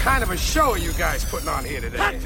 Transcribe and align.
Kind 0.00 0.22
of 0.22 0.30
a 0.30 0.36
show 0.36 0.72
are 0.72 0.78
you 0.78 0.92
guys 0.92 1.24
putting 1.24 1.48
on 1.48 1.64
here 1.64 1.80
today? 1.80 2.20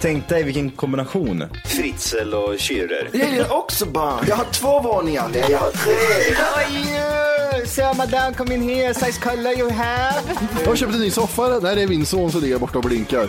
Tänk 0.00 0.28
dig 0.28 0.42
vilken 0.42 0.70
kombination. 0.70 1.44
Fritzl 1.64 2.34
och 2.34 2.54
Schürrer. 2.60 3.08
Jag 3.12 3.30
gillar 3.30 3.52
också 3.52 3.86
barn. 3.86 4.24
Jag 4.28 4.36
har 4.36 4.44
två 4.44 4.80
våningar. 4.80 5.28
Nej, 5.32 5.44
jag 5.50 5.58
har 5.58 5.70
tre. 5.70 5.92
Oj, 6.56 7.66
so 7.66 7.94
madame 7.96 8.34
come 8.34 8.54
in 8.54 8.62
here, 8.62 8.94
size 8.94 9.20
color 9.20 9.52
you 9.58 9.70
have. 9.70 10.20
Jag 10.60 10.68
har 10.68 10.76
köpt 10.76 10.94
en 10.94 11.00
ny 11.00 11.10
soffa. 11.10 11.60
Där 11.60 11.76
är 11.76 11.86
min 11.88 12.06
son 12.06 12.32
som 12.32 12.40
ligger 12.40 12.58
borta 12.58 12.78
och 12.78 12.84
blinkar. 12.84 13.28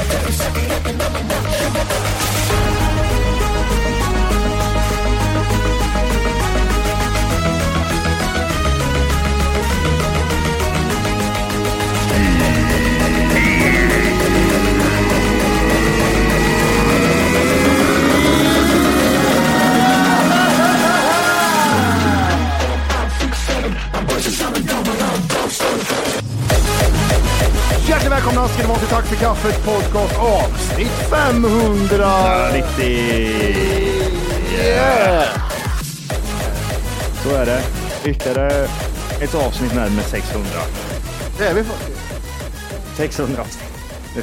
Second, 0.31 0.69
second, 0.69 1.01
up 1.01 1.15
and 1.15 1.50
till 28.81 28.89
Tack 28.89 29.05
för 29.05 29.15
kaffet 29.15 29.65
podcast 29.65 30.19
avsnitt 30.19 30.91
500. 30.91 32.07
90. 32.53 32.83
Yeah. 34.55 35.27
Så 37.23 37.29
är 37.35 37.45
det. 37.45 37.61
Ytterligare 38.05 38.67
ett 39.21 39.35
avsnitt 39.35 39.75
närmare 39.75 40.03
600. 40.03 40.49
Det 41.37 41.45
är 41.47 41.53
vi 41.55 41.63
faktiskt. 41.63 41.99
600 42.97 43.41
avsnitt. 43.41 43.67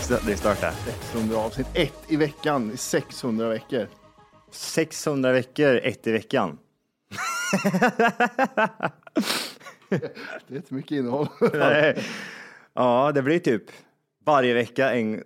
Det- 0.09 0.27
Det 0.27 0.37
startar. 0.37 0.73
600 0.87 1.37
avsnitt. 1.39 1.67
Ett 1.75 1.93
i 2.09 2.17
veckan 2.17 2.71
i 2.75 2.77
600 2.77 3.49
veckor. 3.49 3.87
600 4.53 5.33
veckor, 5.33 5.77
ett 5.85 6.07
i 6.07 6.13
veckan. 6.13 6.59
Det 10.49 10.55
är 10.55 10.57
inte 10.57 10.75
mycket 10.75 10.91
innehåll. 10.91 11.29
Nej. 11.55 11.99
Ja, 12.75 13.13
det 13.15 13.23
blir 13.23 13.39
typ 13.39 13.63
varje 14.29 14.55
vecka 14.55 14.93
en 14.95 15.23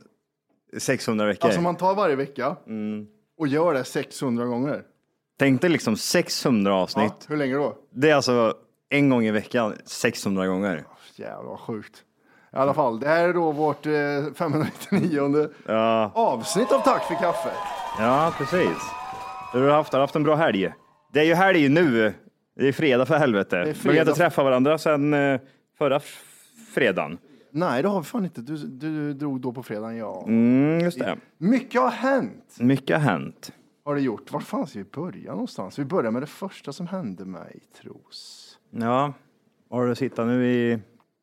600 0.78 1.26
veckor. 1.26 1.44
Alltså 1.46 1.60
man 1.60 1.76
tar 1.76 1.94
varje 1.94 2.16
vecka 2.16 2.56
Mm. 2.66 3.06
och 3.38 3.48
gör 3.48 3.74
det 3.74 3.84
600 3.84 4.44
gånger. 4.46 4.82
Tänk 5.38 5.60
dig 5.60 5.70
liksom 5.70 5.96
600 5.96 6.74
avsnitt. 6.74 7.12
Ja, 7.18 7.26
hur 7.28 7.36
länge 7.36 7.54
då? 7.54 7.76
Det 7.90 8.10
är 8.10 8.14
alltså 8.14 8.54
en 8.88 9.08
gång 9.10 9.24
i 9.24 9.30
veckan, 9.30 9.74
600 9.84 10.46
gånger. 10.46 10.84
Jävlar 11.16 11.42
vad 11.50 11.60
sjukt. 11.60 12.04
I 12.52 12.56
alla 12.56 12.74
fall, 12.74 13.00
det 13.00 13.08
här 13.08 13.28
är 13.28 13.32
då 13.34 13.52
vårt 13.52 13.86
eh, 13.86 13.92
599 14.34 15.48
Ja, 15.66 16.10
avsnitt 16.14 16.72
av 16.72 16.80
Tack 16.80 17.04
för 17.04 17.14
kaffet. 17.14 17.52
ja 17.98 18.34
precis. 18.38 18.78
Hur 19.52 19.60
har 19.60 19.66
du 19.66 19.72
haft? 19.72 19.92
Har 19.92 19.98
du 20.00 20.02
haft 20.02 20.16
en 20.16 20.22
bra 20.22 20.34
helg? 20.34 20.72
Det 21.12 21.20
är 21.20 21.24
ju 21.24 21.34
helg 21.34 21.68
nu. 21.68 22.14
Det 22.56 22.68
är 22.68 22.72
fredag 22.72 23.06
för 23.06 23.16
helvete. 23.16 23.74
Vi 23.84 23.88
har 23.88 24.00
inte 24.00 24.14
träffat 24.14 24.44
varandra 24.44 24.78
sedan 24.78 25.14
eh, 25.14 25.40
förra 25.78 26.00
fredagen. 26.74 27.18
Nej, 27.54 27.82
det 27.82 27.88
har 27.88 28.00
vi 28.00 28.04
fan 28.06 28.24
inte. 28.24 28.40
Du, 28.40 28.56
du 28.56 29.12
drog 29.12 29.40
då 29.40 29.52
på 29.52 29.62
fredagen, 29.62 29.96
ja. 29.96 30.24
Mm, 30.26 30.80
just 30.80 30.98
det. 30.98 31.16
Mycket 31.38 31.80
har 31.80 31.90
hänt, 31.90 32.56
Mycket 32.60 32.96
har 32.96 33.02
hänt. 33.12 33.52
har 33.84 33.94
det 33.94 34.00
gjort. 34.00 34.32
Var 34.32 34.40
fan 34.40 34.66
ska 34.66 34.78
vi 34.78 34.84
börja 34.84 35.30
någonstans? 35.32 35.78
Vi 35.78 35.84
börjar 35.84 36.10
med 36.10 36.22
det 36.22 36.26
första 36.26 36.72
som 36.72 36.86
hände 36.86 37.24
mig, 37.24 37.60
tros. 37.82 38.48
Ja, 38.70 39.12
har 39.70 39.86
du 39.86 39.94
sitta 39.94 40.24
nu 40.24 40.46
i, 40.46 40.78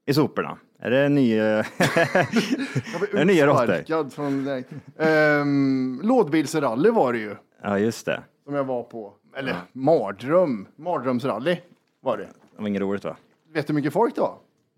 i 0.06 0.14
soporna? 0.14 0.58
Är 0.82 0.92
det 0.92 1.10
nya, 1.10 1.44
är 1.44 3.16
det 3.18 3.26
nya 3.26 3.48
råttor? 3.48 4.10
från... 4.10 4.44
nej. 4.44 4.66
Ehm, 4.98 6.02
lådbilsrally 6.04 6.90
var 6.90 7.14
det 7.14 7.20
ju, 7.20 7.36
Ja, 7.62 7.80
just 7.80 8.06
det. 8.06 8.24
som 8.44 8.54
jag 8.56 8.64
var 8.64 8.84
på. 8.84 9.14
Eller 9.36 9.56
mardröm. 9.74 10.68
Mardrömsrally 10.76 11.58
var 12.02 12.18
det. 12.18 12.24
Det 12.56 12.62
var 12.62 12.68
inget 12.68 12.82
roligt 12.82 13.04
va? 13.04 13.18
Vet 13.54 13.68
du 13.68 13.74
hur 13.74 13.76
mycket 13.76 13.94
folk 13.94 14.16
det 14.16 14.22
var? 14.22 14.38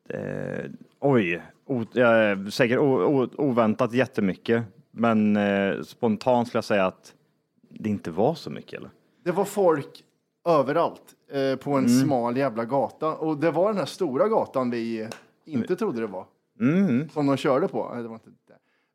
Eh, 0.09 0.65
oj, 1.01 1.41
o, 1.65 1.83
ja, 1.93 2.11
säkert 2.51 2.79
o, 2.79 2.83
o, 3.03 3.27
oväntat 3.37 3.93
jättemycket. 3.93 4.63
Men 4.91 5.35
eh, 5.37 5.81
spontant 5.81 6.47
skulle 6.47 6.57
jag 6.57 6.63
säga 6.65 6.85
att 6.85 7.13
det 7.69 7.89
inte 7.89 8.11
var 8.11 8.33
så 8.33 8.49
mycket. 8.49 8.73
Eller? 8.79 8.89
Det 9.23 9.31
var 9.31 9.45
folk 9.45 10.03
överallt 10.47 11.01
eh, 11.31 11.55
på 11.55 11.71
Mm. 11.71 11.83
en 11.83 11.89
smal 11.89 12.37
jävla 12.37 12.65
gata. 12.65 13.15
Och 13.15 13.37
det 13.37 13.51
var 13.51 13.67
den 13.67 13.77
här 13.77 13.85
stora 13.85 14.27
gatan 14.27 14.69
vi 14.71 15.07
inte 15.45 15.75
trodde 15.75 16.01
det 16.01 16.07
var. 16.07 16.25
Mm. 16.59 17.09
Som 17.09 17.27
de 17.27 17.37
körde 17.37 17.67
på. 17.67 17.95
Det 17.95 18.07
var 18.07 18.15
inte 18.15 18.29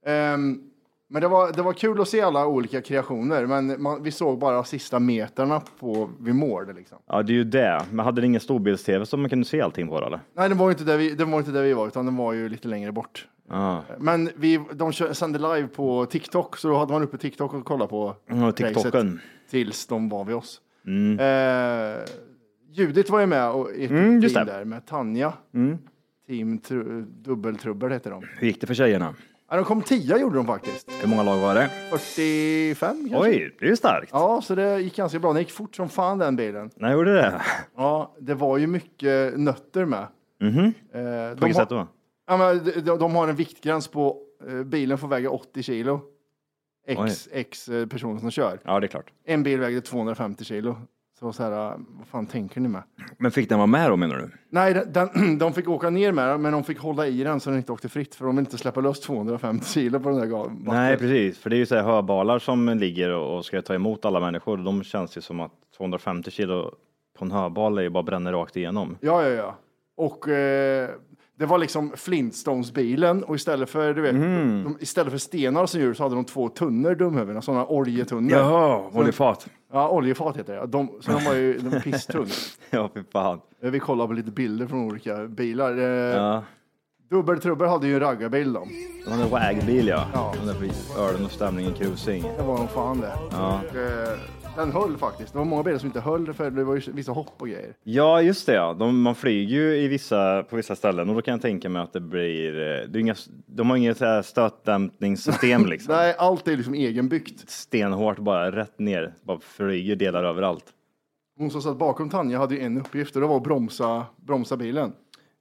det. 0.04 0.10
Ehm, 0.10 0.70
men 1.08 1.22
det 1.22 1.28
var, 1.28 1.52
det 1.52 1.62
var 1.62 1.72
kul 1.72 2.00
att 2.00 2.08
se 2.08 2.20
alla 2.20 2.46
olika 2.46 2.80
kreationer. 2.82 3.46
Men 3.46 3.82
man, 3.82 4.02
vi 4.02 4.10
såg 4.10 4.38
bara 4.38 4.64
sista 4.64 4.98
metrarna 4.98 5.60
på, 5.80 6.10
vid 6.20 6.34
mål. 6.34 6.74
Liksom. 6.76 6.98
Ja, 7.06 7.22
det 7.22 7.32
är 7.32 7.34
ju 7.34 7.44
det. 7.44 7.82
Men 7.90 8.04
hade 8.04 8.20
det 8.20 8.26
ingen 8.26 8.40
storbilds-tv 8.40 9.06
som 9.06 9.20
man 9.20 9.30
kunde 9.30 9.44
se 9.44 9.60
allting 9.60 9.88
på? 9.88 9.98
Eller? 9.98 10.20
Nej, 10.36 10.48
det 10.48 10.54
var, 10.54 10.70
inte 10.70 10.84
där 10.84 10.96
vi, 10.98 11.10
det 11.14 11.24
var 11.24 11.38
inte 11.38 11.50
där 11.50 11.62
vi 11.62 11.72
var, 11.72 11.86
utan 11.86 12.04
den 12.06 12.16
var 12.16 12.32
ju 12.32 12.48
lite 12.48 12.68
längre 12.68 12.92
bort. 12.92 13.28
Ja, 13.48 13.82
Men 13.98 14.30
vi, 14.36 14.60
de 14.72 14.92
sände 14.92 15.38
live 15.38 15.68
på 15.68 16.06
TikTok, 16.06 16.56
så 16.56 16.68
då 16.68 16.76
hade 16.76 16.92
man 16.92 17.02
uppe 17.02 17.18
TikTok 17.18 17.54
och 17.54 17.64
kollade 17.64 17.90
på 17.90 18.16
Ja, 18.26 18.52
TikToken. 18.52 19.20
tills 19.50 19.86
de 19.86 20.08
var 20.08 20.24
vid 20.24 20.36
oss. 20.36 20.60
Mm. 20.86 21.18
Eh, 21.18 22.00
Judith 22.70 23.12
var 23.12 23.20
ju 23.20 23.26
med 23.26 23.50
och 23.50 23.70
ett 23.70 23.90
Mm, 23.90 24.20
just 24.20 24.34
team. 24.34 24.48
Mm. 24.48 24.58
där 24.58 24.64
med 24.64 24.86
Tanja. 24.86 25.32
Team 26.26 26.58
tru, 26.58 27.02
Dubbeltrubbel 27.02 27.90
heter 27.92 28.10
de. 28.10 28.22
Hur 28.38 28.46
gick 28.46 28.60
det 28.60 28.66
för 28.66 28.74
tjejerna? 28.74 29.14
Ja, 29.48 29.56
de 29.56 29.64
kom 29.64 29.82
tia 29.82 30.18
gjorde 30.18 30.36
de 30.36 30.46
faktiskt. 30.46 30.90
Hur 31.02 31.08
många 31.08 31.22
lag 31.22 31.38
var 31.38 31.54
det? 31.54 31.68
45 31.90 33.08
kanske? 33.08 33.30
Oj, 33.30 33.56
det 33.58 33.64
är 33.64 33.70
ju 33.70 33.76
starkt. 33.76 34.10
Ja, 34.12 34.40
så 34.42 34.54
det 34.54 34.80
gick 34.80 34.96
ganska 34.96 35.18
bra. 35.18 35.32
Det 35.32 35.38
gick 35.40 35.50
fort 35.50 35.76
som 35.76 35.88
fan 35.88 36.18
den 36.18 36.36
bilen. 36.36 36.70
Nej, 36.76 36.92
gjorde 36.92 37.14
det? 37.14 37.42
Ja, 37.76 38.14
det 38.20 38.34
var 38.34 38.58
ju 38.58 38.66
mycket 38.66 39.38
nötter 39.38 39.84
med. 39.84 40.06
Mhm. 40.40 40.58
Eh, 40.58 40.72
På 40.72 40.74
de, 40.92 41.34
vilket 41.34 41.56
sätt 41.56 41.70
har, 41.70 41.76
då? 41.76 41.86
ja, 42.26 42.36
men 42.36 42.64
de, 42.84 42.98
de, 42.98 43.14
har 43.14 43.28
en 43.28 43.36
viktgräns 43.36 43.88
på, 43.88 44.18
eh, 44.48 44.62
bilen 44.62 44.98
får 44.98 45.08
väga 45.08 45.30
80 45.30 45.62
kilo. 45.62 46.00
X, 46.86 47.28
X 47.32 47.68
eh, 47.68 47.86
personer 47.86 48.20
som 48.20 48.30
kör. 48.30 48.58
Ja, 48.64 48.80
det 48.80 48.86
är 48.86 48.88
klart. 48.88 49.12
En 49.24 49.42
bil 49.42 49.60
vägde 49.60 49.80
250 49.80 50.44
kilo. 50.44 50.76
Så 51.20 51.32
så 51.32 51.42
här, 51.42 51.50
vad 51.98 52.06
fan 52.10 52.26
tänker 52.26 52.60
ni 52.60 52.68
med? 52.68 52.82
Men 53.18 53.30
fick 53.30 53.48
den 53.48 53.58
vara 53.58 53.66
med 53.66 53.90
då 53.90 53.96
menar 53.96 54.16
du? 54.16 54.30
Nej, 54.50 54.74
den, 54.74 54.92
den, 54.92 55.38
de 55.38 55.52
fick 55.52 55.68
åka 55.68 55.90
ner 55.90 56.12
med 56.12 56.28
den, 56.28 56.42
men 56.42 56.52
de 56.52 56.64
fick 56.64 56.78
hålla 56.78 57.06
i 57.06 57.22
den 57.24 57.40
så 57.40 57.50
den 57.50 57.58
inte 57.58 57.72
åkte 57.72 57.88
fritt, 57.88 58.14
för 58.14 58.24
de 58.24 58.36
vill 58.36 58.44
inte 58.44 58.58
släppa 58.58 58.80
lös 58.80 59.00
250 59.00 59.66
kilo 59.66 60.00
på 60.00 60.08
den 60.08 60.18
där 60.18 60.26
gaven. 60.26 60.62
Nej, 60.66 60.96
precis. 60.96 61.38
För 61.38 61.50
det 61.50 61.56
är 61.56 61.58
ju 61.58 61.66
så 61.66 61.74
här 61.74 61.82
höbalar 61.82 62.38
som 62.38 62.68
ligger 62.68 63.10
och 63.10 63.44
ska 63.44 63.62
ta 63.62 63.74
emot 63.74 64.04
alla 64.04 64.20
människor. 64.20 64.56
De 64.56 64.82
känns 64.82 65.16
ju 65.16 65.20
som 65.20 65.40
att 65.40 65.52
250 65.76 66.30
kilo 66.30 66.70
på 67.18 67.24
en 67.24 67.30
höbal 67.30 67.78
är 67.78 67.82
ju 67.82 67.90
bara 67.90 68.02
bränner 68.02 68.32
rakt 68.32 68.56
igenom. 68.56 68.96
Ja, 69.00 69.22
ja, 69.22 69.28
ja. 69.28 69.56
Och 69.96 70.28
eh, 70.28 70.90
det 71.38 71.46
var 71.46 71.58
liksom 71.58 71.92
Flintstones-bilen 71.96 73.22
och 73.24 73.34
istället 73.34 73.70
för, 73.70 73.94
du 73.94 74.02
vet, 74.02 74.12
Mm. 74.14 74.62
de, 74.64 74.76
istället 74.80 75.10
för 75.10 75.18
stenar 75.18 75.66
som 75.66 75.80
hjul 75.80 75.94
så 75.96 76.02
hade 76.02 76.14
de 76.14 76.24
två 76.24 76.48
tunnor 76.48 76.94
dumhuvuden, 76.94 77.42
sådana 77.42 77.66
oljetunnor. 77.66 78.32
Jaha, 78.32 78.82
oljefat. 78.92 79.48
Ja, 79.72 79.88
oljefat 79.88 80.36
heter 80.36 80.54
det. 80.60 80.66
De, 80.66 80.90
så 81.00 81.10
de 81.12 81.24
var 81.24 81.34
ju 81.34 81.58
de 81.58 81.68
var 81.68 81.80
pisstunga. 81.80 82.26
Ja, 82.70 82.90
fy 82.94 83.02
fan. 83.12 83.40
Vi 83.60 83.80
kollade 83.80 84.08
på 84.08 84.12
lite 84.14 84.30
bilder 84.30 84.66
från 84.66 84.84
olika 84.84 85.26
bilar. 85.26 85.78
Eh, 85.78 86.16
Ja. 86.16 86.42
Dubbeltrubbel 87.10 87.68
hade 87.68 87.86
ju 87.86 87.94
en 87.94 88.00
raggarbil 88.00 88.52
de. 88.52 88.68
Det 89.04 89.10
var 89.10 89.16
en 89.24 89.30
wagbil 89.30 89.88
ja. 89.88 90.06
Ja. 90.14 90.34
Den 90.38 90.46
där 90.46 90.70
ölen 90.98 91.24
och 91.24 91.30
stämningen 91.30 91.74
cruising. 91.74 92.22
Det 92.36 92.42
var 92.42 92.58
nog 92.58 92.70
fan 92.70 93.00
det. 93.00 93.12
Ja. 93.30 93.60
Och, 93.70 93.76
eh, 93.76 94.18
den 94.56 94.72
höll 94.72 94.96
faktiskt. 94.96 95.32
Det 95.32 95.38
var 95.38 95.44
många 95.44 95.62
bilar 95.62 95.78
som 95.78 95.86
inte 95.86 96.00
höll 96.00 96.32
för 96.34 96.50
det 96.50 96.64
var 96.64 96.74
ju 96.76 96.92
vissa 96.92 97.12
hopp 97.12 97.32
och 97.38 97.48
grejer. 97.48 97.74
Ja, 97.84 98.22
just 98.22 98.46
det. 98.46 98.54
Ja. 98.54 98.72
De, 98.78 99.02
man 99.02 99.14
flyger 99.14 99.56
ju 99.56 99.76
i 99.76 99.88
vissa, 99.88 100.42
på 100.42 100.56
vissa 100.56 100.76
ställen 100.76 101.08
och 101.08 101.14
då 101.14 101.22
kan 101.22 101.32
jag 101.32 101.42
tänka 101.42 101.68
mig 101.68 101.82
att 101.82 101.92
det 101.92 102.00
blir... 102.00 102.52
eh, 102.52 102.88
Det 102.88 102.98
är 102.98 103.00
inga, 103.00 103.14
de 103.46 103.70
har 103.70 103.76
inget 103.76 103.96
så 103.98 104.04
här 104.04 104.22
stötdämpningssystem 104.22 105.66
liksom. 105.66 105.94
Nej, 105.94 106.14
allt 106.18 106.48
är 106.48 106.56
liksom 106.56 106.74
egenbyggt. 106.74 107.50
Stenhårt 107.50 108.18
bara 108.18 108.52
rätt 108.52 108.78
ner. 108.78 109.14
Bara 109.22 109.38
flyger 109.40 109.96
delar 109.96 110.24
överallt. 110.24 110.64
Hon 111.38 111.50
som 111.50 111.62
satt 111.62 111.76
bakom 111.78 112.10
Tanja 112.10 112.38
hade 112.38 112.54
ju 112.54 112.60
en 112.60 112.78
uppgift 112.80 113.14
och 113.16 113.22
det 113.22 113.28
var 113.28 113.36
att 113.36 113.42
bromsa, 113.42 114.06
bromsa 114.16 114.56
bilen. 114.56 114.92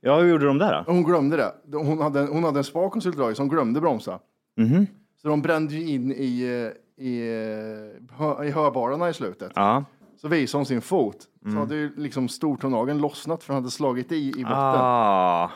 Ja, 0.01 0.19
hur 0.19 0.29
gjorde 0.29 0.45
de 0.45 0.57
där 0.57 0.83
då? 0.85 0.91
Hon 0.91 1.03
glömde 1.03 1.37
det. 1.37 1.77
Hon 1.77 2.01
hade, 2.01 2.19
hon 2.21 2.43
hade 2.43 2.59
en 2.59 2.63
spak 2.63 2.93
hon 2.93 3.01
skulle 3.01 3.15
dra 3.15 3.31
i 3.31 3.35
så 3.35 3.41
hon 3.41 3.49
glömde 3.49 3.81
bromsa. 3.81 4.19
Mhm. 4.57 4.87
Så 5.21 5.27
de 5.27 5.41
brände 5.41 5.73
ju 5.75 5.87
in 5.93 6.11
i, 6.11 6.43
eh, 6.43 6.84
i, 6.97 7.19
eh, 7.19 8.47
i 8.47 8.51
hörbararna 8.51 9.09
i 9.09 9.13
slutet. 9.13 9.51
Ja. 9.55 9.83
Så 10.17 10.27
visade 10.27 10.59
hon 10.59 10.65
sin 10.65 10.81
fot. 10.81 11.21
Så 11.41 11.47
Mm. 11.47 11.57
hade 11.57 11.75
ju 11.75 11.95
liksom 11.95 12.27
stortånageln 12.27 12.97
lossnat 13.01 13.43
för 13.43 13.53
han 13.53 13.63
hade 13.63 13.71
slagit 13.71 14.11
i 14.11 14.15
i 14.29 14.31
botten. 14.43 14.51
Ah. 14.57 15.51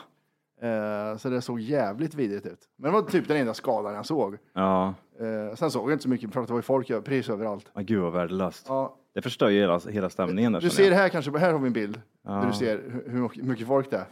Eh, 0.62 1.16
så 1.16 1.28
det 1.28 1.42
såg 1.42 1.60
jävligt 1.60 2.14
vidrigt 2.14 2.46
ut. 2.46 2.58
Men 2.78 2.92
det 2.92 3.00
var 3.00 3.08
typ 3.10 3.28
den 3.28 3.36
enda 3.36 3.54
skadan 3.54 3.94
jag 3.94 4.06
såg. 4.06 4.36
Ja. 4.54 4.94
Eh, 5.20 5.54
sen 5.56 5.70
såg 5.70 5.90
jag 5.90 5.94
inte 5.94 6.02
så 6.02 6.08
mycket 6.08 6.32
för 6.32 6.40
att 6.40 6.46
det 6.46 6.52
var 6.52 6.58
ju 6.58 6.62
folk 6.62 6.88
precis 6.88 7.28
överallt. 7.28 7.70
Ah, 7.74 7.80
gud 7.80 8.02
vad 8.02 8.12
värdelöst. 8.12 8.66
Ja. 8.68 8.96
Det 9.14 9.22
förstör 9.22 9.48
ju 9.48 9.60
hela, 9.60 9.78
hela 9.78 10.10
stämningen 10.10 10.52
där 10.52 10.60
Du 10.60 10.70
ser 10.70 10.90
här 10.92 11.08
kanske, 11.08 11.38
här 11.38 11.52
har 11.52 11.58
vi 11.60 11.66
en 11.66 11.72
bild. 11.72 12.00
Ja. 12.24 12.30
Där 12.32 12.46
du 12.46 12.52
ser 12.52 12.76
hur, 13.06 13.30
hur 13.34 13.42
mycket 13.44 13.66
folk 13.66 13.90
det 13.90 13.96
är. 13.96 14.06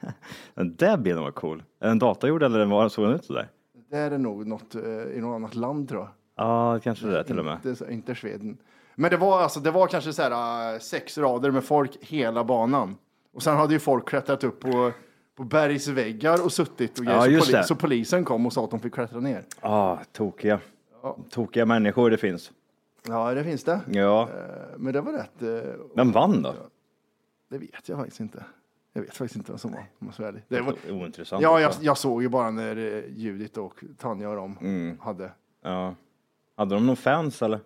jag. 0.00 0.12
Den 0.54 0.76
där 0.76 0.96
bilden 0.96 1.22
var 1.24 1.30
cool. 1.30 1.62
Är 1.80 1.88
den 1.88 1.98
datagjord 1.98 2.42
eller 2.42 2.66
var 2.66 2.88
såg 2.88 3.04
den 3.04 3.14
ut 3.14 3.24
sådär? 3.24 3.48
Det 3.90 3.96
är 3.96 4.18
nog 4.18 4.46
något 4.46 4.74
eh, 4.74 4.82
i 5.16 5.20
något 5.20 5.34
annat 5.36 5.54
land 5.54 5.88
tror 5.88 6.00
jag. 6.00 6.08
Ja, 6.36 6.78
kanske 6.82 7.06
det 7.06 7.18
är 7.18 7.22
till 7.22 7.38
och 7.38 7.44
med. 7.44 7.58
Inte, 7.66 7.86
inte 7.92 8.14
Sweden. 8.14 8.56
Men 8.94 9.10
det 9.10 9.16
var 9.16 9.40
alltså, 9.42 9.60
det 9.60 9.70
var 9.70 9.86
kanske 9.86 10.12
så 10.12 10.22
här 10.22 10.72
eh, 10.74 10.78
sex 10.78 11.18
rader 11.18 11.50
med 11.50 11.64
folk 11.64 11.96
hela 12.00 12.44
banan. 12.44 12.96
Och 13.32 13.42
sen 13.42 13.56
hade 13.56 13.72
ju 13.72 13.78
folk 13.80 14.08
klättrat 14.08 14.44
upp 14.44 14.60
på, 14.60 14.92
på 15.36 15.44
bergsväggar 15.44 16.44
och 16.44 16.52
suttit 16.52 16.98
och 16.98 17.04
grejer. 17.04 17.18
Ja, 17.18 17.24
så, 17.24 17.30
just 17.30 17.52
det. 17.52 17.64
så 17.64 17.74
polisen 17.74 18.24
kom 18.24 18.46
och 18.46 18.52
sa 18.52 18.64
att 18.64 18.70
de 18.70 18.80
fick 18.80 18.94
klättra 18.94 19.20
ner. 19.20 19.44
Ah, 19.60 19.96
tokiga. 20.12 20.60
Tokiga 21.30 21.66
människor 21.66 22.10
det 22.10 22.16
finns. 22.16 22.52
Ja, 23.08 23.34
det 23.34 23.44
finns 23.44 23.64
det. 23.64 23.80
Ja. 23.86 24.22
Eh, 24.22 24.76
Men 24.76 24.92
det 24.92 25.00
var 25.00 25.12
rätt. 25.12 25.42
eh, 25.42 25.72
Vem 25.96 26.12
vann 26.12 26.42
då? 26.42 26.54
Det 27.48 27.58
vet 27.58 27.88
jag 27.88 27.98
faktiskt 27.98 28.20
inte. 28.20 28.44
Jag 28.92 29.02
vet 29.02 29.14
faktiskt 29.16 29.36
inte 29.36 29.52
vem 29.52 29.58
som 29.58 29.72
var, 29.72 29.84
om 29.98 30.12
jag 30.18 30.28
ärlig. 30.28 30.42
Det 30.48 30.60
var, 30.60 30.74
Ointressant. 30.90 31.42
ja, 31.42 31.60
jag, 31.60 31.72
jag 31.80 31.98
såg 31.98 32.22
ju 32.22 32.28
bara 32.28 32.50
när 32.50 32.76
eh, 32.76 33.02
Judit 33.16 33.56
och 33.56 33.84
Tanja 33.98 34.28
och 34.30 34.36
de 34.36 34.58
Mm. 34.60 34.98
hade. 35.00 35.30
ja. 35.62 35.94
Hade 36.56 36.74
de 36.74 36.86
någon 36.86 36.96
fans 36.96 37.42
eller? 37.42 37.60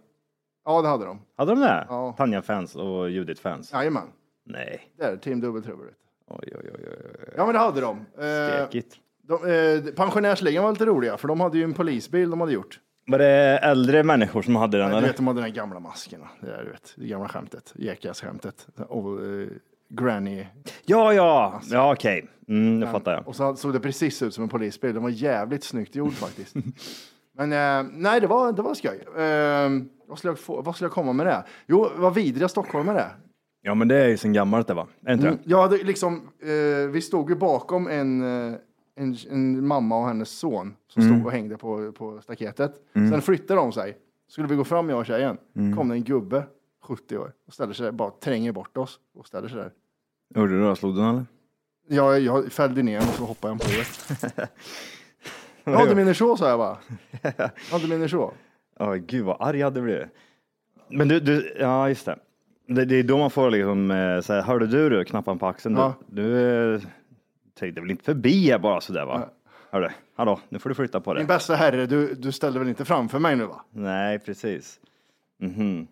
Ja, 0.65 0.83
det 0.83 0.89
hade 0.89 1.05
de. 1.05 1.21
Hade 1.37 1.53
de 1.53 1.61
det? 1.61 1.87
Ja. 1.89 2.15
Tanja-fans 2.19 2.77
och 2.77 3.11
Judit-fans? 3.11 3.73
Jajamän. 3.73 4.09
Nej. 4.45 4.93
Det 4.99 5.05
är 5.05 5.17
Team 5.17 5.41
Dubbeltrubbel. 5.41 5.87
du. 5.87 5.93
Oj, 6.35 6.53
oj, 6.57 6.71
oj, 6.75 6.85
oj. 6.89 7.35
Ja, 7.37 7.45
men 7.47 7.53
det 7.55 7.59
hade 7.61 7.81
de. 7.81 7.99
Eh, 7.99 8.55
Stekigt. 8.67 8.97
de 9.23 9.35
eh, 9.35 9.95
pensionärsligan 9.95 10.65
var 10.65 10.73
lite 10.73 10.85
roliga, 10.87 11.17
för 11.17 11.29
de 11.29 11.41
hade 11.41 11.59
ju 11.59 11.65
en 11.65 11.75
polisbil 11.75 12.31
de 12.31 12.41
hade 12.41 12.53
gjort. 12.53 12.81
Var 13.07 13.19
det 13.19 13.59
äldre 13.63 14.03
människor 14.03 14.43
som 14.43 14.57
hade 14.57 14.79
den 14.79 14.91
Du 14.91 14.97
eller? 14.97 15.07
vet, 15.09 15.17
de 15.17 15.27
hade 15.27 15.41
den 15.41 15.53
gamla 15.53 15.81
maskerna. 15.81 16.29
Det, 16.41 16.47
där, 16.47 16.65
du 16.65 16.71
vet, 16.71 16.95
det 16.97 17.07
gamla 17.07 17.29
skämtet. 17.29 17.73
Jackass-skämtet. 17.77 18.67
Och, 18.89 19.25
eh, 19.27 19.49
granny. 19.89 20.47
Ja, 20.85 21.13
ja, 21.13 21.61
ja 21.71 21.93
okej. 21.93 22.27
Mm, 22.49 22.81
det 22.81 22.87
fattar 22.87 23.13
jag. 23.13 23.29
Och 23.29 23.37
så 23.37 23.57
såg 23.57 23.73
det 23.73 23.81
precis 23.81 24.23
ut 24.23 24.35
som 24.35 24.43
en 24.45 24.51
polisbil. 24.51 24.95
Den 24.95 25.03
var 25.03 25.11
jävligt 25.11 25.65
snyggt 25.65 25.95
gjord 25.97 26.13
faktiskt. 26.13 26.57
Men 27.41 27.53
eh, 27.53 27.91
nej, 27.93 28.21
det 28.21 28.27
var, 28.27 28.53
det 28.53 28.63
var 28.63 28.75
skoj. 28.75 29.05
Eh, 29.17 29.71
vad, 30.07 30.19
skulle 30.19 30.31
jag 30.31 30.39
få, 30.39 30.63
vad 30.63 30.75
skulle 30.75 30.87
jag 30.87 30.93
komma 30.93 31.13
med 31.13 31.27
det? 31.27 31.45
Jo, 31.67 31.89
vad 31.97 32.15
vidriga 32.15 32.49
stockholmare 32.49 33.01
är. 33.01 33.17
Ja, 33.63 33.75
men 33.75 33.89
det 33.89 33.97
är 33.97 34.09
ju 34.09 34.17
sen 34.17 34.33
gammalt 34.33 34.67
det 34.67 34.75
va? 34.75 34.87
Är 35.03 35.07
det 35.07 35.13
inte 35.13 35.27
Mm, 35.27 35.39
det? 35.45 35.51
Jag 35.51 35.63
hade 35.63 35.77
liksom, 35.77 36.29
eh, 36.43 36.89
vi 36.91 37.01
stod 37.01 37.31
ju 37.31 37.37
bakom 37.37 37.87
en, 37.89 38.23
eh, 38.23 38.55
en, 38.97 39.17
en 39.31 39.67
mamma 39.67 39.99
och 39.99 40.07
hennes 40.07 40.31
son 40.39 40.75
som 40.89 41.03
Mm. 41.03 41.15
stod 41.15 41.27
och 41.27 41.33
hängde 41.33 41.57
på, 41.57 41.93
på 41.93 42.21
staketet. 42.23 42.75
Sen 42.93 43.23
flyttade 43.23 43.61
de 43.61 43.73
sig. 43.73 43.97
Skulle 44.29 44.49
vi 44.49 44.57
gå 44.57 44.65
fram, 44.65 44.91
jag 44.91 44.99
och 44.99 45.07
tjejen, 45.07 45.37
Mm. 45.57 45.77
kom 45.77 45.89
det 45.89 45.95
en 45.95 46.05
gubbe, 46.05 46.45
70 46.83 47.17
år, 47.19 47.33
och 47.47 47.53
ställer 47.55 47.73
sig 47.73 47.85
där, 47.85 47.93
bara 47.93 48.11
tränger 48.11 48.53
bort 48.53 48.77
oss 48.77 48.99
och 49.19 49.27
ställer 49.27 49.49
sig 49.49 49.59
där. 49.59 49.73
Gjorde 50.35 50.53
du 50.53 50.61
då? 50.63 50.77
Slog 50.77 50.95
du 50.95 51.01
den 51.01 51.09
eller? 51.09 51.25
Jag, 51.89 52.21
jag 52.21 52.53
fällde 52.53 52.83
ner 52.83 52.99
honom 52.99 53.09
och 53.11 53.17
så 53.17 53.25
hoppade 53.25 53.53
jag 53.55 53.61
på 53.61 53.67
det. 54.37 54.49
Jag 55.65 55.73
hade 55.73 55.95
min 55.95 56.15
så, 56.15 56.37
sa 56.37 56.49
jag 56.49 56.59
bara. 56.59 56.79
Jag 57.71 57.79
hade 57.79 57.99
min 57.99 58.09
så. 58.09 58.33
Ja, 58.79 58.95
gud 58.95 59.25
vad 59.25 59.37
arg 59.41 59.59
jag 59.59 59.67
hade 59.67 59.81
blivit. 59.81 60.09
Men 60.89 61.09
du, 61.09 61.21
du, 61.21 61.57
ja 61.61 61.89
just 61.89 62.07
det. 62.07 62.19
det. 62.67 62.85
Det 62.85 62.97
är 62.97 63.03
då 63.03 63.19
man 63.19 63.31
får 63.31 63.51
liksom 63.51 63.91
eh, 63.91 64.21
säga, 64.21 64.43
hörde 64.43 64.67
du 64.67 64.89
du, 64.89 65.05
knappan 65.05 65.39
på 65.39 65.47
axeln. 65.47 65.77
Ja. 65.77 65.95
Du, 66.07 66.23
du 66.23 66.75
eh, 66.75 66.81
tänkte 67.59 67.81
väl 67.81 67.91
inte 67.91 68.05
förbi 68.05 68.51
här 68.51 68.59
bara 68.59 68.81
sådär 68.81 69.07
va? 69.07 69.29
Hörru, 69.71 69.89
hallå, 70.17 70.41
nu 70.49 70.59
får 70.59 70.69
du 70.69 70.75
flytta 70.75 71.01
på 71.01 71.11
Min 71.11 71.17
dig. 71.17 71.27
bästa 71.27 71.55
herre, 71.55 71.87
du, 71.87 72.15
du 72.15 72.33
ställde 72.33 72.59
väl 72.59 72.69
inte 72.69 72.85
framför 72.85 73.19
mig 73.19 73.37
nu 73.37 73.45
va? 73.45 73.65
Nej, 73.71 74.19
precis. 74.19 74.81
Mhm. 75.41 75.87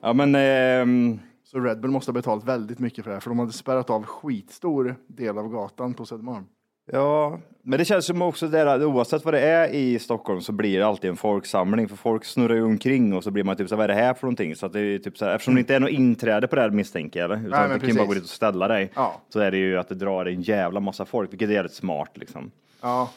Ja, 0.00 0.12
men 0.12 0.34
ehm, 0.34 1.18
Så 1.44 1.60
Red 1.60 1.80
Bull 1.80 1.90
måste 1.90 2.10
ha 2.10 2.14
betalat 2.14 2.44
väldigt 2.44 2.78
mycket 2.78 3.04
för 3.04 3.10
det 3.10 3.14
här, 3.16 3.20
för 3.20 3.30
de 3.30 3.38
hade 3.38 3.52
spärrat 3.52 3.90
av 3.90 4.02
skitstor 4.02 4.96
del 5.06 5.38
av 5.38 5.48
gatan 5.48 5.94
på 5.94 6.04
Södermalm. 6.06 6.44
Ja, 6.92 7.38
men 7.62 7.78
det 7.78 7.84
känns 7.84 8.06
som 8.06 8.22
också 8.22 8.48
där, 8.48 8.84
oavsett 8.84 9.24
vad 9.24 9.34
det 9.34 9.40
är 9.40 9.68
i 9.68 9.98
Stockholm 9.98 10.40
så 10.40 10.52
blir 10.52 10.78
det 10.78 10.86
alltid 10.86 11.10
en 11.10 11.16
folksamling 11.16 11.88
för 11.88 11.96
folk 11.96 12.24
snurrar 12.24 12.54
ju 12.54 12.62
omkring 12.64 13.14
och 13.14 13.24
så 13.24 13.30
blir 13.30 13.44
man 13.44 13.56
typ 13.56 13.68
så 13.68 13.74
här, 13.74 13.76
vad 13.78 13.90
är 13.90 13.94
det 13.94 14.02
här 14.02 14.14
för 14.14 14.22
någonting? 14.26 14.56
Så 14.56 14.66
att 14.66 14.72
det 14.72 14.80
är 14.80 14.98
typ 14.98 15.18
så 15.18 15.24
här, 15.24 15.34
eftersom 15.34 15.54
det 15.54 15.60
inte 15.60 15.74
är 15.74 15.80
något 15.80 15.90
inträde 15.90 16.48
på 16.48 16.56
det 16.56 16.62
här 16.62 16.70
misstänker 16.70 17.20
jag, 17.20 17.24
eller? 17.24 17.36
Utan 17.48 17.50
Nej, 17.50 17.60
att 17.60 17.72
du 17.72 17.80
kan 17.80 17.88
ju 17.88 17.94
bara 17.94 18.06
gå 18.06 18.12
precis. 18.12 18.22
dit 18.22 18.30
och 18.30 18.34
ställa 18.36 18.68
dig. 18.68 18.90
Ja. 18.94 19.20
Så 19.28 19.40
är 19.40 19.50
det 19.50 19.56
ju 19.56 19.78
att 19.78 19.88
det 19.88 19.94
drar 19.94 20.26
en 20.26 20.42
jävla 20.42 20.80
massa 20.80 21.04
folk, 21.04 21.32
vilket 21.32 21.48
är 21.48 21.52
jävligt 21.54 21.74
smart 21.74 22.10
liksom. 22.14 22.50
Ja. 22.82 23.10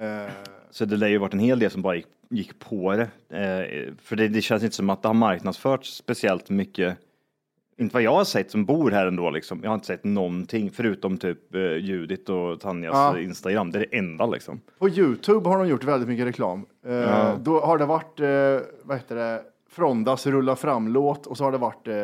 Eh, 0.00 0.32
Så 0.70 0.84
det 0.84 0.96
lär 0.96 1.08
ju 1.08 1.18
varit 1.18 1.32
en 1.34 1.38
hel 1.40 1.58
del 1.58 1.70
som 1.70 1.82
bara 1.82 1.96
gick, 1.96 2.06
gick 2.30 2.58
på 2.58 2.92
det. 2.96 3.36
Eh, 3.38 3.94
för 4.02 4.16
det, 4.16 4.28
det 4.28 4.40
känns 4.40 4.62
inte 4.62 4.76
som 4.76 4.90
att 4.90 5.02
det 5.02 5.08
har 5.08 5.14
marknadsförts 5.14 5.96
speciellt 5.96 6.50
mycket. 6.50 6.96
Inte 7.80 7.92
vad 7.94 8.02
jag 8.02 8.14
har 8.14 8.24
sett 8.24 8.50
som 8.50 8.64
bor 8.64 8.90
här 8.90 9.06
ändå 9.06 9.30
liksom. 9.30 9.60
Jag 9.62 9.70
har 9.70 9.74
inte 9.74 9.86
sett 9.86 10.04
någonting 10.04 10.70
förutom 10.70 11.18
typ 11.18 11.54
eh, 11.54 11.60
Judit 11.60 12.28
och 12.28 12.60
Tanjas 12.60 12.94
Ja. 12.94 13.18
Instagram. 13.18 13.70
Det 13.70 13.78
är 13.78 13.86
det 13.90 13.98
enda 13.98 14.26
liksom. 14.26 14.60
På 14.78 14.88
Youtube 14.88 15.48
har 15.48 15.58
de 15.58 15.68
gjort 15.68 15.84
väldigt 15.84 16.08
mycket 16.08 16.26
reklam. 16.26 16.66
Eh, 16.86 17.38
Då 17.38 17.60
har 17.60 17.78
det 17.78 17.86
varit, 17.86 18.20
eh, 18.20 18.68
vad 18.82 18.96
heter 18.96 19.16
det, 19.16 19.42
Frondas 19.70 20.26
rulla 20.26 20.56
fram-låt 20.56 21.26
och 21.26 21.36
så 21.36 21.44
har 21.44 21.52
det 21.52 21.58
varit 21.58 21.88
eh, 21.88 21.94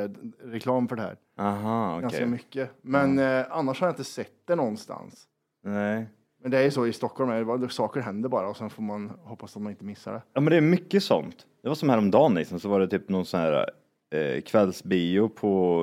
reklam 0.45 0.89
för 0.89 0.97
det 0.97 1.03
här. 1.03 1.17
Aha, 1.39 1.91
okej. 1.93 2.03
Ganska 2.03 2.27
mycket. 2.27 2.71
Men 2.83 3.19
eh, 3.19 3.45
annars 3.51 3.81
har 3.81 3.87
jag 3.89 3.93
inte 3.93 4.05
sett 4.05 4.33
det 4.47 4.55
någonstans. 4.55 5.25
Nej. 5.65 5.95
Men 5.97 6.07
Men 6.43 6.51
det 6.51 6.59
är 6.59 6.63
ju 6.63 6.71
så 6.71 6.87
i 6.87 6.93
Stockholm, 6.93 7.31
är 7.31 7.39
det 7.39 7.45
bara- 7.45 7.69
saker 7.69 8.01
händer 8.01 8.29
bara 8.29 8.49
och 8.49 8.57
sen 8.57 8.71
får 8.71 8.83
man 8.83 9.13
hoppas 9.23 9.57
att 9.57 9.63
man 9.63 9.73
inte 9.73 9.85
missar 9.85 10.13
det. 10.13 10.23
Ja, 10.33 10.41
men 10.41 10.51
det 10.51 10.57
är 10.57 10.61
mycket 10.61 11.03
sånt. 11.03 11.37
Det 11.63 11.69
var 11.69 11.75
som 11.75 11.89
häromdagen 11.89 12.35
liksom, 12.35 12.61
så 12.61 12.69
var 12.69 12.81
det 12.81 12.89
typ 12.89 13.09
någon 13.09 13.25
sån 13.27 13.41
här 13.41 13.71
eh, 14.15 14.41
kvällsbio 14.41 15.29
på 15.29 15.83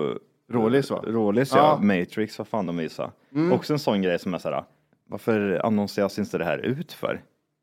Rålis, 0.51 0.91
va? 0.91 1.03
Rålis, 1.07 1.51
ja. 1.55 1.57
Ja. 1.57 1.75
Mm. 1.83 1.99
Matrix, 1.99 2.37
vad 2.37 2.47
fan 2.47 2.65
de 2.65 2.77
visade. 2.77 3.11
Också 3.51 3.73
en 3.73 3.79
sån 3.79 4.01
grej 4.01 4.19
som 4.19 4.33
är 4.33 4.37
så 4.37 4.49
här, 4.49 4.63
varför 5.09 5.65
annonseras 5.65 6.19
inte 6.19 6.37
det 6.37 6.45
här 6.45 6.57
ut 6.57 6.93
för? 6.93 7.21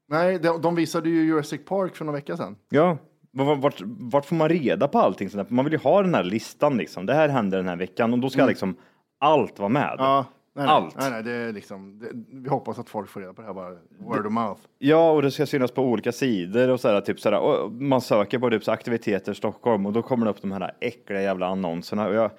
Nej, 0.09 0.39
de, 0.39 0.63
de 0.63 0.75
visade 0.75 1.09
ju 1.09 1.25
Jurassic 1.25 1.65
Park 1.65 1.97
för 1.97 2.05
några 2.05 2.17
veckor 2.17 2.37
sedan. 2.37 2.57
Ja, 2.69 2.99
vart, 3.33 3.81
vart, 3.85 4.25
får 4.25 4.37
man 4.37 4.49
reda 4.49 4.89
på 4.89 4.99
allting? 4.99 5.31
Man 5.49 5.65
vill 5.65 5.73
ju 5.73 5.79
ha 5.79 6.03
den 6.03 6.15
här 6.15 6.25
listan 6.25 6.77
liksom. 6.77 7.07
Det 7.07 7.15
här 7.15 7.29
händer 7.29 7.59
den 7.59 7.69
här 7.69 7.77
veckan 7.77 8.13
och 8.13 8.19
då 8.19 8.31
ska 8.31 8.47
liksom 8.47 8.77
allt 9.21 9.59
vara 9.59 9.69
med. 9.69 9.93
Mm. 9.93 10.05
Ja, 10.05 10.25
Nej, 10.59 10.67
Allt. 10.67 10.97
Nej, 10.99 11.11
nej, 11.11 11.23
det 11.23 11.33
är 11.33 11.53
liksom, 11.53 11.99
det, 11.99 12.09
vi 12.31 12.49
hoppas 12.49 12.79
att 12.79 12.89
folk 12.89 13.09
får 13.09 13.21
reda 13.21 13.33
på 13.33 13.41
det 13.41 13.47
här 13.47 13.55
bara. 13.55 13.77
Word 13.99 14.27
of 14.27 14.33
mouth. 14.33 14.61
Ja, 14.79 15.11
och 15.11 15.23
det 15.23 15.31
ska 15.31 15.47
synas 15.47 15.71
på 15.71 15.83
olika 15.83 16.13
sidor 16.13 16.69
och 16.69 16.81
sådär, 16.81 17.01
typ 17.01 17.21
sådär. 17.21 17.39
Och 17.39 17.73
man 17.73 18.01
söker 18.01 18.39
på 18.39 18.51
typ 18.51 18.65
så 18.65 18.73
aktiviteter 18.73 19.35
Stockholm 19.35 19.87
och 19.87 19.93
då 19.93 20.03
kommer 20.03 20.27
det 20.27 20.31
upp 20.31 20.43
de 20.43 20.53
här 20.53 20.73
äckliga 20.81 21.23
jävla 21.23 21.47
annonserna. 21.47 22.09
Och 22.09 22.15
jag, 22.15 22.31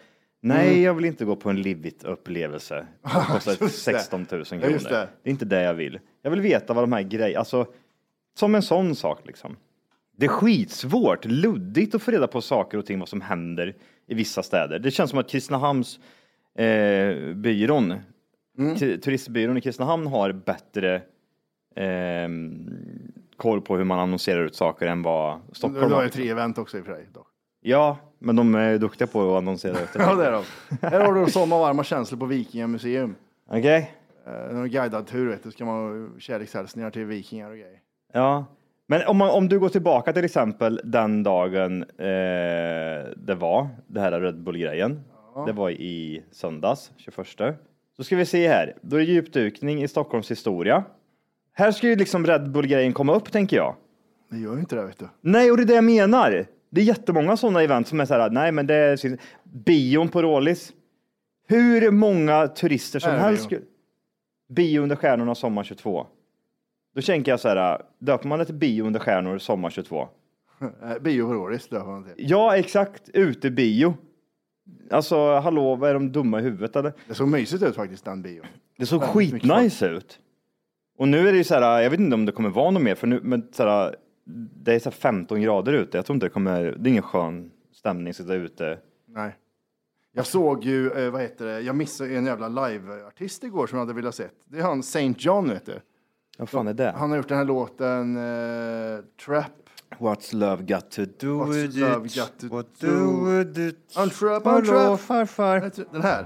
nej, 0.41 0.81
jag 0.81 0.93
vill 0.93 1.05
inte 1.05 1.25
gå 1.25 1.35
på 1.35 1.49
en 1.49 1.61
livigt 1.61 2.03
upplevelse. 2.03 2.87
Det 3.01 3.09
kostar 3.09 3.51
Mm. 3.51 3.57
Just 3.61 3.85
det. 3.85 3.91
16 3.93 4.27
000 4.31 4.45
kronor. 4.45 4.63
Ja, 4.63 4.69
det. 4.69 4.89
det. 4.89 5.29
är 5.29 5.31
inte 5.31 5.45
det 5.45 5.61
jag 5.63 5.73
vill. 5.73 5.99
Jag 6.21 6.31
vill 6.31 6.41
veta 6.41 6.73
vad 6.73 6.83
de 6.83 6.93
här 6.93 7.01
grejerna, 7.01 7.39
alltså 7.39 7.65
som 8.39 8.55
en 8.55 8.61
sån 8.61 8.95
sak 8.95 9.19
liksom. 9.23 9.55
Det 10.17 10.25
är 10.25 10.29
skitsvårt, 10.29 11.25
luddigt 11.25 11.95
att 11.95 12.01
få 12.01 12.11
reda 12.11 12.27
på 12.27 12.41
saker 12.41 12.77
och 12.77 12.85
ting, 12.85 12.99
vad 12.99 13.09
som 13.09 13.21
händer 13.21 13.75
i 14.07 14.13
vissa 14.13 14.43
städer. 14.43 14.79
Det 14.79 14.91
känns 14.91 15.09
som 15.09 15.19
att 15.19 15.29
Kristinehamns 15.29 15.99
eh, 16.57 17.33
byrån, 17.35 17.93
Mm. 18.57 18.75
tu- 18.75 18.97
turistbyrån 18.97 19.57
i 19.57 19.61
Kristinehamn 19.61 20.07
har 20.07 20.31
bättre 20.31 20.95
eh, 21.75 22.29
koll 23.37 23.61
på 23.61 23.77
hur 23.77 23.83
man 23.83 23.99
annonserar 23.99 24.45
ut 24.45 24.55
saker 24.55 24.87
än 24.87 25.01
vad 25.01 25.39
Du 25.49 25.55
Stockholm 25.55 25.83
har 25.91 25.97
har. 25.97 26.03
ju 26.03 26.09
tre 26.09 26.29
event 26.29 26.57
också 26.57 26.77
i 26.77 26.81
och 26.81 26.85
för 26.85 26.93
sig. 26.93 27.07
Dock. 27.13 27.27
Ja, 27.61 27.97
men 28.19 28.35
de 28.35 28.55
är 28.55 28.77
duktiga 28.77 29.07
på 29.07 29.31
att 29.31 29.37
annonsera 29.37 29.71
ut. 29.79 29.89
Ja, 29.99 30.15
det 30.15 30.25
är 30.25 30.31
de. 30.31 30.43
Här 30.81 31.05
har 31.05 31.13
du 31.25 31.31
sommar 31.31 31.57
varma 31.59 31.83
känslor 31.83 32.19
på 32.19 32.25
Vikingamuseum. 32.25 33.15
Okej? 33.47 33.91
Eh, 34.27 34.49
En 34.57 34.69
guidad 34.69 35.07
tur, 35.07 35.27
vet 35.29 35.43
du. 35.43 35.51
Ska 35.51 35.65
man 35.65 36.15
kärlekshälsningar 36.19 36.89
till 36.91 37.05
vikingar 37.05 37.49
och 37.49 37.55
grejer. 37.57 37.79
Ja. 38.13 38.45
Men 38.87 39.07
om, 39.07 39.17
man, 39.17 39.29
om 39.29 39.49
du 39.49 39.59
går 39.59 39.69
tillbaka 39.69 40.13
till 40.13 40.25
exempel 40.25 40.81
den 40.83 41.23
dagen 41.23 41.83
eh, 41.83 42.07
det 43.17 43.35
var, 43.39 43.67
det 43.87 43.99
här 43.99 44.21
Red 44.21 44.39
Bull-grejen. 44.43 45.01
Det 45.45 45.51
var 45.51 45.69
i 45.69 46.23
söndags, 46.31 46.91
21. 46.97 47.27
Så 47.97 48.03
ska 48.03 48.15
vi 48.15 48.25
se 48.25 48.47
här. 48.47 48.73
Då 48.81 48.95
är 48.95 48.99
det 48.99 49.05
djupdykning 49.05 49.83
i 49.83 49.87
Stockholms 49.87 50.31
historia. 50.31 50.83
Här 51.53 51.71
ska 51.71 51.87
ju 51.87 51.95
liksom 51.95 52.25
Red 52.25 52.51
Bull-grejen 52.51 52.93
komma 52.93 53.13
upp, 53.15 53.31
tänker 53.31 53.57
jag. 53.57 53.75
Det 54.29 54.37
gör 54.37 54.53
ju 54.53 54.59
inte 54.59 54.75
det, 54.75 54.85
vet 54.85 54.99
du. 54.99 55.07
Nej, 55.21 55.51
och 55.51 55.57
det 55.57 55.63
är 55.63 55.67
det 55.67 55.73
jag 55.75 55.83
menar. 55.83 56.45
Det 56.69 56.81
är 56.81 56.85
jättemånga 56.85 57.37
sådana 57.37 57.61
event 57.63 57.87
som 57.87 57.99
är 57.99 58.05
så 58.05 58.13
här, 58.13 58.29
nej 58.29 58.51
men 58.51 58.67
det 58.67 58.75
är 58.75 59.17
bion 59.43 60.09
på 60.09 60.21
Rålis. 60.21 60.73
Hur 61.47 61.91
många 61.91 62.47
turister 62.47 62.99
som 62.99 63.11
Här 63.11 63.17
är 63.17 63.21
helst. 63.23 63.49
bio. 63.49 63.57
skulle- 63.57 63.69
Bio 64.49 64.81
under 64.81 64.95
stjärnorna 64.95 65.35
sommar 65.35 65.63
22. 65.63 66.07
Då 66.95 67.01
tänker 67.01 67.31
jag 67.31 67.39
så 67.39 67.47
här, 67.49 67.81
döper 67.99 68.27
man 68.27 68.39
det 68.39 68.45
till 68.45 68.55
bio 68.55 68.83
under 68.85 68.99
stjärnor 68.99 69.37
sommar 69.37 69.69
22? 69.69 70.07
Eh, 70.83 70.97
Bio 71.01 71.27
på 71.27 71.33
Råris 71.33 71.67
döper 71.67 71.87
man 71.87 72.03
till. 72.03 72.13
Ja, 72.17 72.57
exakt. 72.57 73.09
Utebio. 73.13 73.93
Alltså, 74.91 75.39
hallå, 75.39 75.75
vad 75.75 75.89
är 75.89 75.93
de 75.93 76.11
dumma 76.11 76.39
i 76.39 76.43
huvudet 76.43 76.75
eller? 76.75 76.93
Det 77.07 77.13
såg 77.13 77.27
mysigt 77.27 77.63
ut 77.63 77.75
faktiskt, 77.75 78.05
den 78.05 78.21
bion. 78.21 78.45
Det 78.77 78.85
såg 78.85 79.01
Väldigt 79.01 79.33
mycket 79.33 79.49
skitnice 79.49 79.87
ut. 79.87 80.19
Och 80.97 81.07
nu 81.07 81.27
är 81.27 81.31
det 81.31 81.37
ju 81.37 81.43
så 81.43 81.53
här, 81.53 81.81
jag 81.81 81.89
vet 81.89 81.99
inte 81.99 82.15
om 82.15 82.25
det 82.25 82.31
kommer 82.31 82.49
vara 82.49 82.71
något 82.71 82.83
mer, 82.83 82.95
för 82.95 83.07
nu, 83.07 83.19
men 83.23 83.47
så 83.51 83.63
här, 83.63 83.95
det 84.63 84.73
är 84.75 84.79
så 84.79 84.89
här 84.89 84.97
15 84.97 85.41
grader 85.41 85.73
ute. 85.73 85.97
Jag 85.97 86.05
tror 86.05 86.13
inte 86.13 86.25
det 86.25 86.29
kommer, 86.29 86.63
det 86.77 86.89
är 86.89 86.91
ingen 86.91 87.03
skön 87.03 87.51
stämning 87.73 88.09
att 88.09 88.15
sitta 88.15 88.33
ute. 88.33 88.79
Nej. 89.07 89.35
Jag 90.11 90.25
såg 90.25 90.63
ju, 90.63 90.91
eh, 90.91 91.11
vad 91.11 91.21
heter 91.21 91.45
det, 91.45 91.59
jag 91.59 91.75
missade 91.75 92.15
en 92.17 92.25
jävla 92.25 92.47
liveartist 92.47 93.43
igår 93.43 93.67
som 93.67 93.77
jag 93.77 93.85
hade 93.85 93.95
velat 93.95 94.15
sett. 94.15 94.35
Det 94.45 94.59
är 94.59 94.63
han 94.63 94.83
Saint 94.83 95.25
John, 95.25 95.49
vet 95.49 95.65
du. 95.65 95.79
Vad 96.37 96.49
fan 96.49 96.67
är 96.67 96.73
det? 96.73 96.93
Han 96.97 97.09
har 97.09 97.17
gjort 97.17 97.27
den 97.27 97.37
här 97.37 97.45
låten 97.45 98.17
eh, 98.17 98.99
Trap. 99.25 99.68
What's 99.97 100.33
love 100.33 100.63
got 100.65 100.91
to 100.91 101.05
do 101.05 101.37
What's 101.37 101.55
with 101.55 101.75
love 101.77 102.05
it? 102.05 102.15
got 102.15 102.39
to 102.39 102.47
What 102.47 102.65
do- 102.79 102.87
do 102.87 103.25
with 103.25 103.57
it? 103.59 103.75
I'm 103.95 104.09
trap, 104.09 104.43
I'm 104.45 104.51
Hallå, 104.51 104.63
trap. 104.97 104.99
farfar. 104.99 105.71
Den 105.91 106.01
här. 106.01 106.25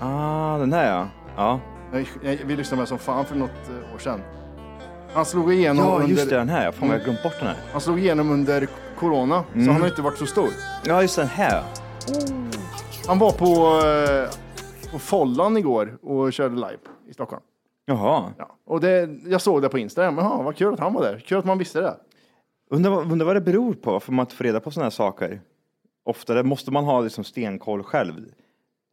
Ah, 0.00 0.58
den 0.58 0.72
här 0.72 0.90
ja. 0.90 1.08
Ja, 1.36 1.60
Jag, 1.92 2.06
jag, 2.22 2.36
vi 2.46 2.56
lyssnade 2.56 2.80
med 2.80 2.88
som 2.88 2.98
fan 2.98 3.24
för 3.24 3.34
något 3.34 3.50
eh, 3.68 3.94
år 3.94 3.98
sedan. 3.98 4.20
Han 5.12 5.24
slog 5.24 5.52
igenom 5.54 5.84
ja 5.84 6.06
just 6.08 6.30
det, 6.30 6.36
den 6.36 6.48
här 6.48 6.64
ja. 6.64 6.72
Fan, 6.72 6.88
jag 6.88 6.98
har 6.98 7.04
glömt 7.04 7.22
bort 7.22 7.34
den 7.38 7.48
här. 7.48 7.56
Han 7.72 7.80
slog 7.80 7.98
igenom 7.98 8.30
under 8.30 8.68
corona, 8.98 9.44
Mm. 9.54 9.66
så 9.66 9.72
han 9.72 9.80
har 9.80 9.88
inte 9.88 10.02
varit 10.02 10.18
så 10.18 10.26
stor. 10.26 10.48
Ja, 10.84 11.02
just 11.02 11.16
den 11.16 11.26
här. 11.28 11.62
Han 13.06 13.18
var 13.18 13.30
på, 13.30 13.86
eh, 13.86 14.90
på 14.92 14.98
Follan 14.98 15.56
igår 15.56 15.98
och 16.02 16.32
körde 16.32 16.54
live 16.54 16.78
i 17.10 17.12
Stockholm. 17.14 17.42
Jaha. 17.86 18.32
Ja. 18.38 18.56
Och 18.64 18.80
det, 18.80 19.08
jag 19.26 19.40
såg 19.40 19.62
det 19.62 19.68
på 19.68 19.78
Instagram. 19.78 20.18
Jaha, 20.18 20.42
vad 20.42 20.56
kul 20.56 20.74
att 20.74 20.80
han 20.80 20.92
var 20.94 21.02
där. 21.02 21.18
Kul 21.18 21.38
att 21.38 21.44
man 21.44 21.58
visste 21.58 21.80
det. 21.80 21.96
Undrar, 22.70 22.90
vad- 22.90 23.12
undrar 23.12 23.26
vad 23.26 23.36
det 23.36 23.40
beror 23.40 23.74
på, 23.74 23.92
varför 23.92 24.12
man 24.12 24.22
inte 24.24 24.34
får 24.34 24.44
reda 24.44 24.60
på 24.60 24.70
sådana 24.70 24.84
här 24.84 24.90
saker. 24.90 25.40
Oftare 26.04 26.42
måste 26.42 26.70
man 26.70 26.84
ha 26.84 27.00
liksom 27.00 27.24
stenkoll 27.24 27.82
själv. 27.82 28.14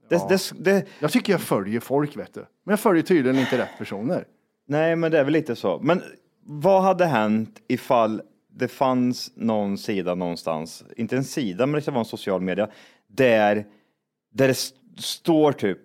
Det, 0.10 0.30
det, 0.30 0.52
det, 0.60 0.86
Jag 1.00 1.12
tycker 1.12 1.34
jag 1.34 1.42
följer 1.42 1.80
folk, 1.80 2.18
vet 2.18 2.34
du. 2.34 2.40
Men 2.64 2.72
jag 2.72 2.80
följer 2.80 3.04
tydligen 3.04 3.40
inte 3.40 3.58
rätt 3.58 3.78
personer. 3.78 4.26
nej, 4.68 4.96
men 4.96 5.12
det 5.12 5.20
är 5.20 5.24
väl 5.24 5.34
lite 5.34 5.56
så. 5.56 5.80
Men 5.84 6.02
vad 6.46 6.84
hade 6.84 7.06
hänt 7.06 7.62
ifall 7.68 8.22
det 8.56 8.68
fanns 8.68 9.32
någon 9.36 9.78
sida 9.78 10.16
någonstans, 10.16 10.84
inte 10.98 11.18
en 11.18 11.24
sida, 11.24 11.66
men 11.66 11.76
det 11.76 11.82
kan 11.82 11.94
vara 11.94 12.00
en 12.02 12.06
social 12.06 12.42
media, 12.42 12.70
där, 13.08 13.66
där 14.34 14.48
det 14.48 14.52
st- 14.52 14.78
står 14.98 15.52
typ 15.52 15.80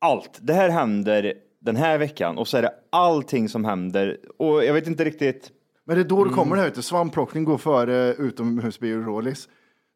allt. 0.00 0.38
Det 0.40 0.52
här 0.52 0.68
händer 0.68 1.34
den 1.60 1.76
här 1.76 1.98
veckan 1.98 2.38
och 2.38 2.48
så 2.48 2.56
är 2.56 2.62
det 2.62 2.72
allting 2.90 3.48
som 3.48 3.64
händer. 3.64 4.18
Och 4.38 4.64
jag 4.64 4.74
vet 4.74 4.86
inte 4.86 5.04
riktigt. 5.04 5.50
Men 5.84 5.96
det 5.96 6.02
är 6.02 6.04
då 6.08 6.24
det 6.24 6.30
kommer 6.30 6.56
det 6.56 6.62
här, 6.62 6.68
vet 6.68 6.74
du. 6.76 6.82
Svampplockning 6.82 7.44
går 7.44 7.58
före 7.58 8.14
utomhusbio 8.14 8.96
och 8.96 9.04
rålis. 9.04 9.48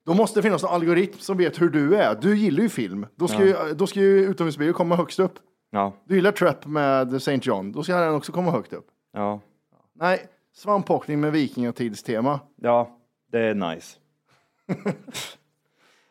Då 0.07 0.15
måste 0.15 0.39
det 0.39 0.43
finnas 0.43 0.63
en 0.63 0.69
algoritm 0.69 1.19
som 1.19 1.37
vet 1.39 1.61
hur 1.61 1.69
du 1.71 1.97
är. 1.97 2.15
Du 2.15 2.37
gillar 2.37 2.63
ju 2.63 2.69
film. 2.69 3.07
Då 3.17 3.29
ska, 3.29 3.45
ju, 3.47 3.55
då 3.75 3.87
ska 3.87 4.01
ju 4.01 4.21
utomhusbio 4.25 4.73
komma 4.73 4.97
högst 4.97 5.19
upp. 5.19 5.35
Ja, 5.71 5.93
Du 6.05 6.15
gillar 6.15 6.33
Trap 6.33 6.67
med 6.67 7.15
St. 7.15 7.39
John. 7.43 7.73
Då 7.73 7.83
ska 7.83 7.97
den 7.97 8.15
också 8.15 8.33
komma 8.33 8.51
högt 8.51 8.73
upp. 8.73 8.87
ja, 9.13 9.41
Nej, 9.95 10.27
svampplockning 10.55 11.21
med 11.21 11.33
vikingatidstema. 11.33 12.41
ja, 12.57 12.99
det 13.33 13.39
är 13.39 13.55
nice. 13.55 13.99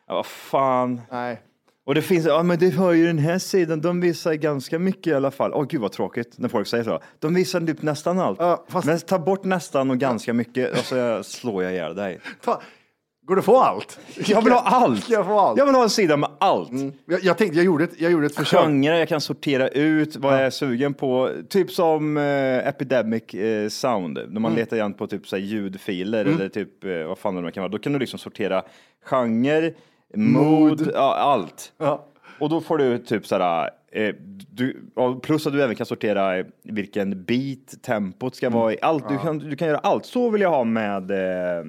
ja, 0.06 0.14
vad 0.14 0.26
fan. 0.26 1.00
Nej. 1.10 1.42
Och 1.84 1.94
det 1.94 2.02
finns, 2.02 2.26
ja 2.26 2.42
men 2.42 2.58
det 2.58 2.70
har 2.74 2.92
ju 2.92 3.06
den 3.06 3.18
här 3.18 3.38
sidan, 3.38 3.80
de 3.80 4.00
visar 4.00 4.34
ganska 4.34 4.78
mycket 4.78 5.06
i 5.06 5.14
alla 5.14 5.30
fall. 5.30 5.52
Åh 5.54 5.66
gud 5.68 5.80
vad 5.80 5.92
tråkigt 5.92 6.34
när 6.38 6.48
folk 6.48 6.66
säger 6.68 6.84
så. 6.84 7.00
De 7.18 7.34
visar 7.34 7.60
typ 7.60 7.82
nästan 7.82 8.18
allt. 8.18 8.38
Ja, 8.40 8.64
fast- 8.68 8.86
Men 8.86 8.98
ta 9.00 9.18
bort 9.18 9.44
nästan 9.44 9.90
och 9.90 9.98
ganska 9.98 10.32
mycket 10.32 10.72
och 10.72 10.78
så 10.84 11.22
slår 11.22 11.62
jag 11.62 11.72
ihjäl 11.72 11.94
dig. 11.96 12.18
Ta, 12.44 12.62
går 13.26 13.36
det 13.36 13.42
få 13.42 13.56
allt? 13.60 13.98
Jag 14.26 14.42
vill 14.42 14.52
ha 14.52 14.60
allt! 14.60 15.08
Jag 15.10 15.26
få 15.26 15.38
allt? 15.38 15.58
Jag 15.58 15.66
vill 15.66 15.74
ha 15.74 15.82
en 15.82 15.90
sida 15.90 16.16
med 16.16 16.30
allt. 16.40 16.70
Jag, 17.06 17.22
jag 17.24 17.38
tänkte, 17.38 17.56
jag 17.58 17.64
gjorde 17.64 17.84
ett, 17.84 18.00
jag 18.00 18.12
gjorde 18.12 18.26
ett 18.26 18.34
försök. 18.36 18.60
Genrer 18.60 18.98
jag 18.98 19.08
kan 19.08 19.20
sortera 19.20 19.68
ut 19.68 20.16
vad 20.16 20.32
jag 20.34 20.40
är 20.40 20.50
sugen 20.50 20.94
på. 20.94 21.30
Typ 21.48 21.70
som 21.70 22.16
eh, 22.16 22.68
Epidemic 22.68 23.34
eh, 23.34 23.68
Sound. 23.68 24.14
När 24.28 24.40
man 24.40 24.52
Mm. 24.52 24.56
letar 24.60 24.76
igen 24.76 24.94
på 24.94 25.06
typ 25.06 25.26
så 25.28 25.36
här, 25.36 25.42
ljudfiler 25.42 26.24
eller 26.24 26.48
typ 26.48 26.84
eh, 26.84 26.90
vad 27.08 27.18
fan 27.18 27.34
det 27.34 27.40
nu 27.40 27.50
kan 27.50 27.60
vara. 27.62 27.72
Då 27.72 27.78
kan 27.78 27.92
du 27.92 27.98
liksom 27.98 28.18
sortera 28.18 28.62
genre, 29.04 29.72
mood, 30.14 30.90
ja, 30.94 31.14
allt. 31.14 31.72
Ja. 31.78 32.06
Och 32.38 32.48
då 32.48 32.60
får 32.60 32.78
du 32.78 32.98
typ 32.98 33.26
så 33.26 33.38
här, 33.38 33.70
eh, 33.92 34.14
du, 34.50 34.76
plus 35.22 35.46
att 35.46 35.52
du 35.52 35.62
även 35.62 35.76
kan 35.76 35.86
sortera 35.86 36.38
eh, 36.38 36.46
vilken 36.62 37.24
beat, 37.24 37.82
tempot 37.82 38.34
ska 38.34 38.50
vara 38.50 38.72
i. 38.72 38.78
Allt, 38.82 39.08
du, 39.08 39.18
kan, 39.18 39.38
du 39.38 39.56
kan 39.56 39.68
göra 39.68 39.78
allt. 39.78 40.06
Så 40.06 40.30
vill 40.30 40.42
jag 40.42 40.50
ha 40.50 40.64
med 40.64 41.10
eh, 41.10 41.64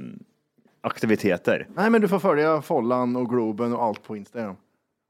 aktiviteter. 0.81 1.67
Nej, 1.75 1.89
men 1.89 2.01
du 2.01 2.07
får 2.07 2.19
följa 2.19 2.61
Follan 2.61 3.15
och 3.15 3.29
Globen 3.29 3.73
och 3.73 3.83
allt 3.83 4.03
på 4.03 4.17
Instagram. 4.17 4.55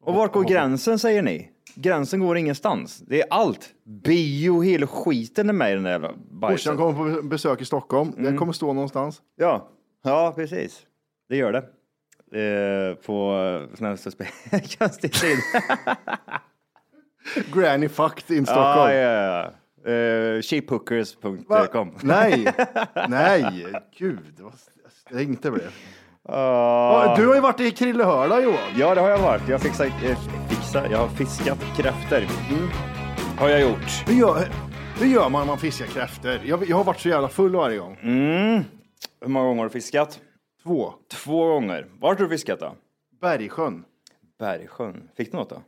Och 0.03 0.13
vart 0.13 0.33
går 0.33 0.43
gränsen 0.43 0.99
säger 0.99 1.21
ni? 1.21 1.49
Gränsen 1.75 2.19
går 2.19 2.37
ingenstans. 2.37 3.03
Det 3.07 3.21
är 3.21 3.27
allt. 3.29 3.69
Bio, 3.83 4.61
hela 4.61 4.87
skiten 4.87 5.49
är 5.49 5.53
med 5.53 5.71
i 5.71 5.73
den 5.73 5.83
där 5.83 5.91
jävla 5.91 6.13
bajsen. 6.31 6.77
kommer 6.77 7.15
på 7.15 7.27
besök 7.27 7.61
i 7.61 7.65
Stockholm. 7.65 8.13
Mm. 8.17 8.31
Det 8.31 8.37
kommer 8.37 8.53
stå 8.53 8.73
någonstans. 8.73 9.21
Ja. 9.35 9.67
ja, 10.03 10.33
precis. 10.35 10.81
Det 11.29 11.37
gör 11.37 11.51
det. 11.51 11.63
Eh, 12.33 12.95
på 13.05 13.67
snällaste 13.75 14.11
konstig 14.79 15.13
tid. 15.13 15.37
Granny 17.53 17.89
fucked 17.89 18.37
in 18.37 18.43
Ja, 18.47 18.51
Stockholm. 18.53 18.93
ja, 18.95 19.51
ja. 19.85 20.41
Cheaphookers.com. 20.41 21.45
Va? 21.47 21.87
Nej, 22.01 22.53
nej, 23.07 23.73
gud 23.97 24.39
vad 24.39 24.53
strängt 25.07 25.43
det 25.43 25.51
blev. 25.51 25.71
Ah. 26.29 27.15
Du 27.15 27.27
har 27.27 27.35
ju 27.35 27.41
varit 27.41 27.59
i 27.59 27.71
Krillehörda 27.71 28.39
Johan. 28.41 28.57
Ja, 28.77 28.95
det 28.95 29.01
har 29.01 29.09
jag 29.09 29.17
varit. 29.17 29.47
Jag, 29.49 29.61
fixar, 29.61 29.85
eh, 29.85 30.17
fixar, 30.49 30.87
jag 30.91 30.97
har 30.97 31.07
fiskat 31.07 31.59
kräftor. 31.77 32.21
Har 33.39 33.49
jag 33.49 33.61
gjort. 33.61 34.03
Hur 34.07 34.13
gör, 34.13 34.47
hur 34.99 35.07
gör 35.07 35.29
man 35.29 35.41
när 35.41 35.47
man 35.47 35.57
fiskar 35.57 35.85
kräftor? 35.85 36.39
Jag, 36.45 36.69
jag 36.69 36.77
har 36.77 36.83
varit 36.83 36.99
så 36.99 37.09
jävla 37.09 37.29
full 37.29 37.55
varje 37.55 37.77
gång. 37.77 37.97
Mm. 38.01 38.63
Hur 39.21 39.27
många 39.27 39.45
gånger 39.45 39.57
har 39.63 39.69
du 39.69 39.73
fiskat? 39.73 40.19
Två. 40.63 40.93
Två 41.07 41.47
gånger. 41.47 41.87
Vart 41.99 42.19
har 42.19 42.25
du 42.25 42.29
fiskat 42.29 42.59
då? 42.59 42.75
Bergsjön. 43.21 43.85
Bergsjön. 44.39 45.09
Fick 45.17 45.31
du 45.31 45.37
något 45.37 45.49
då? 45.49 45.61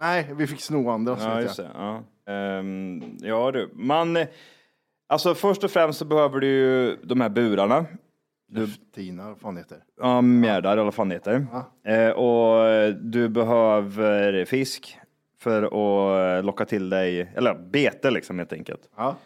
Nej, 0.00 0.34
vi 0.36 0.46
fick 0.46 0.60
sno 0.60 0.90
andra. 0.90 1.16
Ja, 1.20 1.40
just 1.40 1.56
det. 1.56 1.70
Ja, 1.74 2.02
Ehm, 2.32 3.02
ja 3.20 3.50
du. 3.52 3.70
Man, 3.74 4.16
eh, 4.16 4.26
alltså 5.06 5.34
först 5.34 5.64
och 5.64 5.70
främst 5.70 5.98
så 5.98 6.04
behöver 6.04 6.40
du 6.40 6.46
ju 6.46 6.96
de 7.02 7.20
här 7.20 7.28
burarna. 7.28 7.86
Tina, 8.94 9.28
vad 9.28 9.38
fan 9.38 9.56
heter. 9.56 9.78
Ja, 10.00 10.20
mjärdar 10.20 10.72
eller 10.72 10.84
vad 10.84 10.94
fan 10.94 11.10
heter. 11.10 11.46
Eh, 11.84 12.10
och 12.10 12.64
du 13.00 13.28
behöver 13.28 14.44
fisk 14.44 14.98
för 15.38 15.62
att 15.62 16.44
locka 16.44 16.64
till 16.64 16.90
dig, 16.90 17.32
eller 17.34 17.54
bete 17.54 18.10
liksom 18.10 18.38
helt 18.38 18.52
enkelt. 18.52 18.90
Ja. 18.96 19.16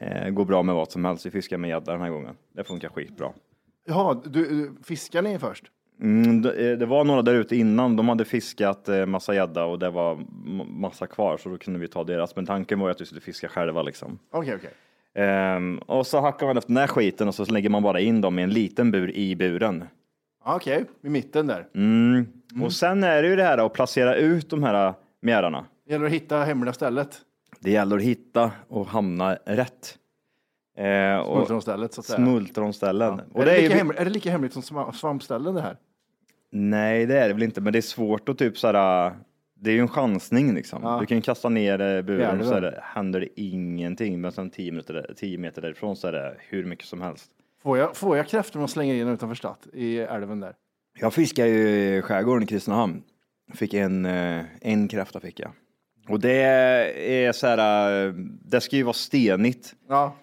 Eh, 0.00 0.30
går 0.30 0.44
bra 0.44 0.62
med 0.62 0.74
vad 0.74 0.90
som 0.90 1.04
helst. 1.04 1.26
Vi 1.26 1.30
fiskar 1.30 1.58
med 1.58 1.70
gädda 1.70 1.92
den 1.92 2.00
här 2.00 2.10
gången. 2.10 2.36
Det 2.52 2.64
funkar 2.64 2.88
skitbra. 2.88 3.32
Jaha, 3.90 4.22
du, 4.24 4.72
fiskar 4.84 5.22
ni 5.22 5.38
först? 5.38 5.64
Mm, 6.00 6.42
det, 6.42 6.70
eh, 6.70 6.78
det 6.78 6.86
var 6.86 7.04
några 7.04 7.22
där 7.22 7.34
ute 7.34 7.56
innan. 7.56 7.96
De 7.96 8.08
hade 8.08 8.24
fiskat 8.24 8.88
eh, 8.88 9.06
massa 9.06 9.34
gädda 9.34 9.64
och 9.64 9.78
det 9.78 9.90
var 9.90 10.18
massa 10.66 11.06
kvar 11.06 11.36
så 11.36 11.48
då 11.48 11.58
kunde 11.58 11.80
vi 11.80 11.88
ta 11.88 12.04
deras. 12.04 12.36
Men 12.36 12.46
tanken 12.46 12.80
var 12.80 12.88
ju 12.88 12.90
att 12.90 13.00
vi 13.00 13.04
skulle 13.04 13.20
fiska 13.20 13.48
själva 13.48 13.82
liksom. 13.82 14.18
Okej, 14.30 14.54
okej. 14.54 14.70
Ehm, 15.14 15.78
och 15.78 16.06
så 16.06 16.20
hackar 16.20 16.46
man 16.46 16.56
efter 16.56 16.68
den 16.68 16.76
här 16.76 16.86
skiten 16.86 17.28
och 17.28 17.34
så 17.34 17.44
lägger 17.44 17.70
man 17.70 17.82
bara 17.82 18.00
in 18.00 18.20
dem 18.20 18.38
i 18.38 18.42
en 18.42 18.50
liten 18.50 18.90
bur 18.90 19.10
i 19.16 19.36
buren. 19.36 19.84
Ja, 20.44 20.56
Okej, 20.56 20.84
i 21.02 21.08
mitten 21.08 21.46
där. 21.46 21.66
Mm. 21.74 22.26
Och 22.62 22.72
sen 22.72 23.04
är 23.04 23.22
det 23.22 23.28
ju 23.28 23.36
det 23.36 23.42
här 23.44 23.66
att 23.66 23.72
placera 23.72 24.14
ut 24.16 24.50
de 24.50 24.62
här 24.62 24.94
mjärarna. 25.22 25.64
Det 25.86 25.92
gäller 25.92 26.06
att 26.06 26.12
hitta 26.12 26.44
hemliga 26.44 26.72
stället. 26.72 27.20
Det 27.60 27.70
gäller 27.70 27.96
att 27.96 28.02
hitta 28.02 28.50
och 28.68 28.86
hamna 28.86 29.34
rätt. 29.34 29.96
Eh, 30.80 31.18
och 31.18 31.36
Smultronstället 31.36 31.92
så 31.94 32.00
att 32.00 32.06
säga. 32.06 32.16
smultronställen. 32.16 33.20
Och 33.32 33.42
är, 33.42 33.46
det 33.46 33.52
det 33.52 33.56
är, 33.58 33.62
lika 33.62 33.72
ju, 33.74 33.78
hemligt, 33.78 33.98
är 34.00 34.04
det 34.04 34.10
lika 34.10 34.30
hemligt 34.30 34.52
som 34.52 34.62
sva- 34.62 34.92
svampställen 34.92 35.54
det 35.54 35.60
här? 35.60 35.76
Nej, 36.52 37.06
det 37.06 37.18
är 37.18 37.28
det 37.28 37.34
väl 37.34 37.42
inte, 37.42 37.60
men 37.60 37.72
det 37.72 37.78
är 37.78 37.82
svårt 37.82 38.28
att 38.28 38.38
typ 38.38 38.58
såhär, 38.58 39.12
det 39.60 39.70
är 39.70 39.74
ju 39.74 39.80
en 39.80 39.88
chansning 39.88 40.54
liksom. 40.54 40.82
Ja. 40.82 40.98
Du 41.00 41.06
kan 41.06 41.16
ju 41.16 41.22
kasta 41.22 41.48
ner 41.48 41.80
eh, 41.80 42.02
buren 42.02 42.40
och 42.40 42.46
så 42.46 42.54
är 42.54 42.60
det. 42.60 42.80
händer 42.82 43.20
det 43.20 43.40
ingenting, 43.40 44.20
men 44.20 44.32
sen 44.32 44.50
10 44.50 44.72
meter, 44.72 45.14
10 45.16 45.38
meter 45.38 45.62
därifrån 45.62 45.96
så 45.96 46.08
är 46.08 46.12
det 46.12 46.34
hur 46.38 46.64
mycket 46.64 46.86
som 46.86 47.00
helst. 47.00 47.30
Får 47.62 47.78
jag, 47.78 47.96
får 47.96 48.16
jag 48.16 48.28
kräftor 48.28 48.58
om 48.58 48.60
jag 48.60 48.70
slänger 48.70 48.94
in 48.94 49.08
utanför 49.08 49.34
stadt 49.34 49.66
i 49.72 49.98
älven 49.98 50.40
där? 50.40 50.54
Jag 51.00 51.14
fiskar 51.14 51.46
ju 51.46 51.68
i 51.96 52.02
skärgården 52.02 52.42
i 52.42 52.46
Kristinehamn. 52.46 53.02
Fick 53.54 53.74
en, 53.74 54.06
eh, 54.06 54.42
en 54.60 54.88
kräfta 54.88 55.20
fick 55.20 55.40
jag. 55.40 55.50
Och 56.08 56.20
det 56.20 56.42
är 57.26 57.32
så 57.32 57.46
här, 57.46 58.06
eh, 58.06 58.12
det 58.44 58.60
ska 58.60 58.76
ju 58.76 58.82
vara 58.82 58.92
stenigt. 58.92 59.74
Ja. 59.88 60.16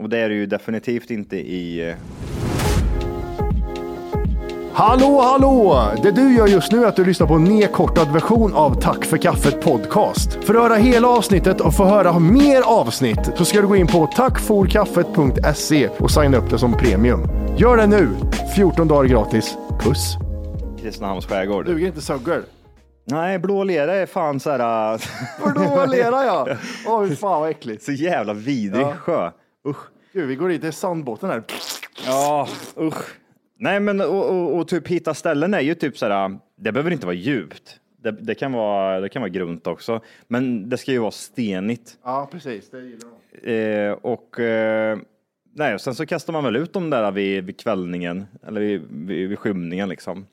Och 0.00 0.08
det 0.08 0.18
är 0.18 0.28
det 0.28 0.34
ju 0.34 0.46
definitivt 0.46 1.10
inte 1.10 1.36
i... 1.36 1.88
eh, 1.90 1.94
Hallå, 4.76 5.20
hallå! 5.20 5.82
Det 6.02 6.10
du 6.10 6.34
gör 6.36 6.46
just 6.46 6.72
nu 6.72 6.82
är 6.84 6.88
att 6.88 6.96
du 6.96 7.04
lyssnar 7.04 7.26
på 7.26 7.34
en 7.34 7.44
nedkortad 7.44 8.12
version 8.12 8.54
av 8.54 8.80
Tack 8.80 9.04
för 9.04 9.16
kaffet 9.16 9.60
podcast. 9.60 10.44
För 10.44 10.54
att 10.54 10.62
höra 10.62 10.74
hela 10.74 11.08
avsnittet 11.08 11.60
och 11.60 11.74
få 11.74 11.84
höra 11.84 12.18
mer 12.18 12.62
avsnitt 12.62 13.30
så 13.36 13.44
ska 13.44 13.60
du 13.60 13.66
gå 13.66 13.76
in 13.76 13.86
på 13.86 14.06
tackforkaffet.se 14.06 15.88
och 15.88 16.10
signa 16.10 16.36
upp 16.36 16.50
det 16.50 16.58
som 16.58 16.72
premium. 16.72 17.20
Gör 17.56 17.76
det 17.76 17.86
nu! 17.86 18.08
14 18.56 18.88
dagar 18.88 19.08
gratis. 19.08 19.56
Puss! 19.80 20.16
Kristinehamns 20.82 21.26
skärgård. 21.26 21.66
Duger 21.66 21.86
inte 21.86 22.00
sögel? 22.00 22.42
Nej, 23.06 23.38
blå 23.38 23.64
lera 23.64 23.94
är 23.94 24.06
fan 24.06 24.40
så 24.40 24.50
här... 24.50 24.98
För 25.40 25.50
då 25.54 25.86
lera 25.92 26.24
jag! 26.24 26.48
Åh, 26.86 27.08
fy 27.08 27.16
fan 27.16 27.40
vad 27.40 27.50
äckligt. 27.50 27.82
så 27.84 27.92
jävla 27.92 28.32
vidrig 28.32 28.82
Ja. 28.82 28.92
sjö. 28.98 29.30
Usch. 29.66 29.88
Gud, 30.12 30.28
vi 30.28 30.36
går 30.36 30.48
dit, 30.48 30.62
det 30.62 30.68
är 30.68 30.72
sandbotten 30.72 31.30
här. 31.30 31.42
Ja, 32.06 32.48
usch. 32.78 33.18
Nej, 33.56 33.80
men 33.80 34.00
och, 34.00 34.28
och, 34.30 34.58
och 34.58 34.68
typ 34.68 34.88
hitta 34.88 35.14
ställen 35.14 35.54
är 35.54 35.60
ju 35.60 35.74
typ 35.74 35.98
så 35.98 36.06
här, 36.06 36.38
det 36.56 36.72
behöver 36.72 36.90
inte 36.90 37.06
vara 37.06 37.16
djupt. 37.16 37.80
Det, 37.96 38.10
det, 38.10 38.34
kan 38.34 38.52
vara, 38.52 39.00
det 39.00 39.08
kan 39.08 39.22
vara 39.22 39.28
grunt 39.28 39.66
också, 39.66 40.00
men 40.28 40.68
det 40.68 40.76
ska 40.76 40.92
ju 40.92 40.98
vara 40.98 41.10
stenigt. 41.10 41.98
Ja, 42.02 42.28
precis. 42.32 42.70
Det 42.70 42.80
gillar 42.80 43.08
de. 43.42 43.52
Eh, 43.52 43.92
och 43.92 44.40
eh, 44.40 44.98
nej, 45.54 45.74
och 45.74 45.80
sen 45.80 45.94
så 45.94 46.06
kastar 46.06 46.32
man 46.32 46.44
väl 46.44 46.56
ut 46.56 46.72
dem 46.72 46.90
där 46.90 47.10
vid, 47.10 47.44
vid 47.44 47.60
kvällningen 47.60 48.26
eller 48.46 48.60
vid, 48.60 48.82
vid, 48.90 49.28
vid 49.28 49.38
skymningen 49.38 49.88
liksom. 49.88 50.26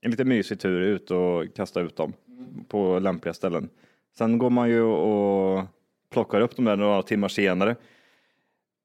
En 0.00 0.10
lite 0.10 0.24
mysig 0.24 0.60
tur 0.60 0.80
ut 0.80 1.10
och 1.10 1.54
kasta 1.56 1.80
ut 1.80 1.96
dem 1.96 2.12
på 2.68 2.98
lämpliga 2.98 3.34
ställen. 3.34 3.68
Sen 4.18 4.38
går 4.38 4.50
man 4.50 4.68
ju 4.68 4.82
och 4.82 5.64
plockar 6.10 6.40
upp 6.40 6.56
dem 6.56 6.64
där 6.64 6.76
några 6.76 7.02
timmar 7.02 7.28
senare. 7.28 7.76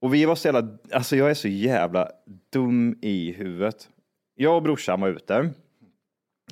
Och 0.02 0.14
vi 0.14 0.26
var 0.26 0.36
så 0.36 0.48
jävla, 0.48 0.78
alltså 0.92 1.16
jag 1.16 1.30
är 1.30 1.34
så 1.34 1.48
jävla 1.48 2.10
dum 2.54 2.98
i 3.02 3.32
huvudet. 3.32 3.90
Jag 4.36 4.56
och 4.56 4.64
brorsan 4.64 5.02
var 5.02 5.10
ute 5.10 5.50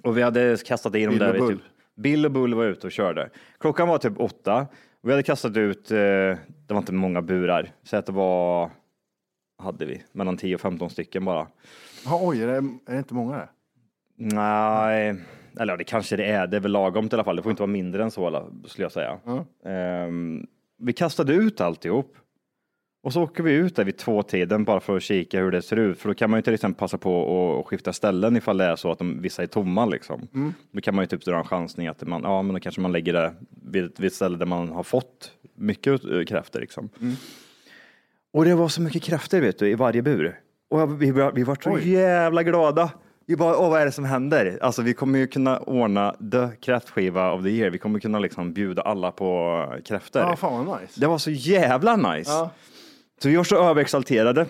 och 0.04 0.18
vi 0.18 0.22
hade 0.22 0.58
kastat 0.66 0.96
in 0.96 1.04
dem 1.04 1.12
Bill 1.12 1.20
där. 1.20 1.42
och. 1.42 1.50
Typ, 1.50 1.62
Bill 1.96 2.26
och 2.26 2.32
Bull 2.32 2.54
var 2.54 2.66
ute 2.66 2.88
och 2.88 2.92
körde. 2.92 3.30
Klockan 3.60 3.88
var 3.88 3.98
typ 3.98 4.20
åtta. 4.20 4.68
Och 5.02 5.10
vi 5.10 5.12
hade 5.12 5.24
kastat 5.24 5.58
ut, 5.58 5.92
eh, 5.92 5.98
det 5.98 6.38
var 6.68 6.78
inte 6.78 6.94
många 6.94 7.22
burar, 7.22 7.72
så 7.84 7.98
att 7.98 8.06
det 8.06 8.12
var, 8.12 8.72
hade 9.58 9.86
vi, 9.86 10.04
mellan 10.12 10.38
10 10.38 10.56
och 10.56 10.62
15 10.62 10.90
stycken 10.90 11.26
bara. 11.26 11.48
Ja, 12.06 12.20
oj, 12.24 12.42
är 12.42 12.48
det, 12.48 12.54
är 12.86 12.92
det 12.92 12.98
inte 12.98 13.14
många 13.14 13.38
det? 13.38 13.50
Nej, 14.16 15.16
eller 15.60 15.74
ja, 15.74 15.78
det 15.78 15.84
kanske 15.84 16.16
det 16.16 16.26
är, 16.26 16.48
det 16.48 16.58
är 16.58 16.62
väl 16.62 16.72
lagom 16.72 17.06
i 17.06 17.10
alla 17.12 17.24
fall. 17.24 17.36
Det 17.36 17.44
får 17.44 17.50
inte 17.50 17.62
vara 17.62 17.72
mindre 17.72 18.04
än 18.04 18.12
så, 18.12 18.52
skulle 18.66 18.86
jag 18.86 18.92
säga. 18.92 19.20
Ehm, 19.66 20.48
vi 20.78 20.94
kastade 20.94 21.34
ut 21.34 21.62
alltihop. 21.62 22.18
Och 23.04 23.14
så 23.14 23.24
åker 23.24 23.44
vi 23.44 23.52
ut 23.54 23.76
där 23.76 23.84
vid 23.84 23.98
två 23.98 24.24
tiden 24.24 24.64
bara 24.64 24.80
för 24.80 24.98
att 24.98 25.04
kika 25.04 25.40
hur 25.40 25.52
det 25.52 25.62
ser 25.62 25.76
ut. 25.76 26.00
För 26.00 26.10
då 26.10 26.16
kan 26.16 26.30
man 26.30 26.38
ju 26.38 26.42
till 26.42 26.54
exempel 26.54 26.80
passa 26.80 26.98
på 26.98 27.60
att- 27.60 27.68
skifta 27.68 27.94
ställen 27.94 28.38
ifall 28.38 28.58
det 28.58 28.66
är 28.66 28.76
så 28.76 28.92
att 28.92 29.00
de, 29.00 29.22
vissa 29.22 29.44
är 29.44 29.48
tomma 29.48 29.86
liksom. 29.86 30.28
Då 30.72 30.82
kan 30.82 30.96
man 30.96 31.04
ju 31.04 31.08
typ 31.08 31.26
dra 31.26 31.38
en 31.38 31.44
chansning 31.44 31.88
att 31.88 32.08
man, 32.08 32.22
ja 32.24 32.42
men 32.42 32.54
då 32.54 32.60
kanske 32.60 32.82
man 32.82 32.92
lägger 32.92 33.14
det 33.14 33.34
vid, 33.72 33.86
ett- 33.86 34.00
vid 34.00 34.08
ett 34.08 34.14
ställe 34.14 34.38
där 34.38 34.46
man 34.46 34.70
har 34.70 34.84
fått 34.84 35.32
mycket 35.56 36.06
eh, 36.06 36.24
kräftor 36.24 36.60
liksom. 36.60 36.90
Och 38.34 38.46
det 38.46 38.56
var 38.56 38.68
så 38.68 38.82
mycket 38.82 39.04
kräftor 39.04 39.40
vet 39.42 39.60
du 39.60 39.70
i 39.70 39.76
varje 39.76 40.02
bur. 40.02 40.40
Och 40.70 41.02
vi, 41.02 41.12
var- 41.12 41.32
vi 41.32 41.44
var 41.44 41.58
så 41.64 41.72
Oj. 41.72 41.90
jävla 41.92 42.44
glada. 42.44 42.92
Vi 43.26 43.36
bara, 43.36 43.58
åh 43.58 43.70
vad 43.70 43.82
är 43.82 43.86
det 43.86 43.92
som 43.92 44.06
händer? 44.06 44.60
Alltså 44.62 44.82
vi 44.82 44.94
kommer 44.94 45.20
ju 45.20 45.28
kunna 45.28 45.60
ordna 45.60 46.16
the 46.32 46.48
kräftskiva 46.62 47.32
of 47.34 47.44
the 47.44 47.50
year. 47.50 47.70
Vi 47.70 47.78
kommer 47.78 48.00
kunna 48.00 48.20
liksom 48.20 48.54
bjuda 48.54 48.82
alla 48.82 49.12
på 49.12 49.64
kräftor. 49.86 50.22
Ja, 50.22 50.36
fan 50.36 50.66
vad 50.66 50.82
nice. 50.82 51.00
Det 51.00 51.08
var 51.08 51.18
så 51.18 51.32
jävla 51.32 51.96
nice. 51.96 52.32
Ja. 52.32 52.52
Så 53.22 53.30
vi 53.30 53.36
var 53.36 53.44
så 53.44 53.70
överexalterade. 53.70 54.46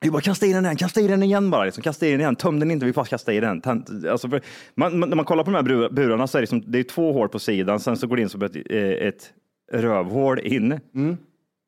Vi 0.00 0.10
bara 0.10 0.22
kasta 0.22 0.46
i 0.46 0.52
den 0.52 0.64
igen, 0.64 0.76
kasta 0.76 1.00
i 1.00 1.06
den 1.08 1.22
igen 1.22 1.50
bara. 1.50 1.64
Liksom. 1.64 1.82
Kasta 1.82 2.06
i 2.06 2.10
den 2.10 2.20
igen, 2.20 2.36
töm 2.36 2.60
den 2.60 2.70
inte, 2.70 2.86
vi 2.86 2.92
bara 2.92 3.04
kasta 3.04 3.32
i 3.32 3.40
den. 3.40 3.62
Alltså, 4.10 4.28
för, 4.28 4.40
man, 4.74 4.98
man, 4.98 5.08
när 5.08 5.16
man 5.16 5.24
kollar 5.24 5.44
på 5.44 5.50
de 5.50 5.56
här 5.56 5.62
bur- 5.62 5.88
burarna 5.92 6.26
så 6.26 6.38
är 6.38 6.40
det, 6.42 6.46
som, 6.46 6.62
det 6.66 6.78
är 6.78 6.82
två 6.82 7.12
hål 7.12 7.28
på 7.28 7.38
sidan, 7.38 7.80
sen 7.80 7.96
så 7.96 8.06
går 8.06 8.16
det 8.16 8.22
in 8.22 8.28
som 8.28 8.42
ett, 8.42 8.56
eh, 8.70 8.78
ett 8.78 9.32
rövhål 9.72 10.38
in. 10.40 10.72
Ehm, 10.72 10.80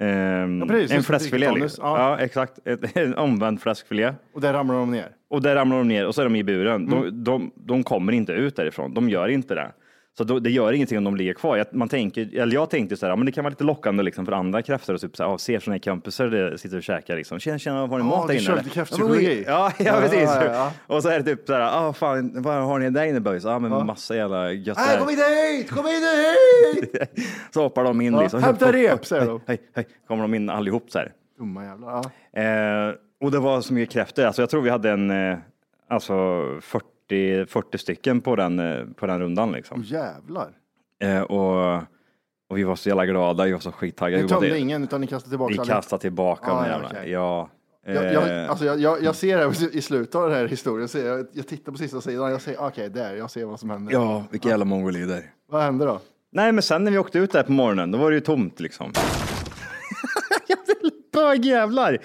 Mm. 0.00 0.58
Ja, 0.60 0.66
precis, 0.66 0.90
en 0.92 1.02
fläskfilé. 1.02 1.50
Liksom. 1.52 1.84
ja. 1.86 1.98
Ja. 2.18 2.24
exakt. 2.24 2.58
Ett, 2.64 2.96
en 2.96 3.14
omvänd 3.14 3.60
fläskfilé. 3.60 4.14
Och 4.34 4.40
där 4.40 4.52
ramlar 4.52 4.74
de 4.74 4.90
ner. 4.90 5.08
Och 5.30 5.42
där 5.42 5.54
ramlar 5.54 5.76
de 5.78 5.88
ner 5.88 6.06
och 6.06 6.14
så 6.14 6.20
är 6.20 6.24
de 6.24 6.36
i 6.36 6.44
buren. 6.44 6.86
Mm. 6.86 6.90
De, 6.90 7.24
de, 7.24 7.50
de 7.54 7.82
kommer 7.84 8.12
inte 8.12 8.32
ut 8.32 8.56
därifrån. 8.56 8.94
De 8.94 9.08
gör 9.10 9.28
inte 9.28 9.54
det. 9.54 9.72
Så 10.18 10.24
då, 10.24 10.38
det 10.38 10.50
gör 10.50 10.72
ingenting 10.72 10.98
om 10.98 11.04
de 11.04 11.16
ligger 11.16 11.34
kvar. 11.34 11.56
Jag, 11.56 11.66
man 11.70 11.88
tänker, 11.88 12.38
eller 12.38 12.54
jag 12.54 12.70
tänkte 12.70 12.96
så 12.96 13.06
här, 13.06 13.12
ja, 13.12 13.16
men 13.16 13.26
det 13.26 13.32
kan 13.32 13.44
vara 13.44 13.50
lite 13.50 13.64
lockande 13.64 14.02
liksom 14.02 14.24
för 14.26 14.32
andra 14.32 14.62
kräftor 14.62 14.94
och 14.94 15.00
typ 15.00 15.16
så 15.16 15.22
här, 15.22 15.30
ja, 15.30 15.38
ser 15.38 15.60
sådana 15.60 15.74
här 15.74 15.92
kompisar 15.92 16.26
det 16.26 16.58
sitter 16.58 16.76
och 16.76 16.82
käkar 16.82 17.16
liksom. 17.16 17.38
Tjena, 17.38 17.58
tjena, 17.58 17.78
har 17.78 17.86
ni 17.88 17.96
Ja, 17.96 18.02
mat 18.04 18.26
där 18.28 18.34
du 18.34 18.40
inne? 18.40 18.62
Ja, 18.74 19.08
men- 19.08 19.44
Ja, 19.46 19.72
ja, 19.78 19.84
Ja, 19.84 20.00
precis. 20.00 20.20
ja, 20.22 20.44
ja. 20.44 20.72
Och 20.86 21.02
så 21.02 21.08
är 21.08 21.18
det 21.18 21.24
typ 21.24 21.46
så 21.46 21.52
här, 21.52 21.60
ja, 21.60 21.92
fan, 21.92 22.42
vad 22.42 22.54
har 22.54 22.78
ni 22.78 22.90
där 22.90 23.04
inne 23.04 23.20
boys? 23.20 23.44
Ja, 23.44 23.58
men 23.58 23.86
massa 23.86 24.16
jävla 24.16 24.52
gött 24.52 24.78
Nej, 24.78 24.98
kom 24.98 25.10
inte 25.10 25.22
hit! 25.24 25.70
Kom 25.70 25.86
inte 25.86 27.00
hit! 27.02 27.10
Så 27.54 27.62
hoppar 27.62 27.84
de 27.84 28.00
in 28.00 28.14
Ja, 28.14 28.22
liksom. 28.22 28.42
hämta 28.42 28.72
rep, 28.72 29.06
säger 29.06 29.26
de. 29.26 29.40
Hej, 29.46 29.58
hej, 29.74 29.86
kommer 30.08 30.22
de 30.22 30.34
in 30.34 30.50
allihop 30.50 30.90
så 30.90 30.98
här. 30.98 31.12
Dumma 31.38 31.64
jävlar. 31.64 32.04
Ja. 32.32 32.40
Eh, 32.42 32.94
och 33.20 33.30
det 33.30 33.38
var 33.38 33.60
så 33.60 33.74
mycket 33.74 33.92
kräftor. 33.92 34.24
Alltså 34.24 34.42
jag 34.42 34.50
tror 34.50 34.62
vi 34.62 34.70
hade 34.70 34.90
en, 34.90 35.10
eh, 35.30 35.38
alltså 35.88 36.14
40, 36.60 36.86
40 37.08 37.78
stycken 37.78 38.20
på 38.20 38.36
den, 38.36 38.58
eh, 38.58 38.84
på 38.96 39.06
den 39.06 39.20
rundan 39.20 39.52
liksom. 39.52 39.80
Åh, 39.80 39.92
jävlar. 39.92 40.48
Eh, 41.02 41.20
och, 41.22 41.76
och 42.50 42.58
vi 42.58 42.62
var 42.64 42.76
så 42.76 42.88
jävla 42.88 43.06
glada, 43.06 43.44
vi 43.44 43.52
var 43.52 43.58
så 43.60 43.72
skittaggade. 43.72 44.22
Ni 44.22 44.28
tömde 44.28 44.58
ingen 44.58 44.84
utan 44.84 45.00
ni 45.00 45.06
kastade 45.06 45.30
tillbaka 45.30 45.52
vi 45.52 45.58
alla? 45.58 45.74
kastade 45.74 46.00
tillbaka 46.00 46.52
Ah, 46.52 46.62
de 46.62 46.68
jävla. 46.70 46.88
okej. 46.88 47.10
Ja. 47.10 47.50
Jag, 47.88 48.12
jag, 48.12 48.42
Eh, 48.42 48.50
alltså 48.50 48.64
jag, 48.64 48.80
jag, 48.80 49.02
jag 49.02 49.14
ser 49.14 49.38
här 49.38 49.76
i 49.76 49.82
slutet 49.82 50.14
av 50.14 50.28
den 50.28 50.38
här 50.38 50.48
historien, 50.48 50.88
så 50.88 50.98
jag, 50.98 51.26
jag 51.32 51.46
tittar 51.48 51.72
på 51.72 51.78
sista 51.78 52.00
sidan, 52.00 52.30
jag 52.30 52.40
ser, 52.42 52.56
okej, 52.60 52.90
där, 52.90 53.14
jag 53.16 53.30
ser 53.30 53.44
vad 53.44 53.60
som 53.60 53.70
händer. 53.70 53.92
ja, 53.92 54.24
vilka 54.30 54.48
jävla 54.48 54.64
mongolider. 54.64 55.22
Vad 55.48 55.62
händer 55.62 55.86
då? 55.86 56.00
Nej, 56.32 56.52
men 56.52 56.62
sen 56.62 56.84
när 56.84 56.90
vi 56.90 56.98
åkte 56.98 57.18
ut 57.18 57.32
där 57.32 57.42
på 57.42 57.52
morgonen, 57.52 57.90
då 57.90 57.98
var 57.98 58.10
det 58.10 58.14
ju 58.14 58.20
tomt 58.20 58.60
liksom. 58.60 58.92
Jävla 60.48 60.90
Bögjävlar! 61.12 61.98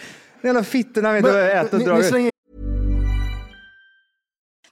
Jävla 0.43 0.63
fittorna 0.63 1.13
vet 1.13 1.23
du, 1.23 1.51
äter 1.51 1.73
och 1.73 1.79
ni, 1.79 1.85
drar 1.85 1.93
ni 1.93 1.99
ut. 1.99 2.05
slänger 2.05 2.30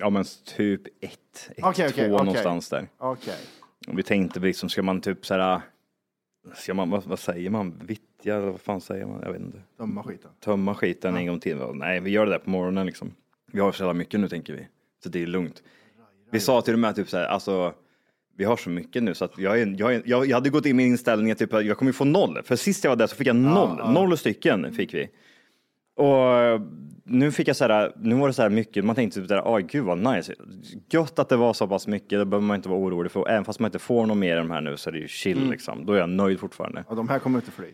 Ja 0.00 0.10
men 0.10 0.24
typ 0.56 0.86
ett, 0.86 0.90
ett 1.00 1.64
Okej, 1.64 1.68
okej, 1.68 1.92
två 1.92 2.14
okej. 2.14 2.26
någonstans 2.26 2.68
där. 2.68 2.88
Okej. 2.98 3.34
Och 3.88 3.98
vi 3.98 4.02
tänkte 4.02 4.40
liksom, 4.40 4.68
ska 4.68 4.82
man 4.82 5.00
typ 5.00 5.26
såhär, 5.26 5.60
ska 6.54 6.74
man, 6.74 6.90
vad, 6.90 7.04
vad 7.04 7.18
säger 7.18 7.50
man, 7.50 7.82
vittja 7.84 8.36
eller 8.36 8.46
vad 8.46 8.60
fan 8.60 8.80
säger 8.80 9.06
man? 9.06 9.20
Jag 9.22 9.32
vet 9.32 9.40
inte. 9.40 9.58
Tömma 9.78 10.02
skiten. 10.02 10.30
Tömma 10.40 10.74
skiten 10.74 11.16
en 11.16 11.26
gång 11.26 11.40
till. 11.40 11.56
Nej, 11.74 12.00
vi 12.00 12.10
gör 12.10 12.26
det 12.26 12.32
där 12.32 12.38
på 12.38 12.50
morgonen 12.50 12.86
liksom. 12.86 13.14
Vi 13.52 13.60
har 13.60 13.72
så 13.72 13.82
jävla 13.82 13.94
mycket 13.94 14.20
nu 14.20 14.28
tänker 14.28 14.52
vi. 14.52 14.68
Så 15.02 15.08
det 15.08 15.22
är 15.22 15.26
lugnt. 15.26 15.62
Vi 16.30 16.40
sa 16.40 16.62
till 16.62 16.74
och 16.74 16.80
med 16.80 16.96
typ 16.96 17.08
såhär, 17.10 17.24
alltså 17.26 17.74
vi 18.36 18.44
har 18.44 18.56
så 18.56 18.70
mycket 18.70 19.02
nu 19.02 19.14
så 19.14 19.24
att 19.24 19.38
jag, 19.38 19.60
är, 19.60 19.74
jag, 19.78 19.94
är, 19.94 20.02
jag, 20.04 20.26
jag 20.26 20.36
hade 20.36 20.50
gått 20.50 20.66
in 20.66 20.76
med 20.76 20.86
inställningen 20.86 21.36
typ 21.36 21.54
att 21.54 21.64
jag 21.66 21.78
kommer 21.78 21.92
få 21.92 22.04
noll. 22.04 22.42
För 22.44 22.56
sist 22.56 22.84
jag 22.84 22.90
var 22.90 22.96
där 22.96 23.06
så 23.06 23.16
fick 23.16 23.26
jag 23.26 23.36
noll. 23.36 23.92
Noll 23.92 24.18
stycken 24.18 24.72
fick 24.74 24.94
vi. 24.94 25.08
Och 25.96 26.60
nu 27.04 27.32
fick 27.32 27.48
jag 27.48 27.56
så 27.56 27.64
här, 27.64 27.92
nu 27.96 28.14
var 28.14 28.26
det 28.26 28.32
så 28.34 28.42
här 28.42 28.50
mycket, 28.50 28.84
man 28.84 28.94
tänkte 28.94 29.20
typ 29.20 29.28
där, 29.28 29.42
oj 29.44 29.62
gud 29.62 29.84
vad 29.84 29.98
nice. 29.98 30.34
Gött 30.90 31.18
att 31.18 31.28
det 31.28 31.36
var 31.36 31.52
så 31.52 31.68
pass 31.68 31.86
mycket, 31.86 32.10
det 32.18 32.24
behöver 32.24 32.46
man 32.46 32.56
inte 32.56 32.68
vara 32.68 32.80
orolig 32.80 33.12
för. 33.12 33.28
Även 33.28 33.44
fast 33.44 33.60
man 33.60 33.68
inte 33.68 33.78
får 33.78 34.06
något 34.06 34.16
mer 34.16 34.36
av 34.36 34.44
de 34.44 34.50
här 34.50 34.60
nu 34.60 34.76
så 34.76 34.90
är 34.90 34.92
det 34.92 34.98
ju 34.98 35.08
chill 35.08 35.50
liksom. 35.50 35.86
Då 35.86 35.92
är 35.92 35.98
jag 35.98 36.08
nöjd 36.08 36.40
fortfarande. 36.40 36.84
Ja, 36.88 36.94
de 36.94 37.08
här 37.08 37.18
kommer 37.18 37.38
inte 37.38 37.50
fly. 37.50 37.66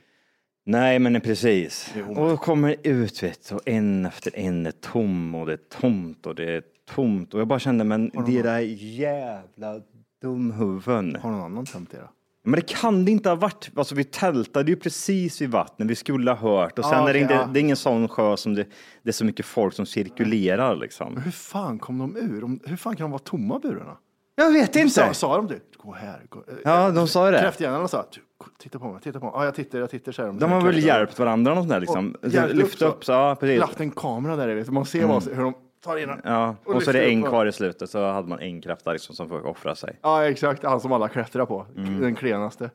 Nej, 0.64 0.98
men 0.98 1.20
precis. 1.20 1.94
Och 2.16 2.40
kommer 2.40 2.76
ut 2.82 3.22
vet 3.22 3.48
du, 3.48 3.54
och 3.54 3.68
en 3.68 4.06
efter 4.06 4.38
en 4.38 4.66
är 4.66 4.70
tom 4.70 5.34
och 5.34 5.46
det 5.46 5.52
är 5.52 5.80
tomt 5.80 6.26
och 6.26 6.34
det 6.34 6.56
är 6.56 6.62
tomt. 6.94 7.34
Och 7.34 7.40
jag 7.40 7.46
bara 7.46 7.58
kände, 7.58 7.84
men 7.84 8.10
det 8.26 8.42
där 8.42 8.58
jävla 8.78 9.80
dumhuvuden. 10.22 11.16
Har 11.22 11.30
någon 11.30 11.40
annan 11.40 11.66
tömt 11.66 11.90
det 11.90 11.98
då? 11.98 12.08
Men 12.44 12.52
det 12.60 12.66
kan 12.68 13.04
det 13.04 13.10
inte 13.10 13.28
ha 13.28 13.36
varit. 13.36 13.70
Alltså 13.76 13.94
vi 13.94 14.04
tältade 14.04 14.70
ju 14.70 14.76
precis 14.76 15.40
vid 15.40 15.50
vattnet, 15.50 15.88
vi 15.90 15.94
skulle 15.94 16.30
ha 16.30 16.38
hört. 16.60 16.78
Och 16.78 16.84
sen 16.84 16.94
Ah, 17.04 17.08
är 17.08 17.12
det, 17.12 17.18
inte, 17.18 17.34
ja. 17.34 17.44
det 17.52 17.58
är 17.58 17.60
ingen 17.60 17.76
sån 17.76 18.08
sjö 18.08 18.36
som 18.36 18.54
det, 18.54 18.64
det 19.02 19.10
är 19.10 19.12
så 19.12 19.24
mycket 19.24 19.46
folk 19.46 19.74
som 19.74 19.86
cirkulerar 19.86 20.76
liksom. 20.76 21.12
Men 21.14 21.22
hur 21.22 21.30
fan 21.30 21.78
kom 21.78 21.98
de 21.98 22.16
ur? 22.16 22.68
Hur 22.68 22.76
fan 22.76 22.96
kan 22.96 23.04
de 23.04 23.10
vara 23.10 23.18
tomma 23.24 23.58
burarna? 23.58 23.96
Jag 24.34 24.52
vet 24.52 24.76
inte. 24.76 24.90
Sa, 24.94 25.14
sa 25.14 25.36
de 25.36 25.46
det? 25.46 25.60
Gå 25.76 25.92
här. 25.92 26.22
Gå. 26.28 26.44
Ja, 26.64 26.90
de 26.90 27.08
sa 27.08 27.30
det. 27.30 27.38
Kräftjägarna 27.40 27.88
sa, 27.88 28.06
"Du, 28.14 28.20
titta 28.58 28.78
på 28.78 28.92
mig, 28.92 29.02
titta 29.02 29.20
på 29.20 29.26
mig. 29.26 29.34
Ja, 29.36 29.44
jag 29.44 29.54
tittar, 29.54 29.78
jag 29.78 29.90
tittar, 29.90 30.12
säger 30.12 30.26
de. 30.26 30.38
De 30.38 30.50
har 30.50 30.60
väl 30.60 30.78
hjälpt 30.84 31.18
varandra 31.18 31.52
och 31.52 31.58
sånt 31.58 31.68
där 31.68 31.80
liksom. 31.80 32.16
Lyft 32.52 32.82
upp, 32.82 33.04
så, 33.04 33.12
ja 33.12 33.36
precis. 33.40 33.60
Lagt 33.60 33.80
en 33.80 33.90
kamera 33.90 34.36
där, 34.36 34.54
vet 34.54 34.70
man 34.70 34.84
ser 34.86 35.06
vad, 35.06 35.24
hur 35.28 35.42
de 35.42 35.54
tar 35.82 35.96
den. 35.96 36.20
Ja, 36.24 36.56
Och 36.64 36.74
och 36.74 36.82
så 36.82 36.90
är 36.90 36.94
det 36.94 37.04
en 37.04 37.22
kvar 37.22 37.46
i 37.46 37.52
slutet 37.52 37.90
så 37.90 38.10
hade 38.10 38.28
man 38.28 38.40
en 38.40 38.60
kräfta 38.60 38.92
liksom 38.92 39.14
som 39.14 39.28
får 39.28 39.46
offra 39.46 39.74
sig. 39.74 39.98
Ja, 40.02 40.24
exakt. 40.24 40.62
Han 40.62 40.80
som 40.80 40.92
alla 40.92 41.08
klättrar 41.08 41.46
på. 41.46 41.66
Mm. 41.76 42.00
Den 42.00 42.14
klenaste. 42.14 42.70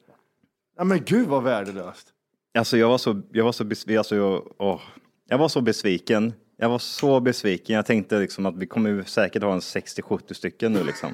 Ja, 0.78 0.84
men 0.84 1.04
gud 1.06 1.28
vad 1.28 1.44
värdelöst. 1.44 2.14
Alltså 2.58 2.78
jag 2.78 2.90
var 2.90 2.98
så, 2.98 3.22
jag 3.32 3.46
var 3.46 3.52
så 3.52 3.64
besviken, 3.64 3.98
alltså 3.98 4.16
jag, 4.16 4.44
åh, 4.58 4.82
jag 5.30 5.38
var 5.38 5.48
så 5.48 5.62
besviken. 5.62 6.34
Jag 6.58 6.70
var 6.70 6.80
så 6.80 7.20
besviken. 7.20 7.76
Jag 7.76 7.86
tänkte 7.86 8.20
liksom 8.20 8.46
att 8.46 8.58
vi 8.58 8.66
kommer 8.66 9.04
säkert 9.04 9.44
ha 9.44 9.54
en 9.54 9.60
60-70 9.60 10.34
stycken 10.34 10.74
nu 10.74 10.84
liksom. 10.84 11.14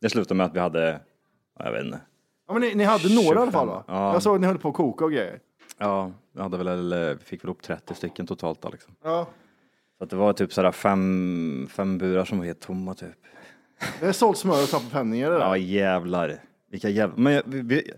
Det 0.00 0.10
slutade 0.10 0.34
med 0.34 0.46
att 0.46 0.54
vi 0.54 0.58
hade, 0.60 1.00
ja, 1.58 1.64
jag 1.64 1.72
vet 1.72 1.84
inte. 1.84 2.00
Ja, 2.46 2.52
men 2.52 2.62
ni, 2.62 2.74
ni 2.74 2.84
hade 2.84 3.14
några 3.14 3.38
i 3.38 3.42
alla 3.42 3.52
fall 3.52 3.66
va? 3.66 3.84
Ja. 3.86 4.12
Jag 4.12 4.22
såg 4.22 4.34
att 4.34 4.40
ni 4.40 4.46
höll 4.46 4.58
på 4.58 4.68
att 4.68 4.74
koka 4.74 5.04
och 5.04 5.12
grejer. 5.12 5.40
Ja, 5.78 6.12
vi 6.32 6.42
hade 6.42 6.56
väl, 6.56 6.92
eh, 6.92 6.98
vi 6.98 7.24
fick 7.24 7.44
väl 7.44 7.50
upp 7.50 7.62
30 7.62 7.94
stycken 7.94 8.26
totalt 8.26 8.62
då 8.62 8.68
liksom. 8.68 8.94
Ja. 9.02 9.26
Så 9.98 10.04
att 10.04 10.10
det 10.10 10.16
var 10.16 10.32
typ 10.32 10.52
sådär 10.52 10.72
fem, 10.72 11.68
fem 11.70 11.98
burar 11.98 12.24
som 12.24 12.38
var 12.38 12.44
helt 12.44 12.60
tomma 12.60 12.94
typ. 12.94 13.08
Det 14.00 14.06
är 14.06 14.12
sålt 14.12 14.38
smör 14.38 14.62
och 14.62 14.68
tappat 14.68 14.90
penningar 14.92 15.30
det 15.30 15.36
där. 15.38 15.44
Ja 15.44 15.56
jävlar. 15.56 16.36
Vilka 16.70 16.88
jävlar. 16.88 17.16
Men 17.18 17.32
jag- 17.32 17.42
vi, 17.46 17.60
vi, 17.62 17.90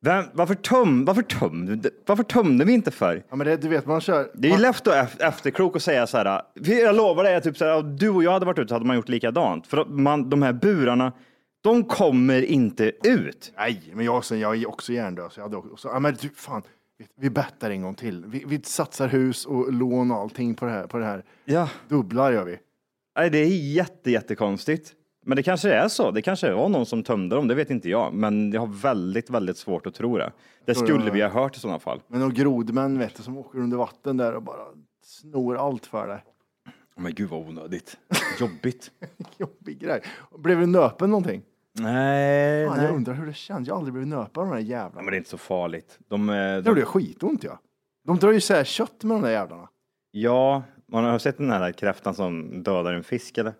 vem, 0.00 0.24
varför, 0.32 0.54
töm, 0.54 1.04
varför, 1.04 1.22
tömde, 1.22 1.90
varför 2.06 2.22
tömde 2.22 2.64
vi 2.64 2.72
inte 2.72 2.90
för? 2.90 3.22
Ja, 3.30 3.36
men 3.36 3.46
det, 3.46 3.56
du 3.56 3.68
vet, 3.68 3.86
man 3.86 4.00
kör... 4.00 4.30
Det 4.34 4.48
är 4.48 4.52
ju 4.52 4.58
lätt 4.58 4.86
att 4.88 4.94
ef- 4.94 5.22
efterklok 5.28 5.74
och 5.74 5.82
säga 5.82 6.06
så 6.06 6.16
här. 6.16 6.42
Jag 6.54 6.96
lovar 6.96 7.24
dig, 7.24 7.42
typ 7.42 7.56
så 7.56 7.64
här, 7.64 7.82
du 7.82 8.08
och 8.08 8.22
jag 8.22 8.32
hade 8.32 8.46
varit 8.46 8.58
ute 8.58 8.68
så 8.68 8.74
hade 8.74 8.86
man 8.86 8.96
gjort 8.96 9.08
likadant. 9.08 9.66
För 9.66 9.84
man, 9.84 10.30
de 10.30 10.42
här 10.42 10.52
burarna, 10.52 11.12
de 11.64 11.84
kommer 11.84 12.42
inte 12.42 12.92
ut. 13.04 13.52
Nej, 13.56 13.82
men 13.94 14.04
jag, 14.04 14.24
sen, 14.24 14.40
jag 14.40 14.56
är 14.62 14.68
också 14.68 14.92
hjärndöd. 14.92 15.32
Så 15.32 15.40
jag 15.40 15.44
hade 15.44 15.56
också, 15.56 15.88
ja, 15.88 15.98
men 15.98 16.16
du, 16.20 16.28
fan, 16.28 16.62
vi, 17.16 17.30
bettar 17.30 17.70
en 17.70 17.82
gång 17.82 17.94
till. 17.94 18.24
Vi, 18.26 18.44
vi 18.46 18.62
satsar 18.62 19.08
hus 19.08 19.46
och 19.46 19.72
lån 19.72 20.10
och 20.10 20.16
allting 20.16 20.54
på 20.54 20.64
det 20.64 20.70
här. 20.70 20.86
På 20.86 20.98
det 20.98 21.04
här. 21.04 21.24
Ja. 21.44 21.68
Dubblar 21.88 22.32
gör 22.32 22.44
vi. 22.44 22.58
Nej, 23.16 23.30
det 23.30 23.38
är 23.38 23.74
jätte, 23.74 24.10
jättekonstigt. 24.10 24.94
Men 25.26 25.36
det 25.36 25.42
kanske 25.42 25.72
är 25.72 25.88
så. 25.88 26.10
Det 26.10 26.22
kanske 26.22 26.52
var 26.52 26.68
någon 26.68 26.86
som 26.86 27.02
tömde 27.02 27.36
dem, 27.36 27.48
det 27.48 27.54
vet 27.54 27.70
inte 27.70 27.88
jag. 27.88 28.14
Men 28.14 28.52
jag 28.52 28.60
har 28.60 28.66
väldigt, 28.66 29.30
väldigt 29.30 29.56
svårt 29.56 29.86
att 29.86 29.94
tro 29.94 30.18
det. 30.18 30.32
Det 30.64 30.74
Tror 30.74 30.86
skulle 30.86 31.10
vi 31.10 31.22
ha 31.22 31.28
hört 31.28 31.56
i 31.56 31.60
sådana 31.60 31.78
fall. 31.78 32.00
Men 32.08 32.20
de 32.20 32.34
grodmän 32.34 32.98
vet 32.98 33.16
du, 33.16 33.22
som 33.22 33.38
åker 33.38 33.58
under 33.58 33.76
vatten 33.76 34.16
där 34.16 34.34
och 34.34 34.42
bara 34.42 34.64
snor 35.02 35.56
allt 35.56 35.86
för 35.86 36.08
dig. 36.08 36.24
Men 36.96 37.14
gud 37.14 37.30
vad 37.30 37.48
onödigt. 37.48 37.96
Jobbigt. 38.40 38.90
Jobbig 39.38 39.78
grej. 39.78 40.02
Blev 40.38 40.60
du 40.60 40.66
nöpen 40.66 41.10
någonting? 41.10 41.42
Nej, 41.82 42.66
Fan, 42.66 42.76
nej. 42.76 42.86
jag 42.86 42.94
undrar 42.96 43.14
hur 43.14 43.26
det 43.26 43.32
känns. 43.34 43.68
Jag 43.68 43.74
har 43.74 43.78
aldrig 43.78 43.92
blivit 43.92 44.08
nöpen 44.08 44.42
av 44.42 44.48
de 44.48 44.54
där 44.54 44.62
jävlarna. 44.62 44.94
men 45.02 45.06
det 45.06 45.14
är 45.16 45.18
inte 45.18 45.30
så 45.30 45.38
farligt. 45.38 45.98
De, 46.08 46.28
eh, 46.30 46.34
Det 46.34 46.60
de, 46.62 46.68
gjorde 46.68 46.84
skitont 46.84 47.44
ja. 47.44 47.58
De 48.06 48.18
drar 48.18 48.30
ju 48.30 48.36
isär 48.38 48.64
kött 48.64 49.04
med 49.04 49.16
de 49.16 49.22
där 49.22 49.30
jävlarna. 49.30 49.68
ja, 50.10 50.62
man 50.92 51.04
har 51.04 51.18
sett 51.18 51.38
den 51.38 51.50
här 51.50 51.72
kräftan 51.72 52.14
som 52.14 52.62
dödar 52.62 52.92
en 52.94 53.04
fisk 53.04 53.38
eller? 53.38 53.52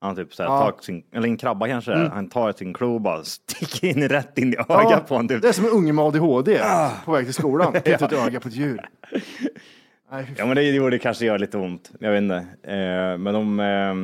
Han 0.00 0.16
typ 0.16 0.34
såhär, 0.34 0.50
Ja. 0.50 0.62
Mm. 0.62 0.72
tar 0.72 0.82
sin, 0.82 1.02
eller 1.12 1.28
en 1.28 1.36
krabba 1.36 1.66
kanske, 1.68 1.90
det 1.90 1.96
är. 1.98 2.08
han 2.08 2.28
tar 2.28 2.52
sin 2.52 2.74
klo 2.74 2.94
och 2.94 3.00
bara 3.00 3.24
sticker 3.24 3.86
in 3.88 4.08
rätt 4.08 4.38
in 4.38 4.52
i 4.52 4.56
ögat 4.68 5.08
på 5.08 5.14
honom. 5.14 5.28
Typ. 5.28 5.42
Det 5.42 5.48
är 5.48 5.52
som 5.52 5.64
en 5.64 5.70
unge 5.70 5.92
med 5.92 6.04
ADHD 6.04 6.60
på 7.04 7.12
väg 7.12 7.24
till 7.24 7.34
skolan. 7.34 7.72
Tittar 7.84 8.06
ett 8.06 8.12
öga 8.26 8.40
på 8.40 8.48
ett 8.48 8.54
djur. 8.54 8.88
Nej, 10.10 10.26
fy 10.26 10.34
Ja 10.38 10.46
men 10.46 10.56
det 10.56 10.62
gjorde 10.62 10.98
kanske 10.98 11.24
gör 11.26 11.38
lite 11.38 11.58
ont, 11.58 11.92
jag 12.00 12.12
vet 12.12 12.22
inte. 12.22 12.36
Eh, 12.62 13.18
men 13.18 13.24
de, 13.34 13.60
eh, 13.60 13.94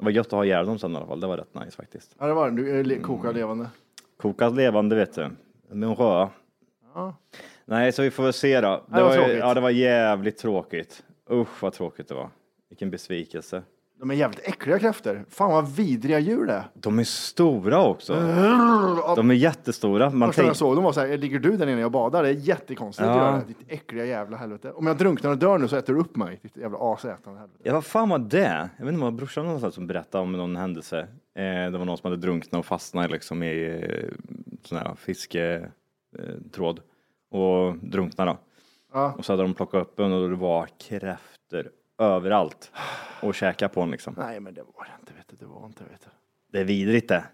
det 0.00 0.04
var 0.04 0.10
gött 0.12 0.26
att 0.26 0.32
ha 0.32 0.44
ihjäl 0.44 0.66
dem 0.66 0.78
sen 0.78 0.92
i 0.92 0.96
alla 0.96 1.06
fall, 1.06 1.20
det 1.20 1.26
var 1.26 1.36
rätt 1.36 1.54
nice 1.54 1.76
faktiskt. 1.76 2.14
Ja, 2.18 2.26
det 2.26 2.32
var 2.34 2.50
det. 2.50 2.56
Du 2.56 2.78
är 2.80 2.84
le- 2.84 2.94
Mm. 2.94 3.06
kokar 3.06 3.32
levande. 3.32 3.66
Kokat 4.16 4.54
levande 4.56 4.96
vet 4.96 5.14
du, 5.14 5.28
med 5.70 5.88
en 5.88 5.94
röa. 5.94 6.30
Ja. 6.94 7.14
Nej, 7.64 7.92
så 7.92 8.02
vi 8.02 8.10
får 8.10 8.22
väl 8.22 8.32
se 8.32 8.60
då. 8.60 8.82
det 8.86 9.02
var 9.02 9.10
ju- 9.12 9.16
tråkigt. 9.18 9.38
ja, 9.38 9.54
det 9.54 9.60
var 9.60 9.70
jävligt 9.70 10.38
tråkigt. 10.38 11.02
Usch 11.30 11.62
vad 11.62 11.72
tråkigt 11.72 12.08
det 12.08 12.14
var. 12.14 12.30
Vilken 12.68 12.90
besvikelse. 12.90 13.62
De 14.00 14.10
är 14.10 14.14
jävligt 14.14 14.40
äckliga 14.48 14.78
kräftor. 14.78 15.24
Fan 15.28 15.50
vad 15.50 15.68
vidriga 15.68 16.18
djur 16.18 16.46
det 16.46 16.52
är. 16.52 16.64
De 16.74 16.98
är 16.98 17.04
stora 17.04 17.82
också. 17.86 18.12
De 19.16 19.30
är 19.30 19.34
jättestora. 19.34 20.10
Man 20.10 20.10
Första 20.10 20.18
gången 20.18 20.32
tänk... 20.34 20.48
jag 20.48 20.56
såg 20.56 20.74
dem 20.74 20.84
var 20.84 20.92
så 20.92 21.00
här, 21.00 21.18
ligger 21.18 21.38
du 21.38 21.56
där 21.56 21.66
inne 21.66 21.84
och 21.84 21.90
badar? 21.90 22.22
Det 22.22 22.28
är 22.28 22.32
jättekonstigt 22.32 23.06
Ja. 23.06 23.12
att 23.12 23.18
göra 23.18 23.36
det. 23.36 23.44
Ditt 23.46 23.64
äckliga 23.68 24.04
jävla 24.04 24.36
helvete. 24.36 24.72
Om 24.72 24.86
jag 24.86 24.98
drunknar 24.98 25.30
och 25.30 25.38
dör 25.38 25.58
nu 25.58 25.68
så 25.68 25.76
äter 25.76 25.94
du 25.94 26.00
upp 26.00 26.16
mig. 26.16 26.38
Ditt 26.42 26.56
jävla 26.56 26.78
asätande 26.80 27.40
helvete. 27.40 27.60
Ja, 27.64 27.72
vad 27.74 27.84
fan 27.84 28.08
var 28.08 28.18
det? 28.18 28.70
Jag 28.76 28.84
vet 28.84 28.92
inte, 28.92 29.00
det 29.00 29.04
var 29.04 29.10
brorsan 29.10 29.44
någonstans 29.44 29.74
som 29.74 29.86
berättade 29.86 30.22
om 30.22 30.32
någon 30.32 30.56
händelse. 30.56 30.98
Eh, 31.36 31.70
det 31.72 31.78
var 31.78 31.84
någon 31.84 31.96
som 31.96 32.10
hade 32.10 32.22
drunknat 32.22 32.58
och 32.58 32.66
fastnat 32.66 33.10
liksom 33.10 33.42
i 33.42 33.78
eh, 33.82 34.08
sån 34.64 34.78
här 34.78 34.94
fisketråd 34.94 35.70
eh, 36.18 36.50
tråd. 36.52 36.80
och 37.30 37.76
drunknat 37.76 38.26
då. 38.26 38.38
Ja. 38.92 39.14
Och 39.18 39.24
så 39.24 39.32
hade 39.32 39.42
de 39.42 39.54
plockat 39.54 39.82
upp 39.82 40.00
en 40.00 40.12
och 40.12 40.30
det 40.30 40.36
var 40.36 40.68
kräftor 40.88 41.70
överallt 42.00 42.72
och 43.22 43.34
käka 43.34 43.68
på 43.68 43.80
den 43.80 43.90
liksom. 43.90 44.14
Nej 44.18 44.40
men 44.40 44.54
det 44.54 44.62
var 44.76 44.84
det 44.84 44.90
inte 45.00 45.12
vet 45.14 45.28
du. 45.28 45.36
Det 45.36 45.46
var 45.46 45.66
inte 45.66 45.84
vet 45.84 46.00
du. 46.00 46.10
Det 46.52 46.60
är 46.60 46.64
vidrigt 46.64 47.08
det. 47.08 47.24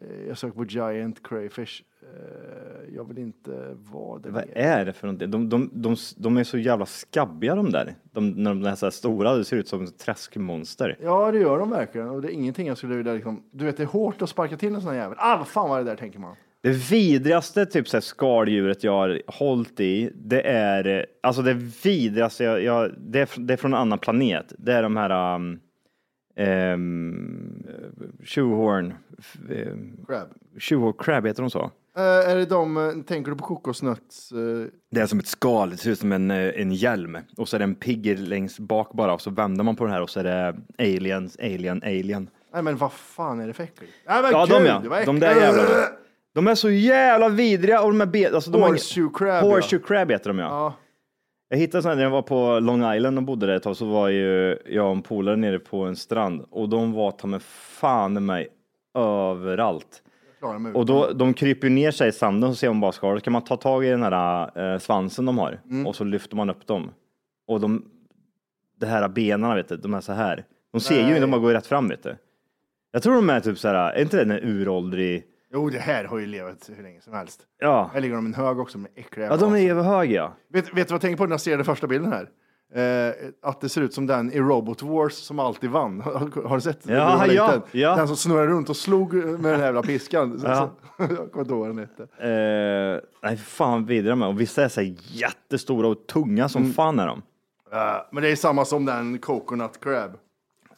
Eh, 0.00 0.28
Jag 0.28 0.38
söker 0.38 0.54
på 0.56 0.64
Giant 0.64 1.22
Crayfish. 1.28 1.82
Eh, 2.02 2.94
Jag 2.94 3.04
vill 3.08 3.18
inte 3.18 3.74
vara 3.92 4.18
där 4.18 4.30
Vad 4.30 4.44
är 4.52 4.84
det 4.84 4.92
för 4.92 5.06
någonting? 5.06 5.30
De, 5.30 5.48
de, 5.48 5.70
de, 5.72 5.96
de 6.16 6.36
är 6.36 6.44
så 6.44 6.58
jävla 6.58 6.86
skabbiga 6.86 7.54
de 7.54 7.70
där. 7.70 7.94
De, 8.12 8.30
när 8.30 8.50
de 8.54 8.64
är 8.64 8.74
så 8.74 8.86
här 8.86 8.90
stora, 8.90 9.34
det 9.34 9.44
ser 9.44 9.56
ut 9.56 9.68
som 9.68 9.86
träskmonster. 9.86 10.96
Ja, 11.02 11.32
det 11.32 11.38
gör 11.38 11.58
de 11.58 11.70
verkligen. 11.70 12.08
Och 12.08 12.22
det 12.22 12.28
är 12.28 12.32
ingenting 12.32 12.66
jag 12.66 12.78
skulle 12.78 12.96
vilja 12.96 13.12
liksom, 13.12 13.42
du 13.50 13.64
vet, 13.64 13.76
det 13.76 13.82
är 13.82 13.86
hårt 13.86 14.22
att 14.22 14.28
sparka 14.30 14.56
till 14.56 14.74
en 14.74 14.80
sån 14.80 14.90
här 14.90 14.98
jävel. 15.00 15.18
Ah, 15.20 15.36
vad 15.36 15.48
fan 15.48 15.70
var 15.70 15.78
det 15.78 15.84
där, 15.84 15.96
tänker 15.96 16.18
man. 16.18 16.36
Det 16.66 16.72
vidrigaste 16.90 17.66
typ 17.66 17.88
så 17.88 17.96
här, 17.96 18.02
skaldjuret 18.02 18.84
jag 18.84 18.92
har 18.92 19.20
hållit 19.26 19.80
i, 19.80 20.10
det 20.14 20.40
är, 20.48 21.06
alltså 21.22 21.42
det 21.42 21.54
vidrigaste, 21.84 22.44
jag, 22.44 22.62
jag, 22.62 22.94
det, 22.98 23.20
är, 23.20 23.28
det 23.40 23.52
är 23.52 23.56
från 23.56 23.74
en 23.74 23.80
annan 23.80 23.98
planet. 23.98 24.52
Det 24.58 24.72
är 24.72 24.82
de 24.82 24.96
här 24.96 25.34
um, 25.34 25.60
um, 26.36 27.62
shoehorn, 28.24 28.94
um, 29.48 29.96
Crab. 30.06 30.28
shoehorn 30.58 30.92
crab, 30.98 31.26
heter 31.26 31.42
de 31.42 31.50
så? 31.50 31.70
Eh, 31.96 32.02
är 32.30 32.36
det 32.36 32.44
de, 32.46 32.76
eh, 32.76 32.92
tänker 33.06 33.30
du 33.30 33.36
på 33.36 33.44
kokosnöts? 33.44 34.32
eh, 34.32 34.66
Det 34.90 35.00
är 35.00 35.06
som 35.06 35.18
ett 35.18 35.26
skal, 35.26 35.70
det 35.70 35.76
ser 35.76 35.90
ut 35.90 35.98
som 35.98 36.12
en, 36.12 36.30
en 36.30 36.72
hjälm. 36.72 37.18
Och 37.36 37.48
så 37.48 37.56
är 37.56 37.58
det 37.58 37.64
en 37.64 37.74
pigg 37.74 38.18
längst 38.18 38.58
bak 38.58 38.92
bara 38.92 39.14
och 39.14 39.20
så 39.20 39.30
vänder 39.30 39.64
man 39.64 39.76
på 39.76 39.84
den 39.84 39.92
här 39.92 40.02
och 40.02 40.10
så 40.10 40.20
är 40.20 40.24
det 40.24 40.56
aliens, 40.78 41.36
alien, 41.40 41.82
alien. 41.84 42.30
Nej, 42.52 42.62
men 42.62 42.76
vad 42.76 42.92
fan 42.92 43.40
är 43.40 43.46
det 43.46 43.52
för 43.52 43.64
äckligt? 43.64 43.92
Nej, 44.06 44.22
men 44.22 44.30
Ja, 44.32 44.46
gud, 44.46 44.56
de 44.56 44.66
ja. 44.66 44.82
vad 44.90 45.06
De 45.06 45.20
där 45.20 45.28
äckligt. 45.30 45.44
jävlarna. 45.46 45.86
De 46.36 46.46
är 46.48 46.54
så 46.54 46.70
jävla 46.70 47.28
vidriga 47.28 47.82
och 47.82 47.88
de 47.88 48.00
är 48.00 48.06
be- 48.06 48.30
alltså, 48.34 48.50
de 48.50 48.62
har- 48.62 48.68
Horseshoe 48.68 49.10
crab, 49.14 49.44
Horseshoe 49.44 49.80
ja. 49.82 49.86
crab 49.86 50.10
heter 50.10 50.30
de 50.30 50.38
ja. 50.38 50.44
Ja. 50.46 50.74
Jag 51.48 51.58
hittade 51.58 51.82
sådana 51.82 51.96
när 51.96 52.02
jag 52.02 52.10
var 52.10 52.22
på 52.22 52.58
Long 52.60 52.94
Island 52.94 53.18
och 53.18 53.24
bodde 53.24 53.46
där 53.46 53.54
ett 53.54 53.62
tag 53.62 53.76
så 53.76 53.84
var 53.86 54.08
ju 54.08 54.58
jag 54.66 54.86
och 54.86 54.92
en 54.92 55.02
polare 55.02 55.36
nere 55.36 55.58
på 55.58 55.82
en 55.84 55.96
strand 55.96 56.44
och 56.50 56.68
de 56.68 56.92
var 56.92 57.10
ta 57.10 57.26
med 57.26 57.42
fan 57.42 58.16
i 58.16 58.20
mig 58.20 58.48
överallt. 58.98 60.02
Mig 60.60 60.72
Och 60.72 60.86
då, 60.86 61.12
de 61.12 61.34
kryper 61.34 61.70
ner 61.70 61.90
sig 61.90 62.08
i 62.08 62.12
sanden 62.12 62.50
så 62.50 62.56
ser 62.56 62.68
man 62.68 62.80
bara 62.80 62.92
skalet. 62.92 63.22
kan 63.22 63.32
man 63.32 63.44
ta 63.44 63.56
tag 63.56 63.84
i 63.84 63.88
den 63.88 64.02
här 64.02 64.50
eh, 64.74 64.78
svansen 64.78 65.24
de 65.26 65.38
har 65.38 65.60
Mm. 65.70 65.86
och 65.86 65.96
så 65.96 66.04
lyfter 66.04 66.36
man 66.36 66.50
upp 66.50 66.66
dem. 66.66 66.90
Och 67.46 67.60
de, 67.60 67.84
det 68.80 68.86
här 68.86 69.08
benen 69.08 69.54
vet 69.56 69.68
du, 69.68 69.76
de 69.76 69.94
är 69.94 70.00
så 70.00 70.12
här. 70.12 70.44
De 70.72 70.80
ser 70.80 70.94
ju 70.96 71.00
Nej. 71.02 71.08
inte, 71.08 71.20
de 71.20 71.30
bara 71.30 71.40
går 71.40 71.52
rätt 71.52 71.66
fram 71.66 71.88
vet 71.88 72.02
du. 72.02 72.16
Jag 72.92 73.02
tror 73.02 73.14
de 73.14 73.30
är 73.30 73.40
typ 73.40 73.58
så 73.58 73.68
här, 73.68 73.92
är 73.92 74.02
inte 74.02 74.24
det 74.24 74.34
en 74.34 74.40
uråldrig, 74.48 75.24
Jo, 75.56 75.70
det 75.70 75.78
här 75.78 76.04
har 76.04 76.18
ju 76.18 76.26
levat 76.26 76.70
hur 76.76 76.82
länge 76.82 77.00
som 77.00 77.12
helst. 77.12 77.40
ja. 77.60 77.90
Här 77.94 78.00
ligger 78.00 78.14
de 78.14 78.26
i 78.26 78.28
en 78.28 78.34
hög 78.34 78.58
också 78.60 78.78
med 78.78 78.90
äckliga 78.94 79.26
Ja, 79.26 79.36
de 79.36 79.44
är 79.44 79.50
vaser. 79.50 79.70
över 79.70 79.82
hög 79.82 80.12
ja. 80.12 80.32
Vet, 80.52 80.64
vet 80.64 80.74
du 80.74 80.80
vad 80.82 80.90
jag 80.90 81.00
tänker 81.00 81.16
på 81.16 81.24
när 81.24 81.30
jag 81.32 81.40
ser 81.40 81.56
den 81.56 81.64
första 81.64 81.86
bilden 81.86 82.12
här? 82.12 82.28
Eh, 82.74 83.14
att 83.42 83.60
det 83.60 83.68
ser 83.68 83.80
ut 83.80 83.94
som 83.94 84.06
den 84.06 84.32
i 84.32 84.38
Robot 84.40 84.82
Wars 84.82 85.12
som 85.12 85.38
alltid 85.38 85.70
vann. 85.70 86.00
Har, 86.04 86.48
har 86.48 86.56
du 86.56 86.60
sett? 86.60 86.86
Ja, 86.88 87.26
ja, 87.26 87.62
ja. 87.72 87.96
Den 87.96 88.06
som 88.06 88.16
snurrade 88.16 88.46
runt 88.46 88.70
och 88.70 88.76
slog 88.76 89.14
med 89.14 89.52
den 89.52 89.60
här 89.60 89.64
jävla 89.66 89.82
piskan. 89.82 90.40
Ja. 90.44 90.70
jag 90.98 91.08
kommer 91.08 91.40
inte 91.40 91.52
ihåg 91.54 91.66
vad 91.66 91.68
den 91.68 91.78
hette. 91.78 92.02
Eh, 92.02 93.00
nej, 93.28 93.36
fan 93.36 93.86
vidare 93.86 94.14
med. 94.14 94.28
Och 94.28 94.40
vissa 94.40 94.64
är 94.64 94.68
så 94.68 94.80
här 94.80 94.94
jättestora 95.08 95.88
och 95.88 96.06
tunga 96.06 96.48
som 96.48 96.72
fan 96.72 96.98
är 96.98 97.06
de. 97.06 97.22
Eh, 97.72 97.78
men 98.12 98.22
det 98.22 98.28
är 98.28 98.36
samma 98.36 98.64
som 98.64 98.84
den 98.84 99.18
Coconut 99.18 99.80
Crab. 99.80 100.10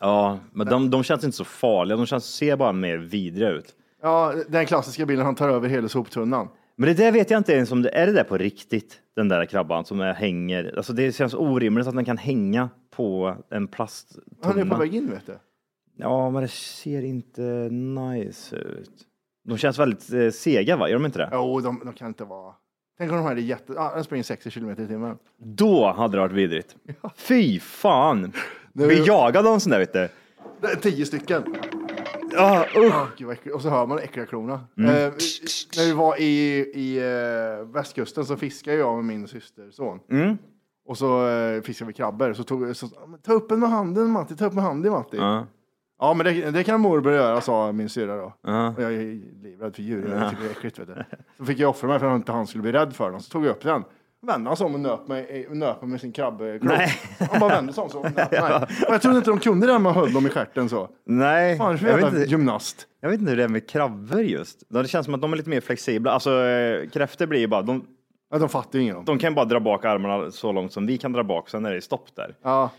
Ja, 0.00 0.38
men 0.52 0.66
de, 0.66 0.90
de 0.90 1.02
känns 1.02 1.24
inte 1.24 1.36
så 1.36 1.44
farliga. 1.44 1.96
De 1.96 2.06
känns, 2.06 2.24
ser 2.24 2.56
bara 2.56 2.72
mer 2.72 2.96
vidriga 2.96 3.48
ut. 3.48 3.74
Ja, 4.02 4.34
den 4.48 4.66
klassiska 4.66 5.06
bilden 5.06 5.26
han 5.26 5.34
tar 5.34 5.48
över 5.48 5.68
hela 5.68 5.88
soptunnan. 5.88 6.48
Men 6.76 6.88
det 6.88 6.94
där 6.94 7.12
vet 7.12 7.30
jag 7.30 7.38
inte 7.40 7.52
ens 7.52 7.72
om 7.72 7.82
det 7.82 7.88
är 7.90 8.06
det 8.06 8.12
där 8.12 8.24
på 8.24 8.38
riktigt. 8.38 9.00
Den 9.16 9.28
där 9.28 9.44
krabban 9.44 9.84
som 9.84 10.00
är, 10.00 10.12
hänger. 10.14 10.74
Alltså 10.76 10.92
det 10.92 11.12
känns 11.16 11.34
orimligt 11.34 11.86
att 11.86 11.94
den 11.94 12.04
kan 12.04 12.18
hänga 12.18 12.68
på 12.90 13.36
en 13.50 13.68
plasttunna. 13.68 14.24
Han 14.42 14.58
är 14.58 14.64
på 14.64 14.76
väg 14.76 14.94
in 14.94 15.10
vet 15.10 15.26
du. 15.26 15.38
Ja, 15.96 16.30
men 16.30 16.42
det 16.42 16.48
ser 16.48 17.02
inte 17.02 17.42
nice 17.70 18.56
ut. 18.56 18.90
De 19.48 19.58
känns 19.58 19.78
väldigt 19.78 20.12
eh, 20.12 20.30
sega, 20.30 20.76
va? 20.76 20.88
Gör 20.88 20.96
de 20.96 21.06
inte 21.06 21.18
det? 21.18 21.28
Jo, 21.32 21.60
de, 21.60 21.80
de 21.84 21.92
kan 21.94 22.08
inte 22.08 22.24
vara... 22.24 22.54
Tänk 22.98 23.10
om 23.10 23.16
de 23.16 23.24
här 23.26 23.32
är 23.36 23.40
jätte... 23.40 23.72
Ah, 23.80 23.94
den 23.94 24.04
springer 24.04 24.22
60 24.24 24.50
kilometer 24.50 24.82
i 24.82 24.86
timmen. 24.86 25.16
Då 25.38 25.92
hade 25.92 26.16
det 26.16 26.20
varit 26.20 26.32
vidrigt. 26.32 26.76
Fy 27.16 27.60
fan! 27.60 28.32
Det 28.72 28.86
Bli 28.86 28.98
är- 29.00 29.06
jagad 29.06 29.46
av 29.46 29.54
en 29.54 29.60
sån 29.60 29.70
där, 29.70 29.78
vet 29.78 29.92
du. 29.92 30.08
Det 30.60 30.66
är 30.66 30.76
tio 30.76 31.06
stycken. 31.06 31.42
Ja, 32.32 32.66
usch! 32.76 32.94
Ah, 32.94 33.06
gud, 33.16 33.26
vad 33.26 33.34
äckligt. 33.36 33.54
och 33.56 33.62
så 33.62 33.68
hör 33.68 33.86
man 33.86 33.98
äckliga 33.98 34.26
klorna. 34.26 34.60
Mm. 34.78 34.90
Eh, 34.90 34.94
när 35.76 35.86
vi 35.86 35.92
var 35.92 36.20
i, 36.20 36.58
i 36.74 36.98
eh, 36.98 37.66
västkusten 37.66 38.24
så 38.24 38.36
fiskade 38.36 38.76
jag 38.76 38.96
med 38.96 39.04
min 39.04 39.28
systerson. 39.28 40.00
Mm. 40.10 40.38
Och 40.86 40.98
så 40.98 41.28
eh, 41.28 41.62
fiskade 41.62 41.86
vi 41.88 41.92
krabbor. 41.94 42.32
Så 42.32 42.44
tog 42.44 42.76
så, 42.76 42.88
"Men 43.08 43.20
ta 43.20 43.32
upp 43.32 43.50
en 43.50 43.60
med 43.60 43.70
handen 43.70 44.10
Matti, 44.10 44.36
ta 44.36 44.46
upp 44.46 44.52
med 44.54 44.64
handen 44.64 44.92
Matti. 44.92 45.16
Ja, 45.16 45.46
Ja. 46.00 46.14
men 46.14 46.26
det, 46.26 46.50
det 46.50 46.64
kan 46.64 46.80
morbror 46.80 47.14
göra, 47.14 47.40
sa 47.40 47.72
min 47.72 47.88
syrra 47.88 48.16
då. 48.16 48.32
Ja. 48.42 48.68
Och 48.76 48.82
jag 48.82 48.92
är 48.94 49.42
livrädd 49.42 49.74
för 49.74 49.82
djur, 49.82 50.08
jag 50.20 50.30
tycker 50.30 50.42
det 50.44 50.48
är 50.48 50.52
äckligt. 50.52 50.78
Vet 50.78 50.86
du. 50.88 51.04
Så 51.38 51.44
fick 51.44 51.58
jag 51.58 51.70
offra 51.70 51.88
mig 51.88 51.98
för 51.98 52.06
att 52.06 52.16
inte 52.16 52.32
han 52.32 52.46
skulle 52.46 52.62
bli 52.62 52.72
rädd 52.72 52.92
för 52.96 53.10
dem. 53.10 53.20
Så 53.20 53.30
tog 53.30 53.44
jag 53.44 53.50
upp 53.50 53.62
den. 53.62 53.84
Vände 54.26 54.50
han 54.50 54.56
sig 54.56 54.66
om 54.66 54.74
och 54.74 54.80
nöp 54.80 55.08
mig, 55.08 55.46
eh, 55.50 55.56
nöp 55.56 55.82
mig 55.82 55.90
med 55.90 56.00
sin. 56.00 56.12
Nej. 56.60 56.88
Han 57.30 57.40
bara 57.40 57.54
vände 57.54 57.72
sig 57.72 57.82
om 57.82 57.90
så. 57.90 57.98
Och 58.88 58.94
jag 58.94 59.02
trodde 59.02 59.16
inte 59.18 59.30
de 59.30 59.38
kunde 59.40 59.66
det 59.66 59.72
här 59.72 59.78
med 59.80 59.90
att 59.90 59.96
höll 59.96 60.12
dem 60.12 60.26
i 60.26 60.30
stjärten 60.30 60.68
så. 60.68 60.88
Nej, 61.06 61.58
Fan, 61.58 61.78
jag, 61.82 61.96
vet 61.96 62.14
inte, 62.14 62.30
gymnast. 62.30 62.86
jag 63.00 63.10
vet 63.10 63.20
inte 63.20 63.30
hur 63.30 63.36
det 63.36 63.44
är 63.44 63.48
med 63.48 63.68
krabbor 63.68 64.20
just. 64.20 64.62
Det 64.68 64.88
känns 64.88 65.04
som 65.04 65.14
att 65.14 65.20
de 65.22 65.32
är 65.32 65.36
lite 65.36 65.50
mer 65.50 65.60
flexibla. 65.60 66.10
Alltså 66.10 66.44
eh, 66.44 66.88
kräftor 66.88 67.26
blir 67.26 67.40
ju 67.40 67.46
bara, 67.46 67.62
de, 67.62 67.84
Ja, 68.30 68.38
de 68.38 68.48
fattar 68.48 68.78
ju 68.78 68.82
ingen 68.82 68.96
om. 68.96 69.04
de 69.04 69.18
kan 69.18 69.34
bara 69.34 69.44
dra 69.44 69.60
bak 69.60 69.84
armarna 69.84 70.30
så 70.30 70.52
långt 70.52 70.72
som 70.72 70.86
vi 70.86 70.98
kan 70.98 71.12
dra 71.12 71.22
bak, 71.24 71.48
sen 71.48 71.66
är 71.66 71.74
det 71.74 71.80
stopp 71.80 72.16
där. 72.16 72.34
Ja. 72.42 72.70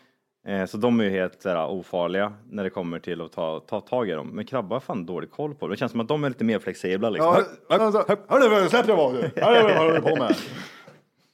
Eh, 0.47 0.65
Så 0.65 0.77
de 0.77 0.99
är 0.99 1.03
ju 1.03 1.09
helt 1.09 1.41
såhär, 1.41 1.67
ofarliga 1.67 2.33
när 2.49 2.63
det 2.63 2.69
kommer 2.69 2.99
till 2.99 3.21
att 3.21 3.31
ta, 3.31 3.59
ta 3.59 3.81
tag 3.81 4.09
i 4.09 4.11
dem. 4.11 4.27
Men 4.33 4.45
krabbar 4.45 4.75
har 4.75 4.81
fan 4.81 5.05
dålig 5.05 5.31
koll 5.31 5.55
på 5.55 5.67
det. 5.67 5.73
Det 5.73 5.77
känns 5.77 5.91
som 5.91 6.01
att 6.01 6.07
de 6.07 6.23
är 6.23 6.29
lite 6.29 6.43
mer 6.43 6.59
flexibla. 6.59 7.09
Liksom. 7.09 7.27
Ja, 7.27 7.35
Höpp, 7.35 7.47
höpp, 7.69 7.81
alltså, 7.81 8.05
höpp. 8.07 8.31
Hörru, 8.31 8.69
släpp 8.69 8.85
det 8.87 8.95
bara 8.95 9.11
du. 9.11 9.17
Hörru, 9.41 9.63
Vad 9.67 9.77
håller 9.77 9.93
du 9.93 10.01
på 10.01 10.15
med? 10.15 10.35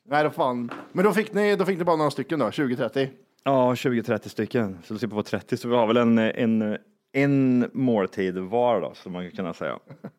Nej, 0.07 0.23
då 0.23 0.29
fan. 0.29 0.71
Men 0.91 1.05
då 1.05 1.13
fick 1.13 1.33
ni, 1.33 1.55
då 1.55 1.65
fick 1.65 1.77
ni 1.77 1.83
bara 1.83 1.95
några 1.95 2.11
stycken 2.11 2.39
då, 2.39 2.45
20-30. 2.49 3.09
Ja, 3.43 3.73
20-30 3.73 4.27
stycken. 4.27 4.77
Så 4.83 4.93
då 4.93 4.99
slipper 4.99 5.15
vi 5.15 5.21
på 5.21 5.23
30, 5.23 5.57
så 5.57 5.67
vi 5.67 5.75
har 5.75 5.87
väl 5.87 5.97
en, 5.97 6.17
en, 6.17 6.77
en 7.13 7.69
måltid 7.73 8.37
var 8.37 8.81
då, 8.81 8.93
som 8.93 9.11
man 9.11 9.23
kan 9.23 9.31
kunna 9.31 9.53
säga. 9.53 9.79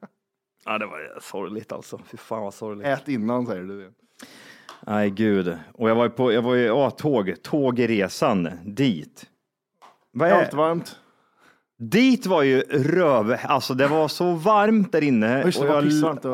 Ja, 0.68 0.79
det 0.79 0.87
var 0.87 1.18
sorgligt 1.20 1.72
alltså. 1.72 2.01
Fy 2.11 2.16
fan 2.16 2.42
vad 2.42 2.55
sorgligt. 2.55 2.87
Ät 2.87 3.09
innan 3.09 3.46
säger 3.46 3.62
du 3.62 3.81
det. 3.85 3.92
Nej, 4.87 5.11
gud. 5.11 5.59
Och 5.72 5.90
jag 5.90 5.94
var 5.94 6.05
ju 6.05 6.11
på, 6.11 6.33
jag 6.33 6.42
var 6.42 6.55
ju, 6.55 6.64
ja, 6.64 6.90
tåg, 6.90 7.42
tågresan 7.42 8.49
dit. 8.64 9.27
Vad 10.12 10.29
är, 10.29 10.57
varmt. 10.57 10.96
Dit 11.79 12.27
var 12.27 12.43
ju 12.43 12.61
röv, 12.71 13.37
alltså 13.45 13.75
det 13.75 13.87
var 13.87 14.09
så 14.09 14.33
varmt 14.33 14.93
där 14.93 15.03
inne. 15.03 15.37
Det, 15.37 15.45
och 15.45 15.67
jag, 15.67 15.73
var- 15.73 15.83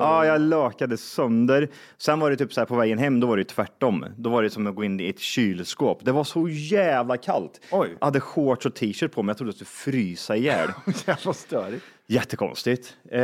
ja, 0.00 0.26
jag 0.26 0.40
lökade 0.40 0.96
sönder. 0.96 1.68
Sen 1.98 2.20
var 2.20 2.30
det 2.30 2.36
typ 2.36 2.52
så 2.52 2.60
här 2.60 2.66
på 2.66 2.76
vägen 2.76 2.98
hem, 2.98 3.20
då 3.20 3.26
var 3.26 3.36
det 3.36 3.44
tvärtom. 3.44 4.06
Då 4.16 4.30
var 4.30 4.42
det 4.42 4.50
som 4.50 4.66
att 4.66 4.74
gå 4.74 4.84
in 4.84 5.00
i 5.00 5.08
ett 5.08 5.18
kylskåp. 5.20 6.04
Det 6.04 6.12
var 6.12 6.24
så 6.24 6.48
jävla 6.48 7.16
kallt. 7.16 7.60
Oj. 7.70 7.96
Jag 8.00 8.06
hade 8.06 8.20
shorts 8.20 8.66
och 8.66 8.74
t-shirt 8.74 9.12
på 9.12 9.22
mig, 9.22 9.30
jag 9.30 9.36
trodde 9.38 9.50
att 9.50 9.60
jag 9.60 9.66
skulle 9.68 9.94
frysa 9.94 10.36
ihjäl. 10.36 10.68
Jävla 11.06 11.32
störigt. 11.32 11.84
Jättekonstigt. 12.06 12.96
Eh, 13.10 13.22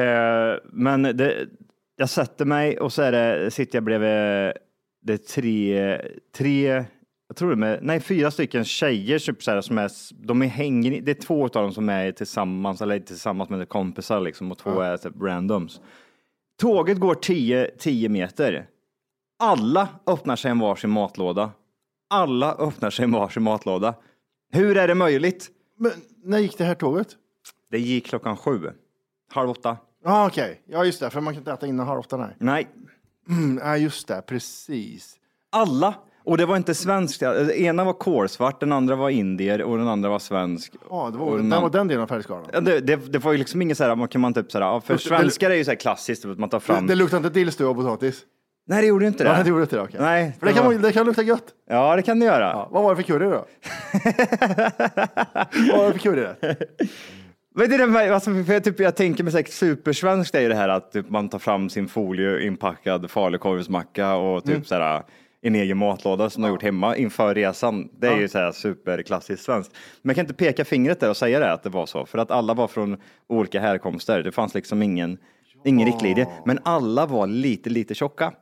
men 0.72 1.02
det, 1.02 1.46
jag 1.96 2.08
sätter 2.10 2.44
mig 2.44 2.78
och 2.78 2.92
så 2.92 3.02
är 3.02 3.12
det, 3.12 3.50
sitter 3.50 3.76
jag 3.76 3.84
bredvid 3.84 4.52
det 5.00 5.12
är 5.12 5.16
tre, 5.16 6.00
tre, 6.36 6.84
jag 7.28 7.36
tror 7.36 7.48
det 7.48 7.54
är 7.54 7.56
med, 7.56 7.78
nej 7.82 8.00
fyra 8.00 8.30
stycken 8.30 8.64
tjejer 8.64 9.18
typ 9.18 9.42
så 9.42 9.50
här, 9.50 9.60
som 9.60 9.78
är, 9.78 9.90
de 10.26 10.42
är 10.42 10.46
hänger, 10.46 11.00
det 11.00 11.10
är 11.10 11.22
två 11.22 11.44
av 11.44 11.50
dem 11.50 11.72
som 11.72 11.88
är 11.88 12.12
tillsammans, 12.12 12.82
eller 12.82 13.00
tillsammans 13.00 13.50
med 13.50 13.68
kompisar 13.68 14.20
liksom 14.20 14.52
och 14.52 14.58
två 14.58 14.80
är 14.80 14.96
typ 14.96 15.22
randoms. 15.22 15.80
Tåget 16.60 16.98
går 16.98 17.14
10, 17.14 17.70
10 17.78 18.08
meter. 18.08 18.66
Alla 19.38 19.88
öppnar 20.06 20.36
sig 20.36 20.50
en 20.50 20.58
varsin 20.58 20.90
matlåda. 20.90 21.50
Alla 22.10 22.54
öppnar 22.54 22.90
sig 22.90 23.04
en 23.04 23.12
varsin 23.12 23.42
matlåda. 23.42 23.94
Hur 24.52 24.76
är 24.76 24.88
det 24.88 24.94
möjligt? 24.94 25.50
Men 25.78 25.92
när 26.24 26.38
gick 26.38 26.58
det 26.58 26.64
här 26.64 26.74
tåget? 26.74 27.08
Det 27.70 27.78
gick 27.78 28.06
klockan 28.06 28.36
sju. 28.36 28.70
Halv 29.32 29.50
åtta. 29.50 29.76
Ja, 30.04 30.26
okej. 30.26 30.62
Ja, 30.66 30.84
just 30.84 31.00
det. 31.00 31.10
För 31.10 31.20
man 31.20 31.34
kan 31.34 31.40
inte 31.40 31.52
äta 31.52 31.66
innan 31.66 31.86
halv 31.86 32.00
åtta. 32.00 32.16
Nej. 32.16 32.34
Nej, 32.38 32.68
Mm, 33.28 33.60
ja, 33.64 33.76
just 33.76 34.08
det. 34.08 34.22
Precis. 34.26 35.16
alla. 35.50 35.94
Och 36.28 36.38
det 36.38 36.46
var 36.46 36.56
inte 36.56 36.74
svenskt. 36.74 37.20
Den 37.20 37.50
ena 37.50 37.84
var 37.84 37.92
kolsvart, 37.92 38.60
den 38.60 38.72
andra 38.72 38.96
var 38.96 39.10
indier 39.10 39.62
och 39.62 39.78
den 39.78 39.88
andra 39.88 40.08
var 40.08 40.18
svensk. 40.18 40.72
Ja, 40.90 41.10
det 41.12 41.18
var, 41.18 41.36
den 41.36 41.50
den 41.50 41.62
var 41.62 41.70
den 41.70 41.88
delen 41.88 42.02
av 42.02 42.06
färgskalan. 42.06 42.44
Ja, 42.52 42.60
Det, 42.60 42.80
det, 42.80 43.12
det 43.12 43.18
var 43.18 43.32
ju 43.32 43.38
liksom 43.38 43.62
inget 43.62 43.76
så 43.78 43.84
här, 43.84 43.94
man 43.96 44.08
kan 44.08 44.20
man 44.20 44.34
typ 44.34 44.52
så 44.52 44.58
här, 44.58 44.80
för 44.80 44.88
Det- 44.94 44.98
det- 44.98 45.02
svenskar 45.08 45.50
är 45.50 45.54
ju 45.54 45.64
så 45.64 45.70
här 45.70 45.76
klassiskt, 45.76 46.24
att 46.24 46.38
man 46.38 46.48
tar 46.48 46.58
Det, 46.58 46.64
fram. 46.64 46.86
det 46.86 46.94
luktar 46.94 47.16
inte 47.16 47.30
dillstuva 47.30 47.70
och 47.70 47.76
potatis? 47.76 48.20
Nej, 48.66 48.80
det 48.82 48.86
gjorde 48.88 49.06
inte 49.06 49.24
det. 49.24 49.30
Ja, 49.30 49.42
det 49.42 49.48
gjorde 49.48 49.62
inte 49.62 49.76
det. 49.76 49.82
okej. 49.82 50.00
Nej, 50.00 50.32
För 50.38 50.46
det, 50.46 50.52
det 50.52 50.56
kan, 50.58 50.66
var- 50.66 50.74
det 50.74 50.92
kan 50.92 51.06
lukta 51.06 51.22
gött. 51.22 51.44
Ja, 51.70 51.96
det 51.96 52.02
kan 52.02 52.20
det 52.20 52.26
göra. 52.26 52.44
Ja, 52.50 52.68
vad 52.72 52.82
var 52.82 52.94
det 52.94 53.02
för 53.02 53.12
curry 53.12 53.24
då? 53.30 53.30
vad 55.72 55.78
var 55.78 55.86
det 55.86 55.92
för 55.92 55.98
curry 55.98 56.20
där? 56.20 56.36
Men 57.54 57.70
det 57.70 57.76
är 57.76 57.86
det, 58.06 58.14
alltså, 58.14 58.30
för 58.44 58.52
jag, 58.52 58.64
typ, 58.64 58.80
jag 58.80 58.96
tänker 58.96 59.24
mig 59.24 59.32
säkert 59.32 59.52
supersvenskt 59.52 60.34
är 60.34 60.40
ju 60.40 60.48
det 60.48 60.54
här 60.54 60.68
att 60.68 60.92
typ, 60.92 61.10
man 61.10 61.28
tar 61.28 61.38
fram 61.38 61.70
sin 61.70 61.88
folieinpackad 61.88 63.10
falukorvsmacka 63.10 64.14
och 64.16 64.42
typ 64.44 64.52
Mm. 64.54 64.64
så 64.64 64.74
här, 64.74 65.02
en 65.40 65.54
egen 65.54 65.78
matlåda 65.78 66.30
som 66.30 66.42
de 66.42 66.46
har 66.48 66.54
gjort 66.54 66.62
hemma 66.62 66.96
inför 66.96 67.34
resan. 67.34 67.88
Det 67.92 68.06
är 68.06 68.16
ju 68.20 68.28
så 68.28 68.38
här 68.38 68.52
superklassiskt 68.52 69.44
svenskt. 69.44 69.72
Men 70.02 70.08
jag 70.10 70.16
kan 70.16 70.24
inte 70.24 70.34
peka 70.34 70.64
fingret 70.64 71.00
där 71.00 71.10
och 71.10 71.16
säga 71.16 71.38
det 71.40 71.52
att 71.52 71.62
det 71.62 71.70
var 71.70 71.86
så, 71.86 72.06
för 72.06 72.18
att 72.18 72.30
alla 72.30 72.54
var 72.54 72.68
från 72.68 72.96
olika 73.26 73.60
härkomster. 73.60 74.22
Det 74.22 74.32
fanns 74.32 74.54
liksom 74.54 74.82
ingen, 74.82 75.18
ingen 75.64 75.86
riktlinje, 75.86 76.26
men 76.44 76.58
alla 76.62 77.06
var 77.06 77.26
lite, 77.26 77.70
lite 77.70 77.94
tjocka. 77.94 78.32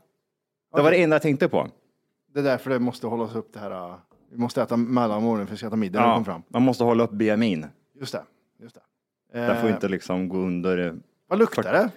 Det 0.76 0.82
var 0.82 0.90
det 0.90 1.02
enda 1.02 1.14
jag 1.14 1.22
tänkte 1.22 1.48
på. 1.48 1.68
Det 2.34 2.40
är 2.40 2.44
därför 2.44 2.70
det 2.70 2.78
måste 2.78 3.06
hållas 3.06 3.34
upp 3.34 3.52
det 3.52 3.58
här. 3.60 3.70
äh, 3.70 3.94
Vi 4.32 4.38
måste 4.38 4.62
äta 4.62 4.76
mellanmålen 4.76 5.46
för 5.46 5.54
att 5.54 5.62
äta 5.62 5.76
middag 5.76 6.00
när 6.00 6.06
Ja, 6.06 6.12
kommer 6.14 6.24
fram. 6.24 6.42
man 6.48 6.62
måste 6.62 6.84
hålla 6.84 7.04
upp 7.04 7.10
BMIn. 7.12 7.66
Just 8.00 8.12
det. 8.12 8.22
Just 8.62 8.74
det. 8.74 8.80
Det 9.40 9.56
får 9.60 9.68
Eh, 9.68 9.74
inte 9.74 9.88
liksom 9.88 10.28
gå 10.28 10.36
under. 10.38 10.94
Vad 11.28 11.38
luktar 11.38 11.62
det? 11.72 11.90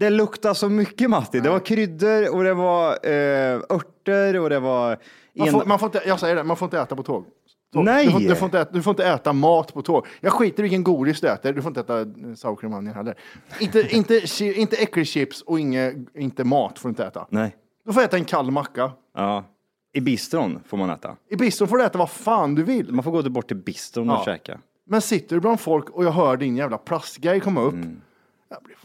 Det 0.00 0.10
luktar 0.10 0.54
så 0.54 0.68
mycket 0.68 1.10
Matti. 1.10 1.40
Det 1.40 1.50
var 1.50 1.58
kryddor 1.60 2.34
och 2.34 2.44
det 2.44 2.54
var 2.54 2.90
eh, 3.06 3.60
örter 3.70 4.40
och 4.40 4.50
det 4.50 4.60
var... 4.60 4.98
Man 5.34 5.48
en- 5.48 5.52
får, 5.52 5.64
man 5.64 5.78
får 5.78 5.86
inte, 5.86 6.02
jag 6.06 6.20
säger 6.20 6.36
det, 6.36 6.44
man 6.44 6.56
får 6.56 6.66
inte 6.66 6.78
äta 6.80 6.96
på 6.96 7.02
tåg. 7.02 7.24
tåg. 7.72 7.84
Nej! 7.84 8.06
Du 8.06 8.12
får, 8.12 8.20
du, 8.20 8.34
får 8.36 8.46
inte 8.46 8.60
äta, 8.60 8.70
du 8.72 8.82
får 8.82 8.90
inte 8.90 9.04
äta 9.06 9.32
mat 9.32 9.74
på 9.74 9.82
tåg. 9.82 10.06
Jag 10.20 10.32
skiter 10.32 10.58
i 10.58 10.62
vilken 10.62 10.84
godis 10.84 11.20
du 11.20 11.28
äter, 11.28 11.52
du 11.52 11.62
får 11.62 11.70
inte 11.70 11.80
äta 11.80 12.00
eh, 12.00 12.06
sour 12.36 12.56
cream 12.56 12.74
onion 12.74 12.94
heller. 12.94 13.14
Inte, 13.60 13.80
inte, 13.96 14.20
inte 14.40 14.76
äckelchips 14.76 15.42
och 15.42 15.60
inge, 15.60 15.94
inte 16.14 16.44
mat 16.44 16.78
får 16.78 16.88
du 16.88 16.90
inte 16.90 17.04
äta. 17.06 17.26
Nej. 17.30 17.56
Du 17.86 17.92
får 17.92 18.00
äta 18.02 18.16
en 18.16 18.24
kall 18.24 18.50
macka. 18.50 18.92
Ja. 19.16 19.44
I 19.92 20.00
bistron 20.00 20.60
får 20.66 20.76
man 20.76 20.90
äta. 20.90 21.16
I 21.30 21.36
bistron 21.36 21.68
får 21.68 21.76
du 21.76 21.84
äta 21.84 21.98
vad 21.98 22.10
fan 22.10 22.54
du 22.54 22.62
vill. 22.62 22.92
Man 22.92 23.04
får 23.04 23.10
gå 23.10 23.22
bort 23.30 23.46
till 23.48 23.56
bistron 23.56 24.06
Ja. 24.06 24.18
och 24.18 24.24
käka. 24.24 24.58
Men 24.86 25.00
sitter 25.00 25.36
du 25.36 25.40
bland 25.40 25.60
folk 25.60 25.90
och 25.90 26.04
jag 26.04 26.12
hör 26.12 26.36
din 26.36 26.56
jävla 26.56 26.78
plastgrej 26.78 27.40
komma 27.40 27.60
upp. 27.60 27.72
Mm. 27.74 28.00
Jag 28.48 28.62
blir. 28.62 28.76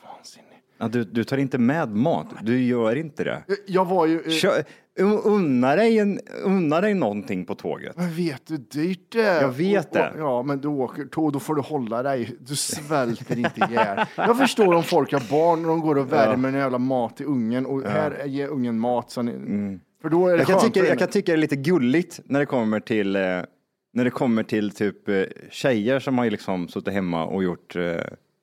Ja, 0.77 0.87
du, 0.87 1.03
du 1.03 1.23
tar 1.23 1.37
inte 1.37 1.57
med 1.57 1.89
mat. 1.95 2.27
Du 2.41 2.63
gör 2.63 2.95
inte 2.95 3.23
det. 3.23 3.43
Jag- 3.47 3.57
Jag 3.65 3.85
var 3.85 4.05
ju... 4.05 4.21
eh, 4.21 4.29
Kör, 4.29 4.63
un- 4.99 5.21
unna, 5.25 5.75
dig 5.75 5.99
en, 5.99 6.19
unna 6.43 6.81
dig 6.81 6.93
någonting 6.93 7.45
på 7.45 7.55
tåget. 7.55 7.97
Men 7.97 8.13
vet 8.15 8.47
du 8.47 8.57
dyrt 8.57 9.11
det? 9.11 9.21
Jag 9.41 9.49
vet 9.49 9.91
det. 9.91 10.13
Ja, 10.17 10.43
men 10.43 10.61
du 10.61 10.67
åker 10.67 11.05
tåg, 11.05 11.33
då 11.33 11.39
får 11.39 11.55
du 11.55 11.61
hålla 11.61 12.03
dig. 12.03 12.35
Du 12.39 12.55
svälter 12.55 13.37
inte 13.37 13.59
ihjäl. 13.69 13.99
Jag 14.17 14.37
förstår 14.37 14.73
om 14.73 14.83
folk 14.83 15.13
har 15.13 15.23
barn 15.31 15.59
och 15.65 15.69
de 15.69 15.79
går 15.81 15.97
och 15.97 16.11
värmer 16.11 16.49
en 16.49 16.55
jävla 16.55 16.77
mat 16.77 17.17
till 17.17 17.25
ungen 17.25 17.65
och 17.65 17.81
här 17.83 18.25
ger 18.25 18.47
ungen 18.47 18.79
mat. 18.79 19.11
Så 19.11 19.21
ni, 19.21 19.79
För 20.01 20.09
då 20.09 20.27
är 20.27 20.37
det 20.37 20.43
Mm. 20.43 20.51
Jag 20.53 20.61
kan, 20.61 20.71
tycka, 20.71 20.87
jag 20.87 20.99
kan 20.99 21.07
tycka 21.07 21.31
det 21.31 21.35
är 21.35 21.41
lite 21.41 21.55
gulligt 21.55 22.19
när 22.25 22.39
det 22.39 22.45
kommer 22.45 22.79
till, 22.79 23.15
eh, 23.15 23.21
när 23.93 24.03
det 24.03 24.09
kommer 24.09 24.43
till 24.43 24.71
typ 24.71 25.09
eh, 25.09 25.23
tjejer 25.51 25.99
som 25.99 26.17
har 26.17 26.29
liksom 26.29 26.67
suttit 26.67 26.93
hemma 26.93 27.25
och 27.25 27.43
gjort 27.43 27.75
eh, 27.75 27.81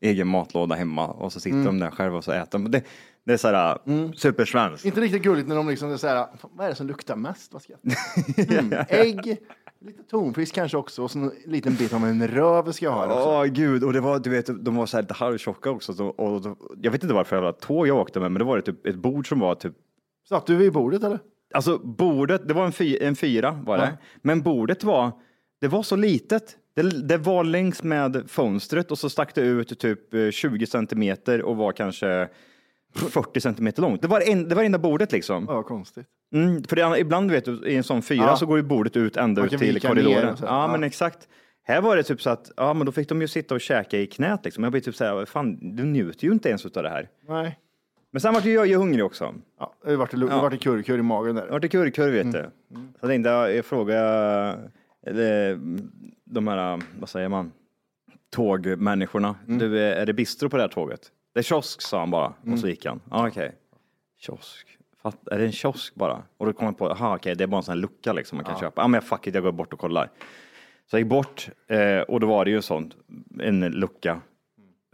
egen 0.03 0.29
matlåda 0.29 0.75
hemma 0.75 1.07
och 1.07 1.33
så 1.33 1.41
sitter 1.41 1.57
Mm. 1.59 1.67
de 1.67 1.79
där 1.79 1.91
själva 1.91 2.17
och 2.17 2.25
så 2.25 2.33
äter 2.33 2.59
de. 2.59 2.71
Det, 2.71 2.83
det 3.25 3.33
är 3.33 3.37
såhär 3.37 3.79
mm. 3.87 4.13
supersvenskt. 4.15 4.85
Inte 4.85 5.01
riktigt 5.01 5.23
gulligt 5.23 5.49
när 5.49 5.57
de 5.57 5.69
liksom 5.69 5.93
är 5.93 5.97
så 5.97 6.07
här, 6.07 6.27
"Fan, 6.39 6.51
vad 6.55 6.67
är 6.67 6.71
det 6.71 6.77
som 6.77 6.87
luktar 6.87 7.17
mest? 7.17 7.53
Vad 7.53 7.63
ska 7.63 7.73
jag? 7.73 7.95
Mm, 8.59 8.85
ägg, 8.89 9.37
lite 9.81 10.03
tonfisk 10.03 10.55
kanske 10.55 10.77
också 10.77 11.03
och 11.03 11.11
så 11.11 11.19
en 11.19 11.33
liten 11.47 11.75
bit 11.75 11.93
av 11.93 12.05
en 12.05 12.29
röv 12.29 12.73
ska 12.73 12.85
jag 12.85 12.93
ha. 12.93 13.07
Åh 13.07 13.41
också. 13.41 13.53
gud, 13.53 13.85
och 13.85 13.93
det 13.93 14.01
var, 14.01 14.19
du 14.19 14.31
vet, 14.31 14.65
de 14.65 14.77
var 14.77 14.87
så 14.87 14.97
här 14.97 15.03
lite 15.03 15.15
halvtjocka 15.15 15.71
också. 15.71 15.95
Så, 15.95 16.07
och, 16.07 16.47
och, 16.47 16.59
jag 16.83 16.91
vet 16.91 17.03
inte 17.03 17.15
varför 17.15 17.37
jävla 17.37 17.53
tåg 17.53 17.89
jag 17.89 17.97
åkte 17.97 18.21
med, 18.21 18.33
men 18.33 18.39
det 18.39 18.45
var 18.45 18.61
typ 18.61 18.87
ett 18.87 18.97
bord 18.97 19.29
som 19.29 19.41
var 19.41 19.55
typ 19.55 19.75
Satt 20.29 20.47
du 20.47 20.57
vid 20.57 20.73
bordet 20.73 21.05
eller? 21.05 21.19
Alltså 21.55 21.79
bordet, 21.79 22.49
det 22.49 22.55
var 22.55 22.65
en, 22.67 22.73
fy, 22.73 22.99
en 23.01 23.17
fyra 23.17 23.63
var 23.67 23.79
det. 23.79 23.85
Ja. 23.85 24.07
Men 24.23 24.43
bordet 24.43 24.85
var, 24.85 25.13
det 25.61 25.69
var 25.69 25.83
så 25.83 25.97
litet. 25.97 26.57
Det, 26.75 26.83
det 27.03 27.17
var 27.19 27.45
längs 27.45 27.83
med 27.83 28.25
fönstret 28.29 28.91
och 28.91 28.99
så 28.99 29.11
stack 29.11 29.35
det 29.35 29.41
ut 29.41 29.79
typ 29.79 30.15
eh, 30.15 30.31
20 30.31 30.67
centimeter 30.67 31.43
och 31.43 31.57
var 31.57 31.73
kanske 31.73 32.29
40 32.95 33.41
centimeter 33.41 33.83
långt. 33.83 34.03
Det 34.03 34.09
var, 34.09 34.21
en, 34.31 34.49
det 34.49 34.55
var 34.55 34.63
enda 34.63 34.79
bordet 34.79 35.13
liksom. 35.13 35.45
Ja, 35.49 35.63
konstigt. 35.63 36.07
Mm, 36.35 36.63
för 36.65 36.77
det, 36.77 36.99
ibland 37.01 37.31
vet 37.31 37.45
du, 37.45 37.69
i 37.69 37.77
en 37.77 37.83
sån 37.85 38.03
fyra 38.03 38.25
Ja. 38.25 38.37
så 38.37 38.47
går 38.47 38.57
ju 38.57 38.63
bordet 38.63 38.97
ut 38.97 39.17
ända 39.17 39.45
ut 39.45 39.51
till 39.59 39.81
korridoren. 39.81 40.37
Ja, 40.41 40.47
Ja. 40.47 40.69
men 40.73 40.85
exakt. 40.85 41.29
Här 41.65 41.81
var 41.81 41.97
det 41.97 42.03
typ 42.03 42.23
så 42.23 42.31
att, 42.31 42.51
ja 42.57 42.75
men 42.75 42.87
då 42.87 42.93
fick 42.93 43.09
de 43.09 43.21
ju 43.21 43.29
sitta 43.29 43.55
och 43.55 43.61
käka 43.61 43.99
i 43.99 44.07
knät 44.07 44.41
liksom. 44.45 44.65
Jag 44.65 44.73
blir 44.73 44.83
typ 44.83 44.95
så 44.95 45.05
här, 45.05 45.25
fan 45.25 45.77
du 45.77 45.85
njuter 45.85 46.27
ju 46.27 46.33
inte 46.33 46.49
ens 46.49 46.67
utav 46.67 46.83
det 46.83 46.89
här. 46.89 47.09
Nej. 47.29 47.59
Men 48.13 48.21
sen 48.21 48.35
vart 48.35 48.45
jag 48.45 48.67
ju 48.67 48.77
hungrig 48.77 49.05
också. 49.05 49.35
Ja, 49.61 49.75
det 49.85 49.97
vart 49.97 50.11
det, 50.11 50.49
det 50.51 50.57
kurr-kurr 50.59 50.99
i 50.99 51.03
magen 51.03 51.35
där. 51.35 51.45
Det 51.47 51.51
vart 51.53 51.63
det 51.63 51.69
kurr-kurr 51.69 52.11
vet 52.11 52.23
Mm. 52.23 52.33
du. 52.33 52.43
Så 52.77 52.81
jag 53.01 53.11
tänkte, 53.11 53.31
jag 53.31 53.65
frågar 53.65 54.05
eller, 55.07 55.59
de 56.33 56.49
här, 56.49 56.83
vad 57.01 57.09
säger 57.09 57.29
man, 57.29 57.53
tågmänniskorna. 58.31 59.35
Mm. 59.49 59.59
Du, 59.59 59.81
är 59.81 60.07
det 60.07 60.13
bistro 60.13 60.49
på 60.49 60.57
det 60.57 60.63
här 60.63 60.69
tåget? 60.69 61.13
Det 61.33 61.41
är 61.41 61.43
kiosk 61.45 61.83
sa 61.83 61.99
han 62.01 62.11
bara 62.11 62.27
och 62.27 62.47
Mm. 62.47 62.59
så 62.59 62.69
gick 62.69 62.87
han. 62.87 63.01
Ja, 63.11 63.29
okej. 63.29 63.53
Kiosk. 64.19 64.67
Fatt, 65.03 65.29
är 65.29 65.39
det 65.39 65.45
en 65.45 65.53
kiosk 65.53 65.95
bara? 65.95 66.23
Och 66.37 66.47
då 66.47 66.53
kom 66.53 66.67
jag 66.67 66.79
på, 66.79 66.91
aha 66.91 67.17
okej, 67.17 67.35
det 67.35 67.45
är 67.45 67.49
bara 67.49 67.57
en 67.57 67.63
sån 67.63 67.73
här 67.75 67.81
lucka 67.83 68.13
liksom 68.13 68.37
man 68.37 68.45
kan 68.45 68.59
köpa. 68.59 68.83
Ja 68.83 68.89
men 68.89 69.03
fuck 69.03 69.27
it, 69.27 69.35
jag 69.35 69.43
går 69.45 69.53
bort 69.53 69.73
och 69.73 69.79
kollar. 69.79 70.11
Så 70.91 70.97
jag 70.97 71.01
gick 71.01 71.09
bort 71.11 71.49
eh, 71.67 71.99
och 72.01 72.21
då 72.21 72.27
var 72.27 72.45
det 72.45 72.51
ju 72.51 72.57
en 72.57 72.63
sån, 72.63 72.93
en 73.41 73.61
lucka. 73.61 74.21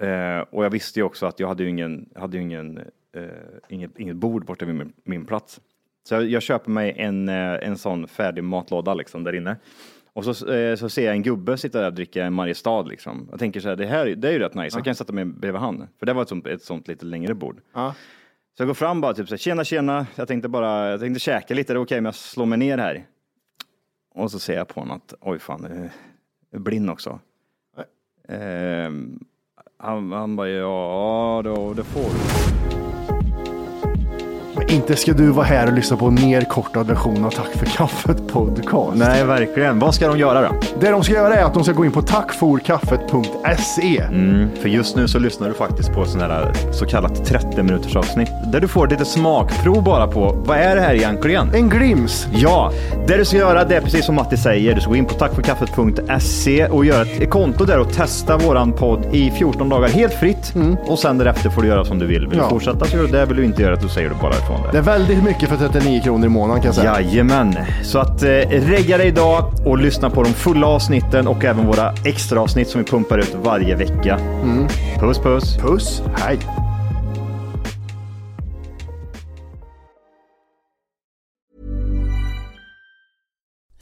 Eh, 0.02 0.38
och 0.50 0.64
jag 0.64 0.70
visste 0.70 1.00
ju 1.00 1.04
också 1.04 1.26
att 1.26 1.40
jag 1.40 1.48
hade 1.48 1.62
ju 1.62 1.68
ingen, 1.68 2.08
hade 2.16 2.36
ju 2.36 2.42
ingen, 2.42 2.78
eh, 3.16 3.22
inget, 3.68 3.98
inget 3.98 4.16
bord 4.16 4.44
borta 4.44 4.64
vid 4.64 4.74
min, 4.74 4.92
min 5.04 5.24
plats. 5.26 5.60
Så 6.08 6.14
jag, 6.14 6.24
jag 6.24 6.42
köper 6.42 6.70
mig 6.70 6.94
en, 6.98 7.28
eh, 7.28 7.54
en 7.68 7.78
sån 7.78 8.08
färdig 8.08 8.44
matlåda 8.44 8.94
liksom 8.94 9.24
där 9.24 9.34
inne. 9.34 9.56
Och 10.18 10.24
så, 10.24 10.52
eh, 10.52 10.76
så 10.76 10.88
ser 10.88 11.06
jag 11.06 11.14
en 11.14 11.22
gubbe 11.22 11.58
sitta 11.58 11.80
där 11.80 11.86
och 11.86 11.94
dricka 11.94 12.24
en 12.24 12.32
Mariestad 12.32 12.82
liksom. 12.82 13.28
Jag 13.30 13.38
tänker 13.38 13.60
så 13.60 13.68
här, 13.68 13.76
det 13.76 13.86
här 13.86 14.06
det 14.06 14.28
är 14.28 14.32
ju 14.32 14.38
rätt 14.38 14.54
nice, 14.54 14.76
jag 14.76 14.84
kan 14.84 14.94
sätta 14.94 15.12
mig 15.12 15.24
bredvid 15.24 15.60
han. 15.60 15.88
För 15.98 16.06
det 16.06 16.12
var 16.12 16.22
ett 16.22 16.28
sånt, 16.28 16.46
ett 16.46 16.62
sånt 16.62 16.88
lite 16.88 17.06
längre 17.06 17.34
bord. 17.34 17.60
Ja. 17.74 17.94
Så 18.56 18.62
jag 18.62 18.66
går 18.66 18.74
fram 18.74 19.00
bara 19.00 19.14
typ 19.14 19.28
så 19.28 19.34
här, 19.34 19.38
tjena 19.38 19.64
tjena, 19.64 20.06
jag 20.14 20.28
tänkte 20.28 20.48
bara, 20.48 20.90
jag 20.90 21.00
tänkte 21.00 21.20
käka 21.20 21.54
lite, 21.54 21.72
är 21.72 21.74
det 21.74 21.80
okej 21.80 21.98
om 21.98 22.04
jag 22.04 22.14
slår 22.14 22.46
mig 22.46 22.58
ner 22.58 22.78
här? 22.78 23.06
Och 24.14 24.30
så 24.30 24.38
ser 24.38 24.54
jag 24.54 24.68
på 24.68 24.80
honom 24.80 24.96
att, 24.96 25.14
oj 25.20 25.38
fan, 25.38 25.90
är 26.52 26.58
blind 26.58 26.90
också. 26.90 27.20
Ehm, 28.28 29.18
han, 29.76 30.12
han 30.12 30.36
bara, 30.36 30.48
ja 30.48 31.40
då, 31.44 31.74
det 31.74 31.84
får 31.84 32.00
du. 32.00 32.77
Inte 34.70 34.96
ska 34.96 35.12
du 35.12 35.30
vara 35.30 35.46
här 35.46 35.66
och 35.66 35.72
lyssna 35.72 35.96
på 35.96 36.06
en 36.06 36.14
nerkortad 36.14 36.86
version 36.86 37.24
av 37.24 37.30
Tack 37.30 37.52
för 37.56 37.66
kaffet 37.66 38.28
podcast. 38.28 38.98
Nej, 38.98 39.24
verkligen. 39.24 39.78
Vad 39.78 39.94
ska 39.94 40.08
de 40.08 40.18
göra 40.18 40.48
då? 40.48 40.54
Det 40.80 40.90
de 40.90 41.02
ska 41.02 41.12
göra 41.12 41.34
är 41.34 41.44
att 41.44 41.54
de 41.54 41.64
ska 41.64 41.72
gå 41.72 41.84
in 41.84 41.92
på 41.92 42.02
tackforkaffet.se. 42.02 43.98
Mm, 44.00 44.48
för 44.62 44.68
just 44.68 44.96
nu 44.96 45.08
så 45.08 45.18
lyssnar 45.18 45.48
du 45.48 45.54
faktiskt 45.54 45.92
på 45.92 46.04
sån 46.04 46.20
här 46.20 46.52
så 46.72 46.86
kallat 46.86 47.24
30 47.24 47.62
minuters 47.62 47.96
avsnitt 47.96 48.30
där 48.52 48.60
du 48.60 48.68
får 48.68 48.88
lite 48.88 49.04
smakprov 49.04 49.82
bara 49.82 50.06
på 50.06 50.42
vad 50.46 50.58
är 50.58 50.74
det 50.76 50.80
här 50.82 50.94
egentligen? 50.94 51.54
En 51.54 51.68
glims. 51.68 52.26
Ja, 52.32 52.72
det 53.06 53.16
du 53.16 53.24
ska 53.24 53.36
göra 53.36 53.64
det 53.64 53.76
är 53.76 53.80
precis 53.80 54.04
som 54.06 54.14
Matti 54.14 54.36
säger. 54.36 54.74
Du 54.74 54.80
ska 54.80 54.90
gå 54.90 54.96
in 54.96 55.04
på 55.04 55.14
tackforkaffet.se 55.14 56.66
och 56.66 56.84
göra 56.84 57.02
ett 57.02 57.30
konto 57.30 57.64
där 57.64 57.78
och 57.80 57.92
testa 57.92 58.36
våran 58.36 58.72
podd 58.72 59.06
i 59.12 59.30
14 59.30 59.68
dagar 59.68 59.88
helt 59.88 60.14
fritt. 60.14 60.54
Och 60.86 60.98
sen 60.98 61.18
därefter 61.18 61.50
får 61.50 61.62
du 61.62 61.68
göra 61.68 61.84
som 61.84 61.98
du 61.98 62.06
vill. 62.06 62.26
Vill 62.28 62.38
Ja. 62.38 62.44
du 62.44 62.50
fortsätta 62.50 62.84
så 62.84 62.96
gör 62.96 63.02
du 63.04 63.08
det. 63.12 63.26
Vill 63.26 63.36
du 63.36 63.44
inte 63.44 63.62
göra 63.62 63.74
det 63.76 63.80
så 63.82 63.88
säger 63.88 64.08
du 64.08 64.14
bara 64.22 64.32
ifrån 64.34 64.62
det. 64.62 64.68
Det 64.72 64.78
är 64.78 64.82
väldigt 64.82 65.24
mycket 65.24 65.48
för 65.48 65.56
39 65.56 66.00
kronor 66.04 66.26
i 66.26 66.28
månaden 66.28 66.62
kan 66.62 66.66
jag 66.68 66.74
säga. 66.74 67.00
Jajamän. 67.00 67.54
Så 67.82 67.98
att 67.98 68.22
eh, 68.22 68.28
regga 68.50 68.98
dig 68.98 69.06
idag 69.08 69.44
och 69.66 69.78
lyssna 69.78 70.10
på 70.10 70.22
de 70.22 70.28
fulla 70.28 70.66
avsnitten 70.66 71.28
och 71.28 71.44
även 71.44 71.66
våra 71.66 71.92
extra 72.04 72.40
avsnitt 72.40 72.68
som 72.68 72.80
vi 72.82 72.90
pumpar 72.90 73.18
ut 73.18 73.36
varje 73.42 73.74
vecka. 73.76 74.18
Puss 75.00 75.18
puss. 75.18 75.56
Puss, 75.56 76.02
hej. 76.16 76.38